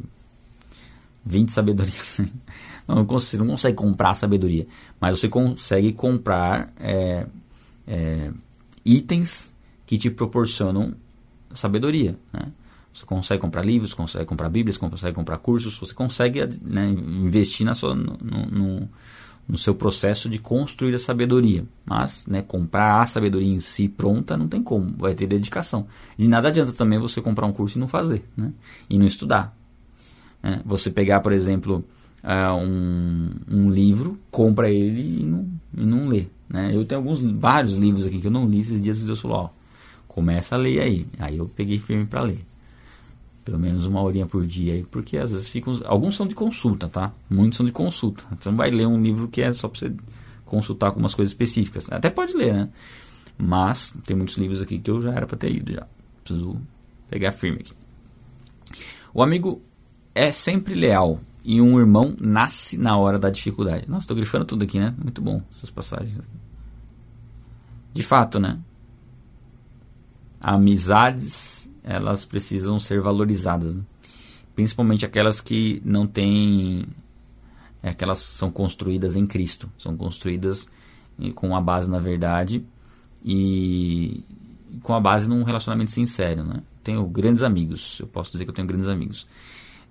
20 1.26 1.52
sabedorias. 1.52 2.20
não, 2.88 2.96
não 2.96 3.06
não 3.06 3.48
consegue 3.48 3.76
comprar 3.76 4.16
sabedoria, 4.16 4.68
mas 5.00 5.20
você 5.20 5.30
consegue 5.30 5.94
comprar 5.94 6.74
é, 6.80 7.28
é, 7.88 8.32
itens 8.86 9.54
que 9.86 9.98
te 9.98 10.10
proporcionam 10.10 10.94
sabedoria, 11.54 12.18
né? 12.32 12.52
Você 12.94 13.06
consegue 13.06 13.42
comprar 13.42 13.64
livros, 13.64 13.94
consegue 13.94 14.26
comprar 14.26 14.50
bíblias, 14.50 14.78
consegue 14.78 15.14
comprar 15.14 15.38
cursos, 15.38 15.78
você 15.78 15.94
consegue 15.94 16.46
né, 16.62 16.88
investir 16.90 17.66
na 17.66 17.76
sua, 17.76 17.94
no, 17.94 18.18
no, 18.22 18.90
no, 19.48 19.58
seu 19.58 19.76
processo 19.76 20.28
de 20.28 20.40
construir 20.40 20.96
a 20.96 21.00
sabedoria. 21.00 21.64
Mas 21.86 22.26
né, 22.26 22.42
comprar 22.42 23.02
a 23.02 23.06
sabedoria 23.06 23.54
em 23.54 23.60
si 23.60 23.88
pronta 23.88 24.36
não 24.36 24.48
tem 24.48 24.62
como, 24.62 24.96
vai 24.98 25.14
ter 25.14 25.28
dedicação. 25.28 25.88
De 26.18 26.28
nada 26.28 26.48
adianta 26.48 26.72
também 26.72 27.00
você 27.00 27.22
comprar 27.22 27.46
um 27.46 27.54
curso 27.54 27.78
e 27.78 27.80
não 27.80 27.88
fazer, 27.88 28.24
né, 28.36 28.52
e 28.90 28.98
não 28.98 29.06
estudar. 29.06 29.56
Né? 30.42 30.62
Você 30.66 30.90
pegar, 30.90 31.20
por 31.20 31.32
exemplo, 31.32 31.86
uh, 32.24 32.56
um, 32.56 33.30
um, 33.50 33.70
livro, 33.70 34.20
compra 34.32 34.70
ele 34.70 35.22
e 35.22 35.24
não, 35.24 35.48
e 35.78 35.86
não 35.86 36.08
lê. 36.08 36.26
Né? 36.50 36.72
Eu 36.74 36.84
tenho 36.86 37.00
alguns, 37.00 37.22
vários 37.22 37.74
livros 37.74 38.08
aqui 38.08 38.20
que 38.20 38.28
eu 38.28 38.32
não 38.32 38.48
li 38.48 38.62
esses 38.62 38.84
dias 38.84 39.00
e 39.00 39.06
Deus 39.06 39.22
falou, 39.22 39.38
ó, 39.38 39.50
começa 40.08 40.56
a 40.56 40.58
ler 40.58 40.82
aí. 40.82 41.08
Aí 41.20 41.38
eu 41.38 41.48
peguei 41.48 41.78
firme 41.78 42.08
para 42.08 42.24
ler 42.24 42.49
pelo 43.50 43.60
menos 43.60 43.88
uma 43.88 44.00
horinha 44.02 44.28
por 44.28 44.45
dia 44.45 44.74
aí, 44.74 44.84
porque 44.84 45.18
às 45.18 45.32
vezes 45.32 45.47
ficam. 45.47 45.74
Alguns 45.86 46.16
são 46.16 46.28
de 46.28 46.36
consulta, 46.36 46.88
tá? 46.88 47.12
Muitos 47.28 47.58
são 47.58 47.66
de 47.66 47.72
consulta. 47.72 48.24
Você 48.39 48.47
não 48.50 48.58
vai 48.58 48.70
ler 48.70 48.86
um 48.86 49.02
livro 49.02 49.28
que 49.28 49.41
é 49.41 49.52
só 49.52 49.68
para 49.68 49.80
você 49.80 49.91
consultar 50.45 50.88
algumas 50.88 51.16
coisas 51.16 51.32
específicas. 51.32 51.91
Até 51.91 52.12
pode 52.12 52.34
ler, 52.34 52.54
né? 52.54 52.70
Mas 53.38 53.91
tem 54.06 54.16
muitos 54.16 54.38
livros 54.38 54.62
aqui 54.62 54.78
que 54.78 54.91
eu 54.91 55.02
já 55.02 55.12
era 55.14 55.26
para 55.26 55.36
ter 55.36 55.50
lido 55.50 55.74
já. 55.74 55.88
Preciso 56.24 56.62
pegar 57.10 57.32
firme 57.32 57.62
aqui. 57.62 57.74
O 59.12 59.24
amigo 59.24 59.62
é 60.14 60.32
sempre 60.32 60.76
leal 60.76 61.20
e 61.43 61.60
um 61.60 61.80
irmão 61.80 62.16
nasce 62.22 62.78
na 62.78 62.95
hora 62.97 63.18
da 63.18 63.32
dificuldade. 63.32 63.89
Nossa, 63.89 64.04
estou 64.04 64.16
grifando 64.16 64.45
tudo 64.45 64.64
aqui, 64.64 64.80
né? 64.80 64.93
Muito 65.02 65.24
bom 65.24 65.41
essas 65.52 65.72
passagens. 65.72 66.20
De 67.93 68.04
fato, 68.04 68.39
né? 68.39 68.60
Amizades 70.39 71.70
elas 71.90 72.24
precisam 72.24 72.80
ser 72.80 73.02
valorizadas, 73.02 73.74
né? 73.74 73.82
principalmente 74.56 75.06
aquelas 75.06 75.42
que 75.42 75.82
não 75.84 76.06
têm, 76.06 76.86
é, 77.82 77.90
aquelas 77.90 78.20
são 78.20 78.52
construídas 78.52 79.16
em 79.16 79.26
Cristo, 79.26 79.72
são 79.78 79.98
construídas 79.98 80.68
com 81.34 81.56
a 81.56 81.60
base 81.60 81.90
na 81.90 82.00
verdade 82.00 82.64
e 83.26 84.24
com 84.84 84.94
a 84.94 85.00
base 85.00 85.28
num 85.28 85.44
relacionamento 85.44 85.92
sincero, 85.92 86.44
né? 86.44 86.62
Tenho 86.84 87.04
grandes 87.08 87.42
amigos, 87.42 88.00
eu 88.00 88.08
posso 88.08 88.32
dizer 88.32 88.46
que 88.46 88.52
eu 88.52 88.54
tenho 88.54 88.68
grandes 88.68 88.88
amigos, 88.88 89.28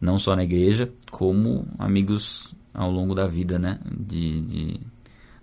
não 0.01 0.17
só 0.19 0.37
na 0.37 0.45
igreja, 0.45 0.91
como 1.11 1.67
amigos 1.79 2.55
ao 2.73 2.91
longo 2.91 3.15
da 3.15 3.27
vida, 3.27 3.59
né? 3.59 3.81
De, 3.91 4.41
de 4.43 4.81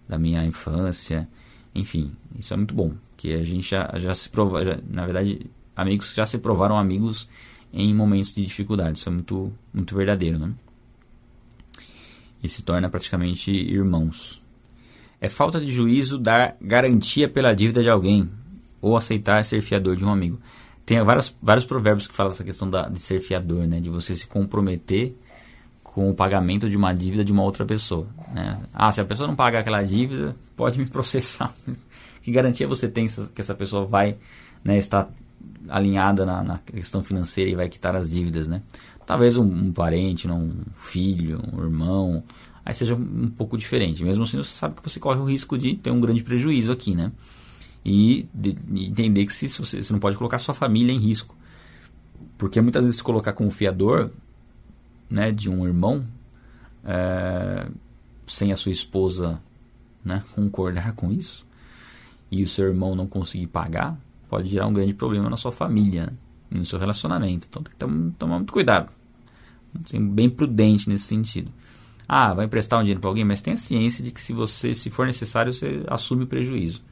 da 0.08 0.18
minha 0.18 0.46
infância, 0.46 1.28
enfim, 1.74 2.14
isso 2.38 2.54
é 2.54 2.58
muito 2.58 2.74
bom, 2.74 2.94
que 3.18 3.34
a 3.34 3.44
gente 3.44 3.70
já, 3.72 3.92
já 3.96 4.14
se 4.16 4.30
prova, 4.30 4.64
já, 4.64 4.80
na 4.88 5.04
verdade 5.04 5.50
amigos 5.76 6.12
que 6.12 6.18
já 6.18 6.26
se 6.26 6.38
provaram 6.38 6.78
amigos 6.78 7.30
em 7.74 7.94
momentos 7.94 8.34
de 8.34 8.44
dificuldade. 8.44 8.98
Isso 8.98 9.10
é 9.10 9.12
muito, 9.12 9.52
muito 9.74 9.96
verdadeiro, 9.96 10.40
né? 10.40 10.54
E 12.42 12.48
se 12.48 12.64
torna 12.64 12.90
praticamente 12.90 13.52
irmãos. 13.52 14.42
É 15.20 15.28
falta 15.28 15.60
de 15.60 15.72
juízo 15.72 16.18
dar 16.18 16.56
garantia 16.62 17.28
pela 17.28 17.54
dívida 17.54 17.82
de 17.82 17.90
alguém 17.90 18.30
ou 18.82 18.96
aceitar 18.96 19.44
ser 19.44 19.62
fiador 19.62 19.96
de 19.96 20.06
um 20.06 20.10
amigo. 20.10 20.40
Tem 20.86 21.02
vários, 21.04 21.36
vários 21.42 21.66
provérbios 21.66 22.08
que 22.08 22.16
falam 22.16 22.32
essa 22.32 22.44
questão 22.44 22.70
da, 22.70 22.88
de 22.88 23.00
ser 23.00 23.20
fiador, 23.20 23.66
né? 23.68 23.80
De 23.80 23.90
você 23.90 24.16
se 24.16 24.28
comprometer 24.28 25.18
com 25.84 26.10
o 26.10 26.14
pagamento 26.14 26.70
de 26.70 26.76
uma 26.76 26.94
dívida 26.94 27.24
de 27.24 27.32
uma 27.32 27.42
outra 27.42 27.66
pessoa. 27.66 28.06
Né? 28.34 28.60
Ah, 28.74 28.92
se 28.92 29.00
a 29.00 29.06
pessoa 29.06 29.28
não 29.28 29.36
pagar 29.36 29.60
aquela 29.60 29.82
dívida, 29.82 30.36
pode 30.56 30.78
me 30.78 30.86
processar. 30.92 31.56
que 32.22 32.32
garantia 32.32 32.68
você 32.68 32.88
tem 32.88 33.08
que 33.08 33.42
essa 33.42 33.56
pessoa 33.56 33.86
vai 33.86 34.18
né, 34.64 34.78
estar 34.78 35.10
alinhada 35.70 36.26
na, 36.26 36.44
na, 36.44 36.58
questão 36.60 37.04
financeira 37.04 37.50
e 37.50 37.56
vai 37.56 37.70
quitar 37.70 37.96
as 37.96 38.10
dívidas, 38.10 38.48
né? 38.48 38.62
Talvez 39.06 39.38
um, 39.38 39.46
um 39.46 39.72
parente, 39.72 40.28
um 40.28 40.64
filho, 40.74 41.42
um 41.54 41.62
irmão, 41.62 42.24
aí 42.66 42.74
seja 42.74 42.96
um 42.96 43.30
pouco 43.30 43.58
diferente. 43.58 44.04
Mesmo 44.04 44.24
assim, 44.24 44.38
você 44.38 44.56
sabe 44.56 44.76
que 44.76 44.84
você 44.84 45.00
corre 45.00 45.20
o 45.20 45.26
risco 45.26 45.58
de 45.58 45.76
ter 45.76 45.92
um 45.92 46.02
grande 46.02 46.24
prejuízo 46.24 46.72
aqui, 46.72 46.96
né? 46.96 47.12
E 47.84 48.28
de, 48.34 48.54
de 48.54 48.84
entender 48.86 49.26
que 49.26 49.34
se, 49.34 49.48
se 49.48 49.60
você, 49.60 49.84
você, 49.84 49.94
não 49.94 50.00
pode 50.00 50.18
colocar 50.18 50.40
sua 50.40 50.56
família 50.56 50.92
em 50.92 50.98
risco. 50.98 51.38
Porque 52.38 52.60
muitas 52.60 52.82
vezes 52.82 52.98
se 52.98 53.04
colocar 53.04 53.34
como 53.34 53.52
fiador 53.52 54.10
né, 55.10 55.32
de 55.32 55.50
um 55.50 55.66
irmão, 55.66 56.04
é, 56.84 57.68
sem 58.26 58.52
a 58.52 58.56
sua 58.56 58.72
esposa 58.72 59.40
né, 60.04 60.24
concordar 60.34 60.94
com 60.98 61.12
isso, 61.12 61.46
e 62.32 62.42
o 62.42 62.48
seu 62.48 62.68
irmão 62.68 62.96
não 62.96 63.06
conseguir 63.06 63.48
pagar, 63.48 63.98
pode 64.30 64.50
gerar 64.50 64.68
um 64.68 64.74
grande 64.74 64.94
problema 64.94 65.30
na 65.30 65.38
sua 65.38 65.52
família, 65.52 66.08
né? 66.08 66.14
no 66.60 66.66
seu 66.66 66.80
relacionamento. 66.80 67.48
Então 67.50 67.64
tem 67.64 67.74
que 67.74 68.16
tomar 68.18 68.38
muito 68.38 68.54
cuidado. 68.54 68.92
Ser 69.86 70.00
bem 70.00 70.30
prudente 70.30 70.88
nesse 70.90 71.06
sentido. 71.06 71.52
Ah, 72.08 72.34
vai 72.34 72.46
emprestar 72.46 72.80
um 72.80 72.84
dinheiro 72.84 73.02
para 73.02 73.10
alguém, 73.10 73.26
mas 73.26 73.42
tenha 73.42 73.58
ciência 73.58 74.04
de 74.04 74.12
que 74.12 74.22
se 74.22 74.32
você, 74.32 74.76
se 74.76 74.90
for 74.90 75.06
necessário, 75.06 75.52
você 75.52 75.84
assume 75.88 76.24
o 76.24 76.28
prejuízo. 76.28 76.84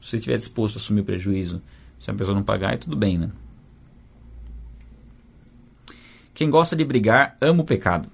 Se 0.00 0.10
você 0.10 0.16
estiver 0.16 0.36
disposto 0.38 0.76
a 0.76 0.78
assumir 0.78 1.02
o 1.02 1.04
prejuízo, 1.04 1.62
se 1.98 2.10
a 2.10 2.14
pessoa 2.14 2.34
não 2.34 2.42
pagar, 2.42 2.74
é 2.74 2.76
tudo 2.76 2.96
bem, 2.96 3.18
né? 3.18 3.30
Quem 6.34 6.48
gosta 6.48 6.74
de 6.74 6.84
brigar 6.84 7.36
ama 7.40 7.62
o 7.62 7.66
pecado. 7.66 8.08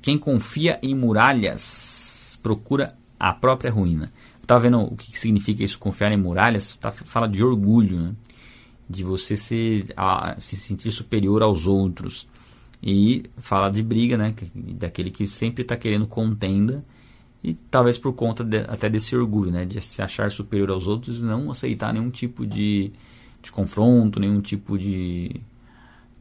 Quem 0.00 0.18
confia 0.18 0.78
em 0.82 0.94
muralhas 0.94 2.38
procura 2.42 2.96
a 3.18 3.32
própria 3.32 3.70
ruína 3.70 4.10
tá 4.46 4.58
vendo 4.58 4.80
o 4.80 4.96
que 4.96 5.18
significa 5.18 5.64
isso, 5.64 5.78
confiar 5.78 6.12
em 6.12 6.16
muralhas? 6.16 6.76
Tá, 6.76 6.90
fala 6.92 7.28
de 7.28 7.42
orgulho, 7.44 8.00
né? 8.00 8.14
de 8.88 9.02
você 9.02 9.36
ser, 9.36 9.92
a, 9.96 10.36
se 10.38 10.56
sentir 10.56 10.90
superior 10.90 11.42
aos 11.42 11.66
outros. 11.66 12.26
E 12.82 13.24
fala 13.38 13.68
de 13.70 13.82
briga, 13.82 14.16
né? 14.16 14.34
daquele 14.54 15.10
que 15.10 15.26
sempre 15.26 15.62
está 15.62 15.76
querendo 15.76 16.06
contenda 16.06 16.84
e 17.42 17.54
talvez 17.54 17.98
por 17.98 18.12
conta 18.12 18.44
de, 18.44 18.58
até 18.58 18.88
desse 18.88 19.16
orgulho, 19.16 19.50
né? 19.50 19.64
de 19.64 19.80
se 19.80 20.02
achar 20.02 20.30
superior 20.30 20.70
aos 20.70 20.86
outros 20.86 21.20
e 21.20 21.22
não 21.22 21.50
aceitar 21.50 21.92
nenhum 21.92 22.10
tipo 22.10 22.46
de, 22.46 22.92
de 23.42 23.50
confronto, 23.50 24.20
nenhum 24.20 24.40
tipo 24.40 24.78
de. 24.78 25.40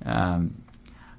Ah, 0.01 0.41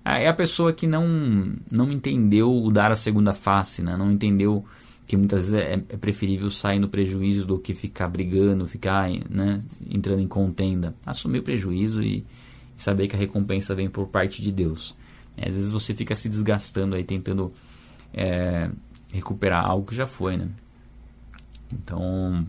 é 0.04 0.28
a 0.28 0.34
pessoa 0.34 0.72
que 0.72 0.86
não, 0.86 1.56
não 1.70 1.90
entendeu 1.90 2.54
o 2.54 2.70
dar 2.70 2.92
a 2.92 2.96
segunda 2.96 3.34
face, 3.34 3.82
né? 3.82 3.96
não 3.96 4.12
entendeu 4.12 4.64
que 5.06 5.16
muitas 5.16 5.50
vezes 5.50 5.54
é, 5.54 5.72
é, 5.74 5.96
preferível 5.96 6.50
sair 6.50 6.80
no 6.80 6.88
prejuízo 6.88 7.46
do 7.46 7.58
que 7.58 7.74
ficar 7.74 8.08
brigando, 8.08 8.66
ficar 8.66 9.08
né, 9.30 9.62
entrando 9.88 10.20
em 10.20 10.26
contenda. 10.26 10.94
Assumir 11.04 11.38
o 11.38 11.42
prejuízo 11.42 12.02
e, 12.02 12.24
e 12.76 12.82
saber 12.82 13.06
que 13.06 13.14
a 13.14 13.18
recompensa 13.18 13.74
vem 13.74 13.88
por 13.88 14.08
parte 14.08 14.42
de 14.42 14.50
Deus. 14.50 14.96
às 15.40 15.54
vezes 15.54 15.70
você 15.70 15.94
fica 15.94 16.16
se 16.16 16.28
desgastando 16.28 16.96
aí 16.96 17.04
tentando 17.04 17.52
é, 18.12 18.68
recuperar 19.12 19.64
algo 19.64 19.86
que 19.86 19.94
já 19.94 20.06
foi, 20.06 20.36
né? 20.36 20.48
Então, 21.72 22.44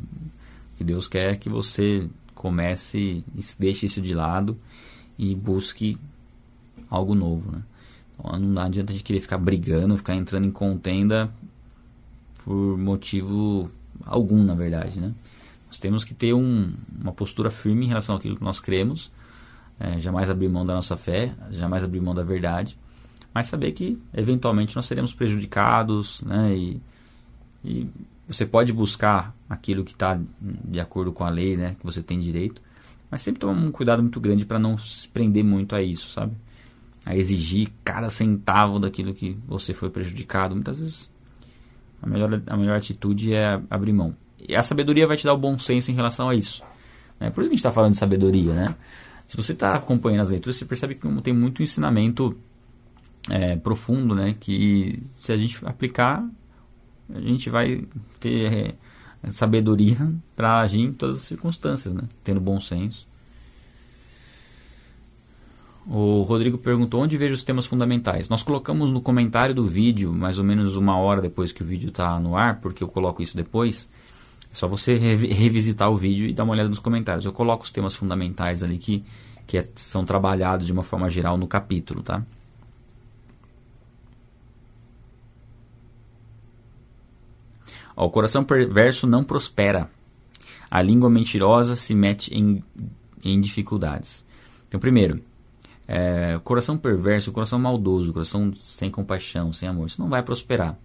que 0.78 0.84
Deus 0.84 1.08
quer 1.08 1.38
que 1.38 1.50
você 1.50 2.10
comece 2.34 3.24
deixe 3.60 3.86
isso 3.86 4.02
de 4.02 4.14
lado 4.14 4.58
e 5.18 5.34
busque 5.36 5.98
algo 6.90 7.14
novo, 7.14 7.52
né? 7.52 7.62
Então, 8.20 8.40
não 8.40 8.62
adianta 8.64 8.92
a 8.92 8.96
gente 8.96 9.04
querer 9.04 9.20
ficar 9.20 9.38
brigando, 9.38 9.96
ficar 9.96 10.16
entrando 10.16 10.48
em 10.48 10.52
contenda 10.52 11.32
por 12.48 12.78
motivo 12.78 13.70
algum, 14.06 14.42
na 14.42 14.56
verdade, 14.56 14.98
né? 14.98 15.14
Nós 15.68 15.80
temos 15.80 16.06
que 16.06 16.14
ter 16.14 16.34
um, 16.34 16.74
uma 16.98 17.12
postura 17.12 17.52
firme 17.52 17.84
em 17.84 17.90
relação 17.90 18.16
àquilo 18.16 18.38
que 18.38 18.44
nós 18.44 18.62
cremos, 18.62 19.12
é, 19.78 20.00
jamais 20.00 20.30
abrir 20.30 20.48
mão 20.48 20.66
da 20.66 20.74
nossa 20.74 20.96
fé, 20.96 21.36
jamais 21.52 21.84
abrir 21.84 22.00
mão 22.00 22.16
da 22.16 22.24
verdade, 22.24 22.78
mas 23.34 23.48
saber 23.48 23.74
que 23.74 24.02
eventualmente 24.14 24.78
nós 24.78 24.86
seremos 24.86 25.14
prejudicados, 25.14 26.22
né? 26.22 26.56
E, 26.56 26.82
e 27.66 27.90
você 28.26 28.46
pode 28.46 28.72
buscar 28.72 29.36
aquilo 29.50 29.84
que 29.84 29.92
está 29.92 30.18
de 30.40 30.80
acordo 30.80 31.12
com 31.12 31.26
a 31.26 31.30
lei, 31.30 31.58
né? 31.58 31.76
Que 31.78 31.86
você 31.86 32.02
tem 32.02 32.18
direito, 32.18 32.62
mas 33.12 33.24
sempre 33.24 33.42
tomar 33.42 33.60
um 33.60 33.72
cuidado 33.72 34.02
muito 34.02 34.22
grande 34.22 34.46
para 34.46 34.58
não 34.58 34.78
se 34.78 35.06
prender 35.10 35.44
muito 35.44 35.76
a 35.76 35.82
isso, 35.82 36.10
sabe? 36.10 36.32
A 37.06 37.14
exigir 37.14 37.68
cada 37.84 38.10
centavo 38.10 38.80
daquilo 38.80 39.14
que 39.14 39.38
você 39.46 39.74
foi 39.74 39.90
prejudicado. 39.90 40.56
Muitas 40.56 40.80
vezes 40.80 41.17
a 42.08 42.10
melhor, 42.10 42.42
a 42.48 42.58
melhor 42.58 42.78
atitude 42.78 43.34
é 43.34 43.62
abrir 43.70 43.94
mão. 43.94 44.16
E 44.48 44.56
a 44.56 44.64
sabedoria 44.64 45.06
vai 45.06 45.18
te 45.18 45.26
dar 45.26 45.34
o 45.34 45.38
bom 45.38 45.60
senso 45.60 45.92
em 45.92 45.94
relação 45.94 46.30
a 46.30 46.36
isso. 46.36 46.64
Né? 47.20 47.30
Por 47.30 47.42
isso 47.42 47.50
que 47.50 47.54
a 47.54 47.58
gente 47.58 47.60
está 47.60 47.72
falando 47.72 47.92
de 47.92 47.98
sabedoria, 47.98 48.54
né? 48.54 48.76
Se 49.28 49.36
você 49.36 49.52
está 49.52 49.76
acompanhando 49.76 50.22
as 50.22 50.30
leituras, 50.30 50.56
você 50.56 50.66
percebe 50.66 50.96
que 50.96 51.22
tem 51.22 51.34
muito 51.34 51.62
ensinamento 51.62 52.38
é, 53.30 53.58
profundo, 53.58 54.16
né? 54.16 54.36
Que 54.40 55.04
se 55.20 55.34
a 55.34 55.38
gente 55.38 55.58
aplicar, 55.66 56.26
a 57.14 57.20
gente 57.20 57.50
vai 57.50 57.84
ter 58.22 58.78
é, 59.22 59.30
sabedoria 59.30 59.98
para 60.34 60.60
agir 60.62 60.80
em 60.80 60.94
todas 60.94 61.18
as 61.18 61.24
circunstâncias, 61.24 61.94
né? 61.94 62.04
Tendo 62.24 62.40
bom 62.40 62.60
senso. 62.62 63.06
O 65.90 66.24
Rodrigo 66.24 66.58
perguntou 66.58 67.02
onde 67.02 67.16
vejo 67.18 67.34
os 67.34 67.44
temas 67.44 67.66
fundamentais. 67.66 68.28
Nós 68.28 68.44
colocamos 68.44 68.92
no 68.92 69.00
comentário 69.00 69.56
do 69.56 69.66
vídeo, 69.66 70.12
mais 70.12 70.38
ou 70.38 70.44
menos 70.44 70.76
uma 70.76 70.98
hora 70.98 71.22
depois 71.22 71.54
que 71.54 71.64
o 71.64 71.66
vídeo 71.66 71.88
está 71.88 72.20
no 72.20 72.36
ar, 72.36 72.60
porque 72.60 72.84
eu 72.84 72.90
coloco 72.90 73.24
isso 73.24 73.38
depois. 73.38 73.90
É 74.52 74.56
só 74.56 74.68
você 74.68 74.96
revisitar 74.98 75.90
o 75.90 75.96
vídeo 75.96 76.28
e 76.28 76.34
dar 76.34 76.44
uma 76.44 76.52
olhada 76.52 76.68
nos 76.68 76.80
comentários. 76.80 77.26
Eu 77.26 77.32
coloco 77.32 77.64
os 77.64 77.72
temas 77.72 77.96
fundamentais 77.96 78.64
ali 78.64 78.78
que, 78.78 79.02
que 79.46 79.58
é, 79.58 79.68
são 79.76 80.04
trabalhados 80.04 80.66
de 80.66 80.74
uma 80.74 80.84
forma 80.84 81.10
geral 81.10 81.38
no 81.38 81.48
capítulo, 81.48 82.04
tá? 82.04 82.22
Ó, 87.96 88.06
o 88.06 88.10
coração 88.10 88.44
perverso 88.44 89.08
não 89.08 89.24
prospera. 89.24 89.90
A 90.70 90.82
língua 90.82 91.10
mentirosa 91.10 91.78
se 91.78 91.96
mete 91.96 92.34
em, 92.34 92.62
em 93.24 93.40
dificuldades. 93.40 94.26
Então, 94.68 94.82
primeiro, 94.82 95.22
é, 95.88 96.40
coração 96.44 96.78
perverso, 96.78 97.32
coração 97.32 97.58
maldoso, 97.58 98.12
coração 98.12 98.54
sem 98.54 98.92
compaixão, 98.92 99.54
sem 99.54 99.70
amor, 99.70 99.88
isso 99.88 100.02
não 100.02 100.10
vai 100.10 100.22
prosperar. 100.22 100.78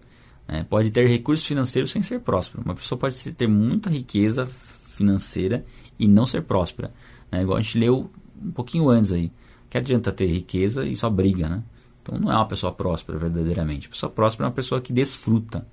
É, 0.47 0.63
pode 0.63 0.91
ter 0.91 1.07
recursos 1.09 1.47
financeiros 1.47 1.91
sem 1.91 2.03
ser 2.03 2.21
próspero. 2.21 2.63
Uma 2.65 2.75
pessoa 2.75 2.99
pode 2.99 3.33
ter 3.33 3.47
muita 3.47 3.91
riqueza 3.91 4.47
financeira 4.47 5.65
e 5.99 6.07
não 6.07 6.27
ser 6.27 6.43
próspera. 6.43 6.93
Né? 7.31 7.43
Igual 7.43 7.59
a 7.59 7.63
gente 7.63 7.79
leu 7.79 8.11
um 8.41 8.51
pouquinho 8.51 8.89
antes 8.89 9.13
aí. 9.13 9.33
Que 9.71 9.79
adianta 9.79 10.13
ter 10.13 10.27
riqueza 10.27 10.85
e 10.85 10.95
só 10.95 11.09
briga, 11.09 11.49
né? 11.49 11.63
Então 12.03 12.19
não 12.19 12.31
é 12.31 12.35
uma 12.35 12.47
pessoa 12.47 12.73
próspera 12.73 13.19
verdadeiramente. 13.19 13.87
A 13.87 13.91
pessoa 13.91 14.11
próspera 14.11 14.47
é 14.47 14.49
uma 14.49 14.55
pessoa 14.55 14.81
que 14.81 14.93
desfruta. 14.93 15.67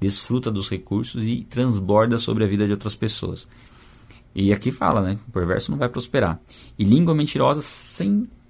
Desfruta 0.00 0.50
dos 0.50 0.68
recursos 0.68 1.26
e 1.26 1.44
transborda 1.44 2.18
sobre 2.18 2.44
a 2.44 2.46
vida 2.46 2.66
de 2.66 2.72
outras 2.72 2.94
pessoas. 2.94 3.46
E 4.34 4.52
aqui 4.52 4.72
fala, 4.72 5.00
né? 5.00 5.18
O 5.28 5.30
perverso 5.30 5.70
não 5.70 5.78
vai 5.78 5.88
prosperar. 5.88 6.40
E 6.78 6.84
língua 6.84 7.14
mentirosa 7.14 7.62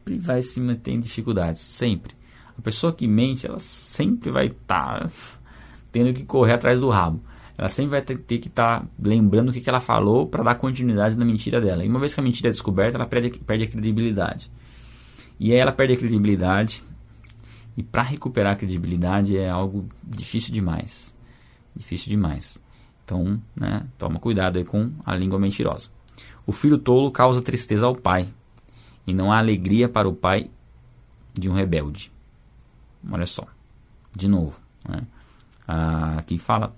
sempre 0.07 0.19
vai 0.19 0.41
se 0.41 0.61
manter 0.61 0.93
em 0.93 1.01
dificuldades. 1.01 1.61
Sempre. 1.61 2.15
A 2.57 2.63
pessoa 2.63 2.93
que 2.93 3.07
mente, 3.09 3.47
ela 3.47 3.59
sempre 3.59 4.31
vai 4.31 4.47
estar 4.47 5.01
tá 5.01 5.11
tendo 5.91 6.15
que 6.15 6.25
correr 6.25 6.53
atrás 6.53 6.79
do 6.79 6.89
rabo. 6.89 7.21
Ela 7.59 7.69
sempre 7.69 7.91
vai 7.93 8.03
ter, 8.03 8.19
ter 8.19 8.39
que 8.39 8.49
estar 8.49 8.81
tá 8.81 8.87
lembrando 9.03 9.49
o 9.49 9.53
que, 9.53 9.61
que 9.61 9.69
ela 9.69 9.81
falou 9.81 10.27
para 10.27 10.45
dar 10.45 10.55
continuidade 10.55 11.17
na 11.17 11.25
mentira 11.25 11.61
dela. 11.61 11.85
E 11.85 11.89
uma 11.89 11.99
vez 11.99 12.15
que 12.15 12.21
a 12.21 12.23
mentira 12.23 12.49
é 12.49 12.53
descoberta, 12.53 12.97
ela 12.97 13.07
perde, 13.07 13.31
perde 13.31 13.65
a 13.65 13.67
credibilidade. 13.67 14.51
E 15.41 15.53
aí 15.53 15.59
ela 15.59 15.73
perde 15.73 15.95
a 15.95 15.97
credibilidade. 15.97 16.85
E 17.77 17.83
para 17.83 18.03
recuperar 18.03 18.53
a 18.53 18.57
credibilidade 18.57 19.37
é 19.37 19.49
algo 19.49 19.89
difícil 20.03 20.53
demais. 20.53 21.15
Difícil 21.75 22.11
demais. 22.11 22.63
Então, 23.05 23.41
né, 23.55 23.85
toma 23.99 24.19
cuidado 24.19 24.59
aí 24.59 24.65
com 24.65 24.93
a 25.05 25.15
língua 25.15 25.39
mentirosa. 25.39 25.91
O 26.47 26.53
filho 26.53 26.79
tolo 26.79 27.11
causa 27.11 27.43
tristeza 27.43 27.87
ao 27.87 27.95
pai, 27.95 28.29
e 29.07 29.15
não 29.15 29.33
há 29.33 29.39
alegria 29.39 29.89
para 29.89 30.09
o 30.09 30.15
pai 30.15 30.51
de 31.33 31.49
um 31.49 31.53
rebelde. 31.53 32.11
Olha 33.11 33.27
só, 33.27 33.47
de 34.17 34.27
novo. 34.27 34.61
Né? 34.89 35.03
Ah, 35.67 36.17
aqui 36.19 36.39
fala 36.39 36.75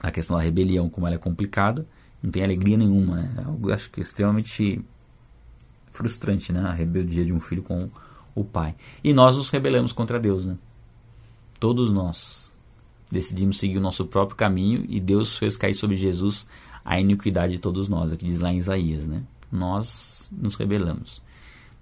a 0.00 0.10
questão 0.10 0.36
da 0.36 0.42
rebelião, 0.42 0.88
como 0.88 1.06
ela 1.06 1.16
é 1.16 1.18
complicada, 1.18 1.86
não 2.22 2.30
tem 2.30 2.42
alegria 2.42 2.76
nenhuma. 2.76 3.16
Né? 3.16 3.34
É 3.38 3.44
algo 3.44 3.72
acho 3.72 3.90
que 3.90 4.00
extremamente 4.00 4.82
frustrante, 5.92 6.52
né? 6.52 6.60
A 6.60 6.72
rebeldia 6.72 7.24
de 7.24 7.32
um 7.32 7.40
filho 7.40 7.62
com 7.62 7.90
o 8.34 8.44
pai. 8.44 8.74
E 9.02 9.12
nós 9.12 9.36
nos 9.36 9.50
rebelamos 9.50 9.92
contra 9.92 10.18
Deus, 10.18 10.46
né? 10.46 10.56
Todos 11.58 11.92
nós 11.92 12.50
decidimos 13.10 13.58
seguir 13.58 13.76
o 13.76 13.82
nosso 13.82 14.06
próprio 14.06 14.36
caminho 14.36 14.84
e 14.88 15.00
Deus 15.00 15.36
fez 15.36 15.56
cair 15.56 15.74
sobre 15.74 15.96
Jesus 15.96 16.46
a 16.84 16.98
iniquidade 16.98 17.54
de 17.54 17.58
todos 17.58 17.88
nós, 17.88 18.12
aqui 18.12 18.24
diz 18.24 18.40
lá 18.40 18.52
em 18.52 18.56
Isaías, 18.56 19.06
né? 19.06 19.22
Nós 19.52 20.30
nos 20.32 20.56
rebelamos. 20.56 21.20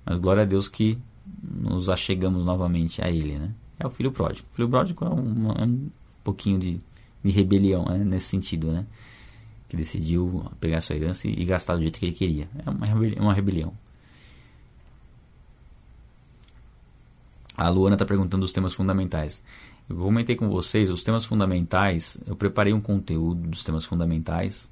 Mas 0.09 0.19
glória 0.19 0.43
a 0.43 0.47
Deus 0.47 0.69
que 0.69 0.99
nos 1.43 1.91
achegamos 1.91 2.43
novamente 2.43 3.05
a 3.05 3.11
Ele, 3.11 3.39
né? 3.39 3.53
É 3.79 3.87
o 3.87 3.91
filho 3.91 4.11
pródigo. 4.11 4.49
O 4.51 4.57
filho 4.57 4.69
pródigo 4.69 5.05
é 5.05 5.09
um, 5.11 5.53
é 5.53 5.65
um 5.65 5.91
pouquinho 6.25 6.59
de, 6.59 6.81
de 7.23 7.31
rebelião 7.31 7.85
né? 7.85 7.99
nesse 7.99 8.29
sentido, 8.29 8.73
né? 8.73 8.87
Que 9.69 9.77
decidiu 9.77 10.51
pegar 10.59 10.81
sua 10.81 10.97
herança 10.97 11.29
e, 11.29 11.45
gastar 11.45 11.77
do 11.77 11.83
jeito 11.83 11.99
que 11.99 12.07
ele 12.07 12.15
queria. 12.15 12.49
É 12.65 12.71
uma 12.71 12.87
rebelião. 12.87 13.23
Uma 13.23 13.35
rebelião. 13.35 13.73
A 17.55 17.69
Luana 17.69 17.95
está 17.95 18.07
perguntando 18.07 18.47
os 18.47 18.53
temas 18.53 18.73
fundamentais. 18.73 19.43
Eu 19.91 19.97
comentei 19.97 20.37
com 20.37 20.49
vocês 20.49 20.91
os 20.91 21.03
temas 21.03 21.27
fundamentais. 21.27 22.19
Eu 22.27 22.35
preparei 22.35 22.73
um 22.73 22.81
conteúdo 22.81 23.47
dos 23.47 23.63
temas 23.63 23.85
fundamentais. 23.85 24.71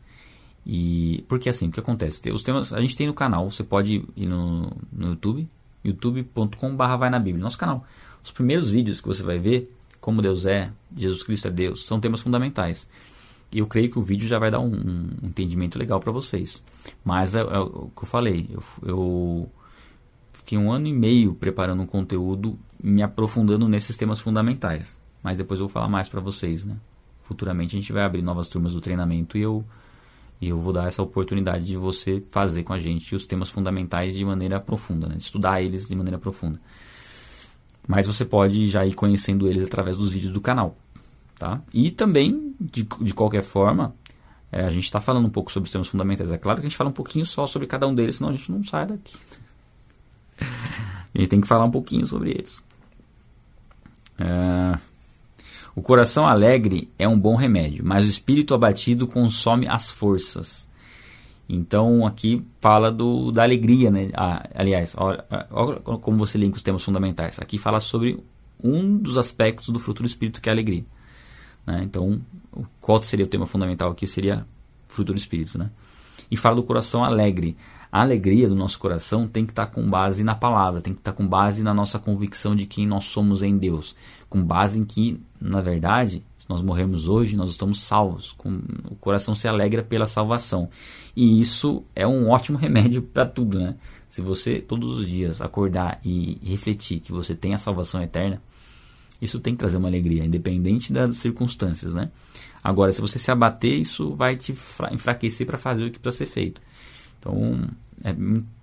E 0.67 1.25
porque 1.29 1.49
assim, 1.49 1.69
o 1.69 1.71
que 1.71 1.79
acontece? 1.79 2.29
Os 2.33 2.43
temas 2.43 2.73
a 2.73 2.81
gente 2.81 2.97
tem 2.97 3.07
no 3.07 3.15
canal. 3.15 3.49
Você 3.49 3.63
pode 3.63 4.05
ir 4.17 4.27
no, 4.27 4.73
no 4.93 5.09
YouTube, 5.11 5.49
youtube.com/barra 5.85 6.97
vai 6.97 7.11
na 7.11 7.21
Bíblia, 7.21 7.45
nosso 7.45 7.57
canal. 7.57 7.85
Os 8.23 8.33
primeiros 8.33 8.69
vídeos 8.69 9.01
que 9.01 9.07
você 9.07 9.23
vai 9.23 9.39
ver, 9.39 9.73
como 10.01 10.21
Deus 10.21 10.45
é, 10.45 10.73
Jesus 10.97 11.23
Cristo 11.23 11.47
é 11.47 11.51
Deus, 11.53 11.87
são 11.87 12.01
temas 12.01 12.21
fundamentais. 12.21 12.89
E 13.53 13.61
eu 13.61 13.67
creio 13.69 13.89
que 13.89 13.99
o 13.99 14.03
vídeo 14.03 14.27
já 14.27 14.41
vai 14.41 14.51
dar 14.51 14.59
um, 14.59 14.73
um 14.73 15.29
entendimento 15.29 15.79
legal 15.79 16.01
para 16.01 16.11
vocês. 16.11 16.65
Mas 17.05 17.37
é, 17.37 17.41
é, 17.41 17.59
o 17.59 17.91
que 17.95 18.03
eu 18.03 18.07
falei, 18.07 18.49
eu, 18.51 18.63
eu 18.83 19.51
fiquei 20.33 20.59
um 20.59 20.73
ano 20.73 20.89
e 20.89 20.93
meio 20.93 21.33
preparando 21.35 21.83
um 21.83 21.87
conteúdo, 21.87 22.59
me 22.83 23.05
aprofundando 23.05 23.69
nesses 23.69 23.97
temas 23.97 24.21
fundamentais. 24.21 25.01
Mas 25.23 25.39
depois 25.39 25.61
eu 25.61 25.67
vou 25.67 25.73
falar 25.73 25.89
mais 25.89 26.09
para 26.09 26.21
vocês, 26.21 26.65
né? 26.65 26.77
Futuramente 27.23 27.77
a 27.77 27.81
gente 27.81 27.93
vai 27.93 28.03
abrir 28.03 28.23
novas 28.23 28.49
turmas 28.49 28.73
do 28.73 28.81
treinamento 28.81 29.39
e 29.39 29.43
eu, 29.43 29.65
e 30.41 30.49
eu 30.49 30.59
vou 30.59 30.73
dar 30.73 30.87
essa 30.87 31.03
oportunidade 31.03 31.65
de 31.65 31.77
você 31.77 32.23
fazer 32.31 32.63
com 32.63 32.73
a 32.73 32.79
gente 32.79 33.15
os 33.15 33.27
temas 33.27 33.49
fundamentais 33.49 34.15
de 34.15 34.25
maneira 34.25 34.61
profunda, 34.61 35.07
né? 35.07 35.17
estudar 35.17 35.63
eles 35.63 35.89
de 35.89 35.95
maneira 35.95 36.19
profunda. 36.19 36.61
Mas 37.89 38.07
você 38.07 38.25
pode 38.25 38.69
já 38.69 38.85
ir 38.85 38.95
conhecendo 38.95 39.49
eles 39.49 39.65
através 39.65 39.97
dos 39.97 40.11
vídeos 40.11 40.33
do 40.33 40.41
canal. 40.41 40.77
Tá? 41.39 41.61
E 41.73 41.91
também, 41.91 42.55
de, 42.61 42.83
de 43.01 43.15
qualquer 43.15 43.43
forma, 43.43 43.95
é, 44.51 44.65
a 44.65 44.71
gente 44.71 44.85
está 44.85 45.01
falando 45.01 45.27
um 45.27 45.31
pouco 45.31 45.53
sobre 45.53 45.67
os 45.67 45.73
temas 45.73 45.89
fundamentais. 45.89 46.31
É 46.31 46.39
claro 46.39 46.61
que 46.61 46.67
a 46.67 46.69
gente 46.69 46.77
fala 46.77 46.91
um 46.91 46.95
pouquinho 46.95 47.25
só 47.25 47.47
sobre 47.47 47.67
cada 47.67 47.87
um 47.87 47.95
deles, 47.95 48.17
senão 48.17 48.31
a 48.31 48.33
gente 48.33 48.51
não 48.51 48.63
sai 48.65 48.87
daqui. 48.87 49.17
a 50.41 51.19
gente 51.19 51.29
tem 51.29 51.41
que 51.41 51.47
falar 51.47 51.65
um 51.65 51.71
pouquinho 51.71 52.05
sobre 52.05 52.31
eles. 52.31 52.63
É, 54.19 54.79
o 55.77 55.83
coração 55.83 56.27
alegre 56.27 56.91
é 56.99 57.07
um 57.07 57.19
bom 57.19 57.37
remédio, 57.37 57.85
mas 57.85 58.07
o 58.07 58.09
espírito 58.09 58.55
abatido 58.55 59.07
consome 59.07 59.69
as 59.69 59.91
forças. 59.91 60.67
Então 61.47 62.07
aqui 62.07 62.43
fala 62.63 62.91
do, 62.91 63.31
da 63.31 63.43
alegria, 63.43 63.91
né? 63.91 64.09
Ah, 64.15 64.49
aliás, 64.55 64.95
olha, 64.97 65.23
como 66.01 66.17
você 66.17 66.39
linka 66.39 66.57
os 66.57 66.63
temas 66.63 66.83
fundamentais. 66.83 67.39
Aqui 67.39 67.59
fala 67.59 67.79
sobre 67.79 68.19
um 68.65 68.97
dos 68.97 69.19
aspectos 69.19 69.69
do 69.69 69.79
fruto 69.79 70.03
do 70.03 70.07
Espírito 70.07 70.41
que 70.41 70.49
é 70.49 70.53
a 70.53 70.55
alegria. 70.55 70.85
Né? 71.67 71.83
Então, 71.85 72.23
qual 72.81 73.03
seria 73.03 73.27
o 73.27 73.29
tema 73.29 73.45
fundamental 73.45 73.91
aqui? 73.91 74.07
Seria 74.07 74.47
fruto 74.89 75.13
do 75.13 75.19
Espírito, 75.19 75.59
né? 75.59 75.71
E 76.31 76.39
fala 76.39 76.57
do 76.57 76.63
coração 76.63 77.05
alegre. 77.05 77.55
A 77.93 78.01
alegria 78.01 78.49
do 78.49 78.55
nosso 78.55 78.79
coração 78.79 79.29
tem 79.29 79.45
que 79.45 79.53
estar 79.53 79.67
com 79.67 79.89
base 79.89 80.25
na 80.25 80.35
palavra, 80.35 80.81
tem 80.81 80.93
que 80.93 81.01
estar 81.01 81.13
com 81.13 81.27
base 81.27 81.63
na 81.63 81.73
nossa 81.73 81.99
convicção 81.99 82.57
de 82.57 82.67
quem 82.67 82.87
nós 82.87 83.05
somos 83.05 83.43
em 83.43 83.57
Deus, 83.57 83.95
com 84.37 84.45
base 84.45 84.79
em 84.79 84.85
que, 84.85 85.19
na 85.41 85.63
verdade, 85.63 86.23
se 86.39 86.49
nós 86.51 86.61
morrermos 86.61 87.09
hoje, 87.09 87.37
nós 87.37 87.51
estamos 87.53 87.81
salvos. 87.81 88.33
Com, 88.33 88.61
o 88.91 88.95
coração 88.97 89.35
se 89.35 89.49
alegra 89.49 89.83
pela 89.83 90.05
salvação. 90.05 90.69
E 91.17 91.41
isso 91.41 91.83
é 91.95 92.07
um 92.07 92.29
ótimo 92.29 92.59
remédio 92.61 93.01
para 93.01 93.25
tudo, 93.25 93.59
né? 93.59 93.77
Se 94.11 94.21
você 94.21 94.61
todos 94.61 94.99
os 94.99 95.09
dias 95.09 95.41
acordar 95.41 95.99
e 96.05 96.39
refletir 96.45 97.01
que 97.01 97.13
você 97.13 97.35
tem 97.35 97.55
a 97.55 97.59
salvação 97.59 98.03
eterna, 98.03 98.43
isso 99.23 99.41
tem 99.41 99.55
que 99.55 99.59
trazer 99.59 99.79
uma 99.79 99.89
alegria, 99.89 100.23
independente 100.23 100.93
das 100.93 101.17
circunstâncias, 101.17 101.95
né? 101.95 102.11
Agora, 102.63 102.93
se 102.93 103.01
você 103.01 103.19
se 103.19 103.31
abater, 103.31 103.81
isso 103.81 104.15
vai 104.15 104.37
te 104.37 104.53
enfraquecer 104.93 105.47
para 105.47 105.57
fazer 105.57 105.87
o 105.87 105.91
que 105.91 105.99
precisa 105.99 106.27
ser 106.27 106.31
feito. 106.31 106.61
Então, 107.19 107.67
é 108.05 108.15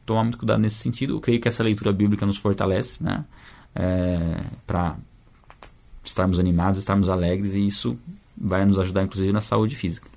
tomar 0.06 0.22
muito 0.22 0.38
cuidado 0.38 0.60
nesse 0.60 0.76
sentido. 0.76 1.16
Eu 1.16 1.20
creio 1.20 1.42
que 1.42 1.48
essa 1.48 1.64
leitura 1.64 1.92
bíblica 1.92 2.28
nos 2.28 2.38
fortalece, 2.38 3.04
né? 3.04 3.26
é, 3.76 4.40
para 4.66 4.98
estarmos 6.04 6.40
animados, 6.40 6.80
estarmos 6.80 7.10
alegres 7.10 7.54
e 7.54 7.66
isso 7.66 7.98
vai 8.38 8.66
nos 8.66 8.80
ajudar 8.80 9.04
inclusive 9.04 9.32
na 9.32 9.42
saúde 9.42 9.76
física. 9.76 10.08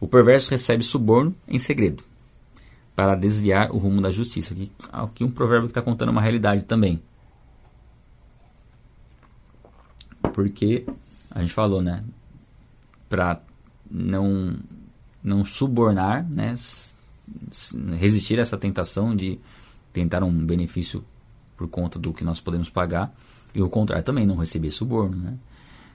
O 0.00 0.06
perverso 0.06 0.50
recebe 0.50 0.82
suborno 0.82 1.34
em 1.48 1.58
segredo 1.58 2.04
para 2.94 3.14
desviar 3.14 3.70
o 3.70 3.76
rumo 3.76 4.00
da 4.00 4.10
justiça. 4.10 4.54
Aqui, 4.54 4.72
aqui 4.92 5.24
um 5.24 5.30
provérbio 5.30 5.66
que 5.66 5.72
está 5.72 5.82
contando 5.82 6.08
uma 6.10 6.20
realidade 6.20 6.64
também. 6.64 7.02
Porque 10.32 10.86
a 11.30 11.40
gente 11.40 11.52
falou, 11.52 11.82
né? 11.82 12.02
Para 13.08 13.40
não, 13.90 14.56
não 15.22 15.44
subornar, 15.44 16.26
né? 16.34 16.54
resistir 17.98 18.38
a 18.38 18.42
essa 18.42 18.56
tentação 18.56 19.14
de 19.14 19.38
tentar 19.92 20.22
um 20.22 20.32
benefício 20.32 21.04
por 21.56 21.68
conta 21.68 21.98
do 21.98 22.12
que 22.12 22.24
nós 22.24 22.40
podemos 22.40 22.70
pagar. 22.70 23.14
E 23.54 23.62
o 23.62 23.68
contrário 23.68 24.04
também, 24.04 24.26
não 24.26 24.36
receber 24.36 24.70
suborno, 24.70 25.16
né? 25.16 25.34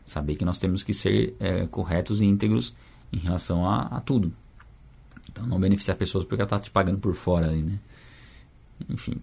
Saber 0.06 0.36
que 0.36 0.45
nós 0.45 0.58
temos 0.58 0.84
que 0.84 0.93
ser 0.93 1.36
é, 1.39 1.68
corretos 1.68 2.22
e 2.22 2.26
íntegros 2.26 2.76
em 3.14 3.18
relação 3.18 3.68
a, 3.68 3.84
a, 3.84 4.02
tudo. 4.02 4.34
Então 5.32 5.45
não 5.45 5.60
beneficiar 5.60 5.95
pessoas 5.95 6.26
porque 6.26 6.41
ela 6.41 6.45
está 6.45 6.60
te 6.60 6.72
pagando 6.72 6.99
por 6.99 7.14
fora 7.14 7.47
ali, 7.47 7.62
né? 7.62 7.80
Enfim. 8.89 9.22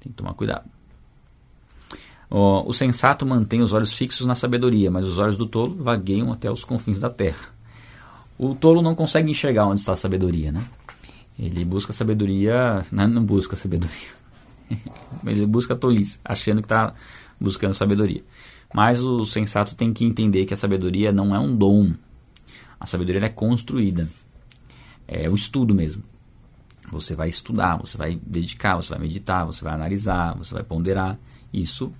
Tem 0.00 0.10
que 0.10 0.16
tomar 0.16 0.34
cuidado. 0.34 0.68
O, 2.28 2.72
sensato 2.72 3.24
mantém 3.24 3.62
os 3.62 3.72
olhos 3.72 3.92
fixos 3.92 4.26
na 4.26 4.34
sabedoria, 4.34 4.90
mas 4.90 5.06
os 5.06 5.18
olhos 5.18 5.36
do 5.36 5.46
tolo 5.46 5.76
vagueiam 5.76 6.32
até 6.32 6.50
os 6.50 6.64
confins 6.64 7.00
da 7.00 7.10
terra. 7.10 7.54
O 8.36 8.54
tolo 8.54 8.82
não 8.82 8.94
consegue 8.94 9.30
enxergar 9.30 9.66
onde 9.66 9.80
está 9.80 9.92
a 9.92 9.96
sabedoria, 9.96 10.50
né? 10.50 10.66
Ele 11.38 11.64
busca 11.64 11.92
sabedoria, 11.92 12.84
não, 12.90 13.06
não 13.06 13.24
busca 13.24 13.54
sabedoria. 13.54 14.08
Ele 15.26 15.46
busca 15.46 15.74
tolice, 15.74 16.18
achando 16.24 16.60
que 16.60 16.66
está 16.66 16.94
buscando 17.40 17.74
sabedoria. 17.74 18.22
Mas 18.74 19.00
o 19.00 19.24
sensato 19.24 19.74
tem 19.74 19.92
que 19.92 20.04
entender 20.04 20.44
que 20.44 20.54
a 20.54 20.56
sabedoria 20.56 21.12
não 21.12 21.34
é 21.34 21.38
um 21.38 21.54
dom. 21.54 21.94
A 22.78 22.86
sabedoria 22.86 23.24
é 23.24 23.28
construída. 23.28 24.08
É 25.06 25.28
o 25.30 25.34
estudo 25.34 25.74
mesmo. 25.74 26.02
Você 26.90 27.14
vai 27.14 27.28
estudar, 27.28 27.76
você 27.76 27.96
vai 27.96 28.20
dedicar, 28.24 28.76
você 28.76 28.90
vai 28.90 28.98
meditar, 28.98 29.44
você 29.44 29.64
vai 29.64 29.74
analisar, 29.74 30.36
você 30.36 30.54
vai 30.54 30.62
ponderar. 30.62 31.18
Isso 31.52 31.92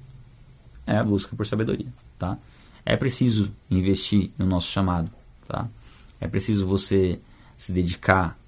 é 0.86 0.96
a 0.96 1.04
busca 1.04 1.34
por 1.34 1.46
sabedoria, 1.46 1.92
tá? 2.18 2.38
É 2.84 2.96
preciso 2.96 3.52
investir 3.68 4.30
no 4.38 4.46
nosso 4.46 4.70
chamado, 4.70 5.10
tá? 5.46 5.68
É 6.20 6.28
preciso 6.28 6.66
você 6.66 7.20
se 7.56 7.72
dedicar, 7.72 8.38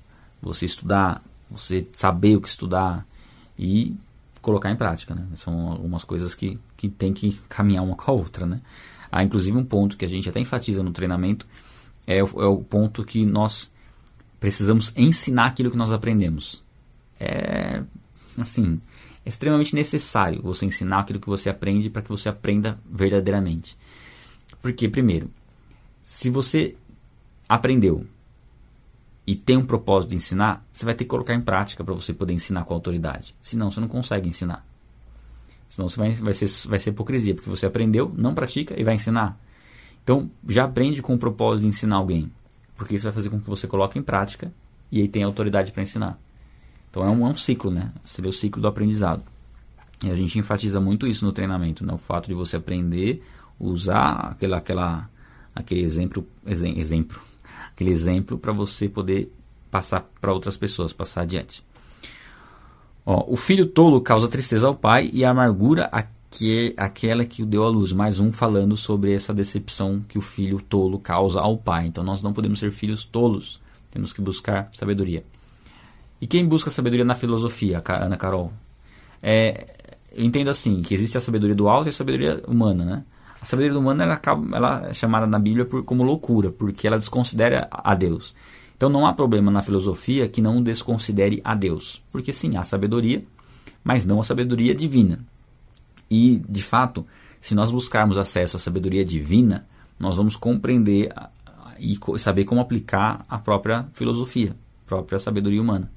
você 0.41 0.65
estudar, 0.65 1.23
você 1.51 1.87
saber 1.93 2.37
o 2.37 2.41
que 2.41 2.49
estudar 2.49 3.05
e 3.59 3.97
colocar 4.49 4.71
em 4.71 4.77
prática. 4.77 5.15
Né? 5.15 5.27
São 5.35 5.73
algumas 5.73 6.05
coisas 6.05 6.35
que, 6.35 6.59
que 6.77 6.89
tem 6.89 7.13
que 7.13 7.39
caminhar 7.49 7.85
uma 7.85 7.95
com 7.95 8.11
a 8.11 8.15
outra. 8.15 8.47
Né? 8.47 8.61
Há 9.13 9.23
inclusive 9.23 9.57
um 9.57 9.65
ponto 9.65 9.97
que 9.97 10.05
a 10.05 10.09
gente 10.09 10.29
até 10.29 10.41
enfatiza 10.41 10.83
no 10.83 10.91
treinamento, 10.91 11.47
é 12.07 12.23
o, 12.23 12.43
é 12.43 12.47
o 12.47 12.59
ponto 12.59 13.05
que 13.05 13.27
nós 13.27 13.71
precisamos 14.41 14.93
ensinar 14.97 15.47
aquilo 15.47 15.71
que 15.71 15.77
nós 15.77 15.93
aprendemos. 15.93 16.65
É 17.21 17.83
assim, 18.39 18.81
é 19.27 19.29
extremamente 19.29 19.75
necessário 19.75 20.41
você 20.43 20.65
ensinar 20.65 21.01
aquilo 21.01 21.21
que 21.21 21.29
você 21.29 21.51
aprende 21.51 21.91
para 21.91 22.01
que 22.01 22.09
você 22.09 22.29
aprenda 22.29 22.79
verdadeiramente. 22.89 23.77
Porque, 24.63 24.89
primeiro, 24.89 25.29
se 26.03 26.31
você 26.31 26.77
aprendeu 27.49 28.07
e 29.29 29.35
tem 29.35 29.59
um 29.59 29.67
propósito 29.67 30.09
de 30.09 30.17
ensinar, 30.17 30.67
você 30.73 30.87
vai 30.87 30.95
ter 30.95 31.05
que 31.05 31.11
colocar 31.11 31.35
em 31.35 31.43
prática 31.43 31.85
para 31.85 31.93
você 31.93 32.15
poder 32.15 32.33
ensinar 32.33 32.65
com 32.65 32.73
autoridade. 32.73 33.37
Senão 33.43 33.71
você 33.71 33.79
não 33.79 33.87
consegue 33.87 34.27
ensinar. 34.27 34.67
Senão 35.69 35.87
você 35.87 35.99
vai, 35.99 36.13
vai, 36.13 36.33
ser, 36.33 36.49
vai 36.67 36.79
ser 36.79 36.91
hipocrisia, 36.91 37.35
porque 37.35 37.51
você 37.51 37.67
aprendeu, 37.67 38.11
não 38.17 38.35
pratica 38.35 38.75
e 38.81 38.83
vai 38.83 38.95
ensinar. 38.95 39.39
Então, 40.03 40.31
já 40.49 40.65
aprende 40.65 41.03
com 41.03 41.13
o 41.13 41.19
propósito 41.19 41.65
de 41.65 41.69
ensinar 41.69 41.97
alguém. 41.97 42.33
Porque 42.75 42.95
isso 42.95 43.05
vai 43.05 43.13
fazer 43.13 43.29
com 43.29 43.39
que 43.39 43.51
você 43.51 43.67
coloque 43.67 43.99
em 43.99 44.03
prática 44.03 44.51
e 44.91 45.03
aí 45.03 45.07
tenha 45.07 45.27
autoridade 45.27 45.73
para 45.73 45.83
ensinar. 45.83 46.19
Então 46.89 47.05
é 47.05 47.11
um, 47.11 47.27
é 47.27 47.31
um 47.31 47.37
ciclo, 47.37 47.71
né? 47.71 47.93
Seria 48.07 48.31
o 48.31 48.33
ciclo 48.33 48.63
do 48.63 48.69
aprendizado. 48.69 49.23
E 50.03 50.11
a 50.11 50.17
gente 50.17 50.39
enfatiza 50.39 50.81
muito 50.81 51.07
isso 51.07 51.27
no 51.27 51.33
treinamento, 51.33 51.85
né? 51.85 51.93
O 51.93 51.99
fato 51.99 52.29
de 52.29 52.35
você 52.35 52.57
aprender, 52.57 53.23
usar 53.61 54.31
aquela, 54.31 54.57
aquela, 54.57 55.11
aquele 55.55 55.83
exemplo, 55.83 56.27
exemplo 56.47 57.21
aquele 57.71 57.91
exemplo 57.91 58.39
para 58.39 58.53
você 58.53 58.89
poder 58.89 59.33
passar 59.71 60.09
para 60.21 60.33
outras 60.33 60.57
pessoas, 60.57 60.93
passar 60.93 61.23
adiante. 61.23 61.65
Ó, 63.05 63.25
o 63.27 63.37
filho 63.37 63.67
tolo 63.67 64.01
causa 64.01 64.29
tristeza 64.29 64.67
ao 64.67 64.75
pai 64.75 65.11
e 65.13 65.25
amargura 65.25 65.91
que, 66.31 66.75
aquela 66.77 67.25
que 67.25 67.43
o 67.43 67.47
deu 67.47 67.65
à 67.65 67.69
luz. 67.69 67.93
Mais 67.93 68.21
um 68.21 68.33
falando 68.33 68.77
sobre 68.77 69.15
essa 69.15 69.33
decepção 69.33 70.05
que 70.07 70.19
o 70.19 70.23
filho 70.23 70.61
tolo 70.61 70.99
causa 70.99 71.41
ao 71.41 71.57
pai. 71.57 71.87
Então 71.87 72.05
nós 72.05 72.23
não 72.23 72.33
podemos 72.33 72.59
ser 72.59 72.71
filhos 72.71 73.05
tolos, 73.05 73.61
temos 73.91 74.13
que 74.13 74.21
buscar 74.21 74.69
sabedoria. 74.73 75.25
E 76.21 76.27
quem 76.27 76.47
busca 76.47 76.71
sabedoria 76.71 77.05
na 77.05 77.15
filosofia, 77.15 77.83
Ana 77.87 78.17
Carol? 78.17 78.53
É, 79.23 79.95
eu 80.13 80.25
entendo 80.25 80.51
assim, 80.51 80.83
que 80.83 80.95
existe 80.95 81.17
a 81.17 81.21
sabedoria 81.21 81.55
do 81.55 81.69
alto 81.69 81.89
e 81.89 81.91
a 81.91 81.93
sabedoria 81.93 82.43
humana, 82.47 82.85
né? 82.85 83.05
A 83.41 83.45
sabedoria 83.45 83.79
humana 83.79 84.05
ela, 84.05 84.21
ela 84.53 84.89
é 84.89 84.93
chamada 84.93 85.27
na 85.27 85.39
Bíblia 85.39 85.65
por, 85.65 85.85
como 85.85 86.03
loucura, 86.03 86.51
porque 86.51 86.87
ela 86.87 86.99
desconsidera 86.99 87.69
a 87.71 87.95
Deus. 87.95 88.35
Então 88.77 88.89
não 88.89 89.07
há 89.07 89.13
problema 89.13 89.51
na 89.51 89.63
filosofia 89.63 90.29
que 90.29 90.41
não 90.41 90.63
desconsidere 90.63 91.41
a 91.45 91.55
Deus. 91.55 92.03
Porque 92.11 92.33
sim, 92.33 92.57
há 92.57 92.65
sabedoria, 92.65 93.25
mas 93.83 94.05
não 94.05 94.21
a 94.21 94.25
sabedoria 94.25 94.75
divina. 94.75 95.21
E, 96.11 96.43
de 96.49 96.63
fato, 96.63 97.07
se 97.41 97.55
nós 97.55 97.71
buscarmos 97.71 98.19
acesso 98.19 98.57
à 98.57 98.61
sabedoria 98.61 99.05
divina, 99.05 99.67
nós 99.99 100.17
vamos 100.17 100.37
compreender 100.37 101.13
e 101.79 101.99
saber 102.19 102.45
como 102.45 102.61
aplicar 102.61 103.25
a 103.29 103.39
própria 103.39 103.87
filosofia, 103.93 104.57
a 104.85 104.89
própria 104.89 105.19
sabedoria 105.19 105.61
humana 105.61 105.91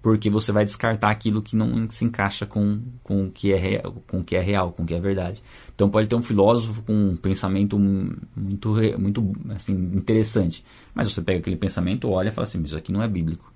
porque 0.00 0.30
você 0.30 0.52
vai 0.52 0.64
descartar 0.64 1.10
aquilo 1.10 1.42
que 1.42 1.56
não 1.56 1.90
se 1.90 2.04
encaixa 2.04 2.46
com, 2.46 2.80
com, 3.02 3.24
o, 3.24 3.30
que 3.30 3.52
é 3.52 3.56
real, 3.56 4.02
com 4.06 4.20
o 4.20 4.24
que 4.24 4.36
é 4.36 4.40
real, 4.40 4.72
com 4.72 4.82
o 4.82 4.86
que 4.86 4.94
é 4.94 5.00
verdade. 5.00 5.42
Então 5.74 5.90
pode 5.90 6.08
ter 6.08 6.14
um 6.14 6.22
filósofo 6.22 6.82
com 6.82 6.92
um 6.92 7.16
pensamento 7.16 7.78
muito, 7.78 8.76
muito 8.98 9.32
assim, 9.50 9.74
interessante, 9.74 10.64
mas 10.94 11.12
você 11.12 11.20
pega 11.20 11.40
aquele 11.40 11.56
pensamento, 11.56 12.08
olha 12.08 12.28
e 12.28 12.32
fala 12.32 12.46
assim, 12.46 12.62
isso 12.62 12.76
aqui 12.76 12.92
não 12.92 13.02
é 13.02 13.08
bíblico. 13.08 13.52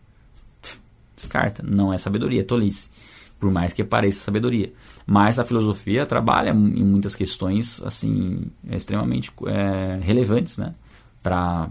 Descarta, 1.16 1.62
não 1.62 1.92
é 1.92 1.98
sabedoria, 1.98 2.40
é 2.40 2.44
tolice, 2.44 2.90
por 3.38 3.50
mais 3.50 3.72
que 3.72 3.84
pareça 3.84 4.24
sabedoria. 4.24 4.72
Mas 5.06 5.38
a 5.38 5.44
filosofia 5.44 6.04
trabalha 6.06 6.50
em 6.50 6.84
muitas 6.84 7.14
questões 7.14 7.80
assim 7.84 8.50
extremamente 8.68 9.32
é, 9.46 10.00
relevantes, 10.02 10.58
né, 10.58 10.74
para 11.22 11.70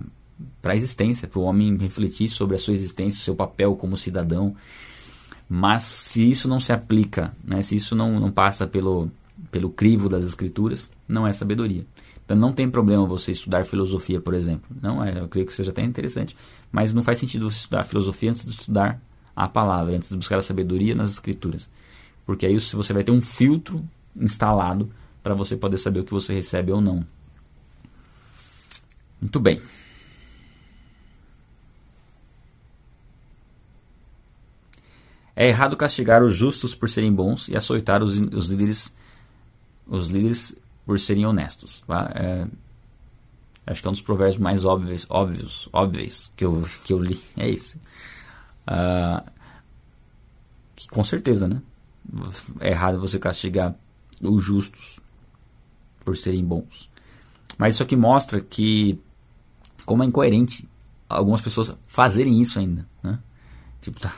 para 0.61 0.73
a 0.73 0.75
existência, 0.75 1.27
para 1.27 1.39
o 1.39 1.43
homem 1.43 1.77
refletir 1.77 2.27
sobre 2.29 2.55
a 2.55 2.59
sua 2.59 2.73
existência, 2.73 3.19
o 3.19 3.23
seu 3.23 3.35
papel 3.35 3.75
como 3.75 3.97
cidadão. 3.97 4.55
Mas 5.49 5.83
se 5.83 6.29
isso 6.29 6.47
não 6.47 6.59
se 6.59 6.71
aplica, 6.71 7.33
né, 7.43 7.61
se 7.61 7.75
isso 7.75 7.95
não, 7.95 8.19
não 8.19 8.31
passa 8.31 8.65
pelo, 8.65 9.11
pelo 9.51 9.69
crivo 9.69 10.07
das 10.07 10.25
escrituras, 10.25 10.89
não 11.07 11.27
é 11.27 11.33
sabedoria. 11.33 11.85
Então 12.23 12.37
não 12.37 12.53
tem 12.53 12.69
problema 12.69 13.05
você 13.05 13.31
estudar 13.31 13.65
filosofia, 13.65 14.21
por 14.21 14.33
exemplo. 14.33 14.73
Não 14.81 15.03
é, 15.03 15.19
eu 15.19 15.27
creio 15.27 15.45
que 15.45 15.53
seja 15.53 15.71
até 15.71 15.83
interessante, 15.83 16.37
mas 16.71 16.93
não 16.93 17.03
faz 17.03 17.19
sentido 17.19 17.51
você 17.51 17.57
estudar 17.57 17.83
filosofia 17.83 18.31
antes 18.31 18.45
de 18.45 18.51
estudar 18.51 19.01
a 19.35 19.47
palavra, 19.47 19.95
antes 19.95 20.09
de 20.09 20.15
buscar 20.15 20.37
a 20.37 20.41
sabedoria 20.41 20.95
nas 20.95 21.11
escrituras. 21.11 21.69
Porque 22.25 22.45
aí 22.45 22.57
você 22.57 22.93
vai 22.93 23.03
ter 23.03 23.11
um 23.11 23.21
filtro 23.21 23.83
instalado 24.15 24.89
para 25.21 25.33
você 25.33 25.57
poder 25.57 25.77
saber 25.77 25.99
o 25.99 26.03
que 26.05 26.11
você 26.11 26.33
recebe 26.33 26.71
ou 26.71 26.79
não. 26.79 27.05
Muito 29.19 29.39
bem. 29.39 29.61
É 35.41 35.47
errado 35.47 35.75
castigar 35.75 36.21
os 36.21 36.35
justos 36.35 36.75
por 36.75 36.87
serem 36.87 37.11
bons 37.11 37.47
e 37.47 37.57
açoitar 37.57 38.03
os, 38.03 38.19
os 38.19 38.47
líderes 38.51 38.95
os 39.87 40.09
líderes 40.09 40.55
por 40.85 40.99
serem 40.99 41.25
honestos. 41.25 41.81
Tá? 41.87 42.11
É, 42.13 42.47
acho 43.65 43.81
que 43.81 43.87
é 43.87 43.89
um 43.89 43.93
dos 43.93 44.03
provérbios 44.03 44.37
mais 44.37 44.65
óbvios, 44.65 45.07
óbvios, 45.09 45.67
óbvios 45.73 46.31
que 46.35 46.45
eu, 46.45 46.63
que 46.85 46.93
eu 46.93 47.01
li. 47.01 47.19
É 47.35 47.49
esse. 47.49 47.77
Uh, 48.67 49.27
que 50.75 50.87
com 50.89 51.03
certeza, 51.03 51.47
né? 51.47 51.59
É 52.59 52.69
errado 52.69 52.99
você 52.99 53.17
castigar 53.17 53.73
os 54.21 54.43
justos 54.43 54.99
por 56.05 56.15
serem 56.15 56.45
bons. 56.45 56.87
Mas 57.57 57.73
isso 57.73 57.81
aqui 57.81 57.95
mostra 57.95 58.41
que 58.41 58.99
como 59.87 60.03
é 60.03 60.05
incoerente 60.05 60.69
algumas 61.09 61.41
pessoas 61.41 61.75
fazerem 61.87 62.39
isso 62.39 62.59
ainda, 62.59 62.87
né? 63.01 63.17
Tipo, 63.81 63.99
tá, 63.99 64.13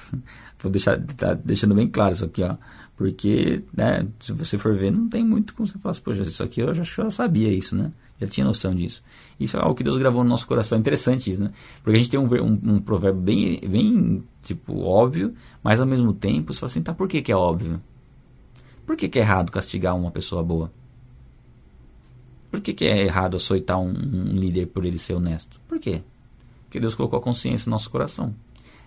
Vou 0.64 0.72
deixar 0.72 0.98
tá 1.18 1.34
deixando 1.34 1.76
bem 1.76 1.90
claro 1.90 2.14
isso 2.14 2.24
aqui, 2.24 2.42
ó. 2.42 2.56
Porque, 2.96 3.64
né, 3.76 4.08
se 4.18 4.32
você 4.32 4.58
for 4.58 4.74
ver, 4.74 4.92
não 4.92 5.10
tem 5.10 5.24
muito 5.24 5.54
como 5.54 5.68
você 5.68 5.78
falar 5.78 5.92
assim, 5.92 6.02
poxa, 6.02 6.22
isso 6.22 6.42
aqui 6.42 6.62
eu 6.62 6.74
já, 6.74 6.84
já 6.84 7.12
sabia 7.12 7.52
isso, 7.52 7.76
né? 7.76 7.92
Já 8.22 8.28
tinha 8.28 8.46
noção 8.46 8.74
disso. 8.74 9.04
Isso 9.38 9.58
é 9.58 9.60
algo 9.60 9.76
que 9.76 9.84
Deus 9.84 9.98
gravou 9.98 10.24
no 10.24 10.30
nosso 10.30 10.48
coração. 10.48 10.78
Interessante 10.78 11.30
isso, 11.30 11.44
né? 11.44 11.52
Porque 11.84 11.98
a 11.98 12.00
gente 12.00 12.10
tem 12.10 12.20
um, 12.20 12.28
um, 12.28 12.76
um 12.76 12.80
provérbio 12.80 13.22
bem, 13.22 13.60
bem, 13.60 14.24
tipo, 14.42 14.80
óbvio, 14.84 15.34
mas 15.62 15.82
ao 15.82 15.86
mesmo 15.86 16.14
tempo 16.14 16.54
você 16.54 16.62
fala 16.62 16.70
assim, 16.70 16.82
tá, 16.82 16.94
por 16.94 17.10
que 17.10 17.22
que 17.22 17.32
é 17.32 17.36
óbvio? 17.36 17.82
Por 18.86 18.96
que, 18.96 19.10
que 19.10 19.20
é 19.20 19.22
errado 19.22 19.52
castigar 19.52 19.98
uma 19.98 20.12
pessoa 20.12 20.42
boa? 20.42 20.72
Por 22.50 22.62
que, 22.62 22.74
que 22.74 22.86
é 22.86 23.04
errado 23.04 23.36
açoitar 23.36 23.80
um, 23.80 23.90
um 23.90 24.38
líder 24.38 24.68
por 24.68 24.86
ele 24.86 24.98
ser 24.98 25.16
honesto? 25.16 25.60
Por 25.68 25.80
quê? 25.80 26.02
Porque 26.66 26.80
Deus 26.80 26.96
colocou 26.96 27.20
a 27.20 27.22
consciência 27.22 27.70
no 27.70 27.72
nosso 27.72 27.90
coração. 27.90 28.34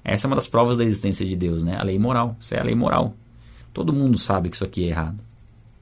Essa 0.08 0.26
é 0.26 0.28
uma 0.28 0.36
das 0.36 0.46
provas 0.46 0.76
da 0.76 0.84
existência 0.84 1.26
de 1.26 1.34
Deus, 1.34 1.64
né? 1.64 1.76
A 1.76 1.82
lei 1.82 1.98
moral. 1.98 2.36
Isso 2.38 2.54
é 2.54 2.60
a 2.60 2.62
lei 2.62 2.76
moral. 2.76 3.16
Todo 3.74 3.92
mundo 3.92 4.16
sabe 4.16 4.48
que 4.48 4.54
isso 4.54 4.64
aqui 4.64 4.84
é 4.84 4.88
errado. 4.90 5.18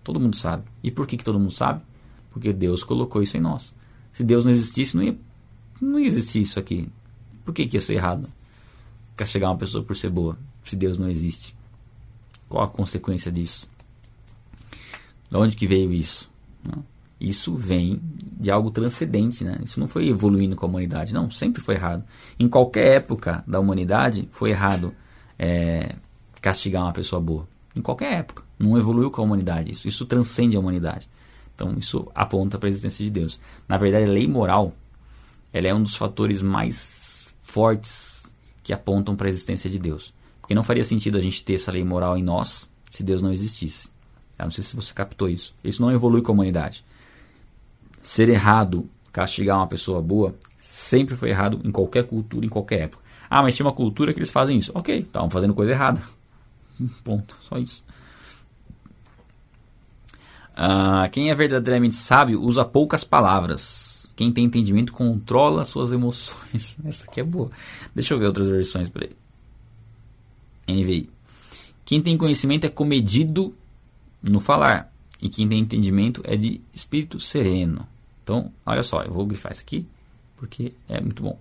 Todo 0.02 0.18
mundo 0.18 0.34
sabe. 0.34 0.64
E 0.82 0.90
por 0.90 1.06
que, 1.06 1.18
que 1.18 1.24
todo 1.24 1.38
mundo 1.38 1.52
sabe? 1.52 1.82
Porque 2.30 2.50
Deus 2.50 2.82
colocou 2.82 3.22
isso 3.22 3.36
em 3.36 3.40
nós. 3.40 3.74
Se 4.14 4.24
Deus 4.24 4.42
não 4.42 4.50
existisse, 4.50 4.96
não 4.96 5.04
ia, 5.04 5.18
não 5.78 5.98
ia 5.98 6.06
existir 6.06 6.40
isso 6.40 6.58
aqui. 6.58 6.88
Por 7.44 7.52
que, 7.52 7.66
que 7.66 7.76
ia 7.76 7.82
ser 7.82 7.96
errado? 7.96 8.26
Castigar 9.14 9.50
uma 9.50 9.58
pessoa 9.58 9.84
por 9.84 9.94
ser 9.94 10.08
boa, 10.08 10.38
se 10.64 10.74
Deus 10.74 10.96
não 10.96 11.10
existe. 11.10 11.54
Qual 12.48 12.64
a 12.64 12.68
consequência 12.68 13.30
disso? 13.30 13.68
De 15.30 15.36
onde 15.36 15.54
que 15.54 15.66
veio 15.66 15.92
isso? 15.92 16.30
Isso 17.24 17.54
vem 17.54 18.00
de 18.38 18.50
algo 18.50 18.70
transcendente, 18.70 19.44
né? 19.44 19.58
Isso 19.64 19.80
não 19.80 19.88
foi 19.88 20.08
evoluindo 20.08 20.54
com 20.54 20.66
a 20.66 20.68
humanidade, 20.68 21.14
não. 21.14 21.30
Sempre 21.30 21.62
foi 21.62 21.74
errado. 21.74 22.04
Em 22.38 22.46
qualquer 22.46 22.96
época 22.96 23.42
da 23.46 23.58
humanidade 23.58 24.28
foi 24.30 24.50
errado 24.50 24.94
é, 25.38 25.94
castigar 26.40 26.82
uma 26.82 26.92
pessoa 26.92 27.20
boa. 27.20 27.48
Em 27.74 27.80
qualquer 27.80 28.12
época. 28.12 28.44
Não 28.58 28.76
evoluiu 28.76 29.10
com 29.10 29.22
a 29.22 29.24
humanidade. 29.24 29.72
Isso, 29.72 29.88
isso 29.88 30.04
transcende 30.04 30.56
a 30.56 30.60
humanidade. 30.60 31.08
Então 31.54 31.74
isso 31.78 32.06
aponta 32.14 32.58
para 32.58 32.68
a 32.68 32.70
existência 32.70 33.04
de 33.04 33.10
Deus. 33.10 33.40
Na 33.66 33.78
verdade, 33.78 34.04
a 34.04 34.12
lei 34.12 34.28
moral 34.28 34.74
ela 35.52 35.68
é 35.68 35.74
um 35.74 35.82
dos 35.82 35.94
fatores 35.94 36.42
mais 36.42 37.28
fortes 37.40 38.32
que 38.62 38.72
apontam 38.72 39.14
para 39.14 39.28
a 39.28 39.30
existência 39.30 39.70
de 39.70 39.78
Deus. 39.78 40.12
Porque 40.40 40.54
não 40.54 40.64
faria 40.64 40.84
sentido 40.84 41.16
a 41.16 41.20
gente 41.20 41.42
ter 41.44 41.54
essa 41.54 41.72
lei 41.72 41.84
moral 41.84 42.18
em 42.18 42.22
nós 42.22 42.70
se 42.90 43.02
Deus 43.02 43.22
não 43.22 43.32
existisse. 43.32 43.88
Eu 44.38 44.44
não 44.46 44.50
sei 44.50 44.64
se 44.64 44.76
você 44.76 44.92
captou 44.92 45.28
isso. 45.28 45.54
Isso 45.62 45.80
não 45.80 45.92
evolui 45.92 46.22
com 46.22 46.32
a 46.32 46.34
humanidade. 46.34 46.84
Ser 48.04 48.28
errado 48.28 48.86
castigar 49.10 49.56
uma 49.56 49.66
pessoa 49.66 50.02
boa 50.02 50.34
sempre 50.58 51.16
foi 51.16 51.30
errado 51.30 51.58
em 51.64 51.72
qualquer 51.72 52.04
cultura, 52.04 52.44
em 52.44 52.50
qualquer 52.50 52.82
época. 52.82 53.02
Ah, 53.30 53.42
mas 53.42 53.56
tinha 53.56 53.64
uma 53.64 53.72
cultura 53.72 54.12
que 54.12 54.18
eles 54.18 54.30
fazem 54.30 54.58
isso. 54.58 54.70
Ok, 54.74 54.98
estavam 54.98 55.30
fazendo 55.30 55.54
coisa 55.54 55.72
errada. 55.72 56.02
Ponto. 57.02 57.34
Só 57.40 57.56
isso. 57.56 57.82
Ah, 60.54 61.08
quem 61.10 61.30
é 61.30 61.34
verdadeiramente 61.34 61.96
sábio 61.96 62.42
usa 62.42 62.62
poucas 62.62 63.04
palavras. 63.04 64.06
Quem 64.14 64.30
tem 64.30 64.44
entendimento 64.44 64.92
controla 64.92 65.64
suas 65.64 65.90
emoções. 65.90 66.76
Essa 66.84 67.04
aqui 67.04 67.20
é 67.20 67.24
boa. 67.24 67.50
Deixa 67.94 68.12
eu 68.12 68.18
ver 68.18 68.26
outras 68.26 68.50
versões 68.50 68.90
por 68.90 69.02
aí. 69.02 69.10
NVI. 70.68 71.08
Quem 71.86 72.02
tem 72.02 72.18
conhecimento 72.18 72.66
é 72.66 72.68
comedido 72.68 73.54
no 74.22 74.40
falar. 74.40 74.92
E 75.22 75.28
quem 75.30 75.48
tem 75.48 75.58
entendimento 75.58 76.20
é 76.24 76.36
de 76.36 76.60
espírito 76.74 77.18
sereno. 77.18 77.88
Então, 78.24 78.50
olha 78.66 78.82
só, 78.82 79.02
eu 79.02 79.12
vou 79.12 79.24
grifar 79.24 79.52
isso 79.52 79.60
aqui 79.60 79.86
porque 80.36 80.72
é 80.88 81.00
muito 81.00 81.22
bom. 81.22 81.38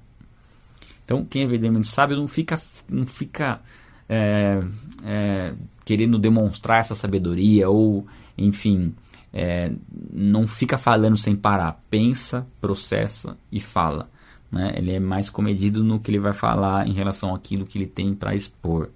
Então, 1.03 1.25
quem 1.25 1.43
é 1.43 1.45
verdadeiramente 1.45 1.87
sábio 1.87 2.15
não 2.15 2.27
fica, 2.27 2.61
não 2.89 3.05
fica 3.05 3.59
é, 4.07 4.61
é, 5.03 5.53
querendo 5.83 6.17
demonstrar 6.17 6.79
essa 6.79 6.95
sabedoria 6.95 7.69
ou, 7.69 8.07
enfim, 8.37 8.95
é, 9.33 9.71
não 10.11 10.47
fica 10.47 10.77
falando 10.77 11.17
sem 11.17 11.35
parar. 11.35 11.83
Pensa, 11.89 12.47
processa 12.61 13.37
e 13.51 13.59
fala. 13.59 14.09
Né? 14.49 14.73
Ele 14.77 14.93
é 14.93 14.99
mais 14.99 15.29
comedido 15.29 15.83
no 15.83 15.99
que 15.99 16.11
ele 16.11 16.19
vai 16.19 16.33
falar 16.33 16.87
em 16.87 16.93
relação 16.93 17.35
àquilo 17.35 17.65
que 17.65 17.77
ele 17.77 17.87
tem 17.87 18.13
para 18.13 18.35
expor. 18.35 18.89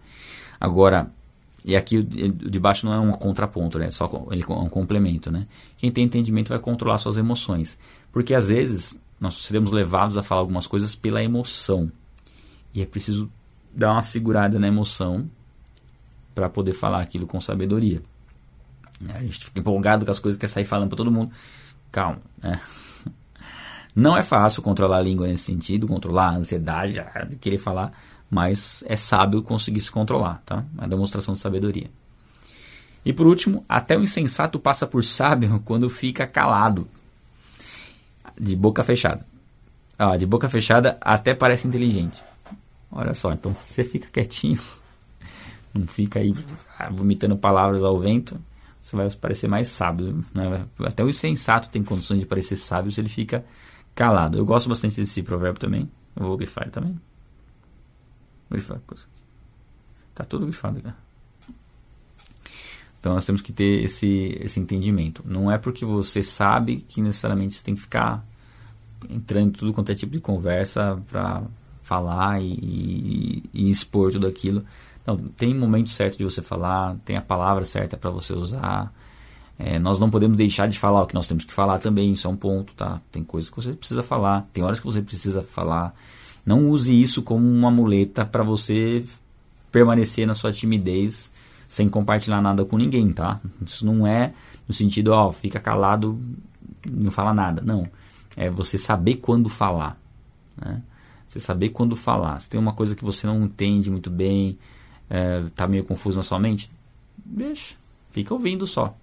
Agora, 0.59 1.11
e 1.67 1.75
aqui 1.75 1.97
o 1.97 2.03
de 2.03 2.59
baixo 2.61 2.85
não 2.85 2.93
é 2.93 2.99
um 2.99 3.11
contraponto, 3.11 3.77
né? 3.77 3.89
Só 3.89 4.09
ele 4.31 4.41
é 4.41 4.53
um 4.53 4.69
complemento, 4.69 5.29
né? 5.29 5.45
Quem 5.75 5.91
tem 5.91 6.05
entendimento 6.05 6.47
vai 6.47 6.59
controlar 6.59 6.97
suas 6.97 7.17
emoções, 7.17 7.77
porque 8.09 8.33
às 8.33 8.47
vezes 8.47 8.97
nós 9.19 9.35
seremos 9.35 9.73
levados 9.73 10.17
a 10.17 10.23
falar 10.23 10.39
algumas 10.39 10.65
coisas 10.65 10.95
pela 10.95 11.21
emoção 11.21 11.91
e 12.73 12.81
é 12.81 12.85
preciso 12.85 13.29
dar 13.75 13.91
uma 13.91 14.01
segurada 14.01 14.57
na 14.57 14.69
emoção 14.69 15.29
para 16.33 16.47
poder 16.47 16.71
falar 16.71 17.01
aquilo 17.01 17.27
com 17.27 17.41
sabedoria. 17.41 18.01
A 19.13 19.19
gente 19.19 19.43
fica 19.43 19.59
empolgado 19.59 20.05
com 20.05 20.11
as 20.11 20.19
coisas, 20.19 20.39
quer 20.39 20.47
sair 20.47 20.63
falando 20.65 20.87
para 20.87 20.97
todo 20.97 21.11
mundo. 21.11 21.33
Calma, 21.91 22.21
né? 22.41 22.61
Não 23.93 24.15
é 24.15 24.23
fácil 24.23 24.61
controlar 24.61 24.99
a 24.99 25.01
língua 25.01 25.27
nesse 25.27 25.43
sentido, 25.43 25.85
controlar 25.85 26.29
a 26.29 26.35
ansiedade 26.37 27.03
de 27.27 27.35
querer 27.35 27.57
falar 27.57 27.91
mas 28.29 28.83
é 28.87 28.95
sábio 28.95 29.41
conseguir 29.41 29.79
se 29.79 29.91
controlar, 29.91 30.41
tá? 30.45 30.63
É 30.77 30.81
uma 30.81 30.87
demonstração 30.87 31.33
de 31.33 31.39
sabedoria. 31.39 31.89
E 33.05 33.13
por 33.13 33.25
último, 33.25 33.63
até 33.69 33.97
o 33.97 34.03
insensato 34.03 34.59
passa 34.59 34.85
por 34.85 35.03
sábio 35.03 35.61
quando 35.65 35.89
fica 35.89 36.27
calado, 36.27 36.87
de 38.39 38.55
boca 38.55 38.83
fechada. 38.83 39.25
Ah, 39.97 40.15
de 40.15 40.25
boca 40.25 40.47
fechada 40.49 40.97
até 41.01 41.33
parece 41.33 41.67
inteligente. 41.67 42.21
Olha 42.91 43.13
só, 43.13 43.31
então 43.33 43.53
se 43.55 43.73
você 43.73 43.83
fica 43.83 44.09
quietinho, 44.11 44.59
não 45.73 45.87
fica 45.87 46.19
aí 46.19 46.33
vomitando 46.91 47.35
palavras 47.37 47.81
ao 47.81 47.97
vento, 47.97 48.39
você 48.81 48.95
vai 48.95 49.09
parecer 49.11 49.47
mais 49.47 49.69
sábio. 49.69 50.23
Né? 50.33 50.65
Até 50.85 51.03
o 51.03 51.09
insensato 51.09 51.69
tem 51.69 51.83
condições 51.83 52.19
de 52.19 52.25
parecer 52.25 52.55
sábio 52.55 52.91
se 52.91 53.01
ele 53.01 53.09
fica 53.09 53.43
calado. 53.95 54.37
Eu 54.37 54.45
gosto 54.45 54.69
bastante 54.69 54.97
desse 54.97 55.23
provérbio 55.23 55.59
também. 55.59 55.89
Eu 56.15 56.25
vou 56.25 56.37
grifar 56.37 56.69
também. 56.69 56.99
Grifar. 58.49 58.79
Tá 60.15 60.23
tudo 60.23 60.45
grifado. 60.45 60.81
Então 62.99 63.13
nós 63.13 63.25
temos 63.25 63.41
que 63.41 63.53
ter 63.53 63.83
esse, 63.83 64.37
esse 64.41 64.59
entendimento. 64.59 65.23
Não 65.25 65.51
é 65.51 65.57
porque 65.57 65.85
você 65.85 66.23
sabe 66.23 66.77
que 66.77 67.01
necessariamente 67.01 67.55
você 67.55 67.63
tem 67.63 67.75
que 67.75 67.81
ficar 67.81 68.25
entrando 69.09 69.49
em 69.49 69.51
tudo 69.51 69.73
quanto 69.73 69.91
é 69.91 69.95
tipo 69.95 70.11
de 70.11 70.19
conversa 70.19 71.01
para 71.09 71.43
falar 71.83 72.41
e, 72.41 72.51
e, 72.51 73.43
e, 73.53 73.69
expor 73.69 74.11
tudo 74.11 74.27
aquilo. 74.27 74.65
Não, 75.05 75.17
tem 75.17 75.53
momento 75.53 75.89
certo 75.89 76.17
de 76.17 76.23
você 76.23 76.41
falar, 76.41 76.97
tem 77.05 77.15
a 77.15 77.21
palavra 77.21 77.63
certa 77.63 77.95
para 77.95 78.09
você 78.09 78.33
usar. 78.33 78.91
É, 79.57 79.79
nós 79.79 79.99
não 79.99 80.09
podemos 80.09 80.35
deixar 80.35 80.67
de 80.67 80.77
falar 80.77 81.03
o 81.03 81.07
que 81.07 81.15
nós 81.15 81.27
temos 81.27 81.45
que 81.45 81.53
falar 81.53 81.79
também, 81.79 82.11
isso 82.11 82.27
é 82.27 82.29
um 82.29 82.35
ponto, 82.35 82.73
tá? 82.73 83.01
Tem 83.11 83.23
coisas 83.23 83.49
que 83.49 83.55
você 83.55 83.73
precisa 83.73 84.03
falar, 84.03 84.47
tem 84.51 84.63
horas 84.63 84.79
que 84.79 84.85
você 84.85 85.01
precisa 85.01 85.41
falar. 85.41 85.95
Não 86.47 86.69
use 86.69 86.99
isso 86.99 87.21
como 87.21 87.45
uma 87.45 87.69
muleta 87.69 88.25
para 88.25 88.41
você 88.41 89.03
permanecer 89.69 90.25
na 90.25 90.33
sua 90.33 90.49
timidez 90.49 91.33
sem 91.67 91.89
compartilhar 91.89 92.41
nada 92.41 92.63
com 92.63 92.77
ninguém, 92.77 93.11
tá? 93.11 93.41
Isso 93.61 93.85
não 93.85 94.07
é 94.07 94.33
no 94.65 94.73
sentido, 94.73 95.09
ó, 95.09 95.29
fica 95.33 95.59
calado, 95.59 96.17
não 96.89 97.11
fala 97.11 97.33
nada. 97.33 97.61
Não. 97.61 97.85
É 98.37 98.49
você 98.49 98.77
saber 98.77 99.15
quando 99.15 99.49
falar. 99.49 99.99
Né? 100.55 100.81
Você 101.27 101.37
saber 101.37 101.69
quando 101.71 101.97
falar. 101.97 102.39
Se 102.39 102.49
tem 102.49 102.57
uma 102.57 102.71
coisa 102.71 102.95
que 102.95 103.03
você 103.03 103.27
não 103.27 103.43
entende 103.43 103.91
muito 103.91 104.09
bem, 104.09 104.57
é, 105.09 105.43
tá 105.53 105.67
meio 105.67 105.83
confuso 105.83 106.15
na 106.15 106.23
sua 106.23 106.39
mente, 106.39 106.71
deixa. 107.25 107.75
Fica 108.09 108.33
ouvindo 108.33 108.65
só. 108.65 108.95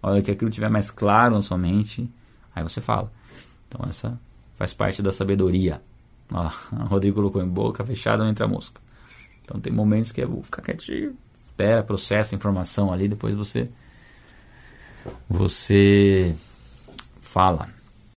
Olha 0.00 0.22
que 0.22 0.30
aquilo 0.30 0.50
estiver 0.50 0.70
mais 0.70 0.88
claro 0.88 1.34
na 1.34 1.42
sua 1.42 1.58
mente, 1.58 2.08
aí 2.54 2.62
você 2.62 2.80
fala. 2.80 3.10
Então 3.66 3.84
essa 3.88 4.16
faz 4.54 4.72
parte 4.72 5.02
da 5.02 5.10
sabedoria. 5.10 5.82
Ó, 6.32 6.50
o 6.76 6.86
Rodrigo 6.86 7.16
colocou 7.16 7.42
em 7.42 7.48
boca 7.48 7.84
fechada, 7.84 8.22
não 8.22 8.30
entra 8.30 8.48
mosca. 8.48 8.80
Então 9.44 9.60
tem 9.60 9.72
momentos 9.72 10.12
que 10.12 10.22
é 10.22 10.26
ficar 10.42 10.62
quietinho, 10.62 11.16
espera, 11.36 11.82
processa 11.82 12.34
a 12.34 12.36
informação 12.36 12.92
ali, 12.92 13.08
depois 13.08 13.34
você 13.34 13.68
você 15.28 16.34
fala. 17.20 17.68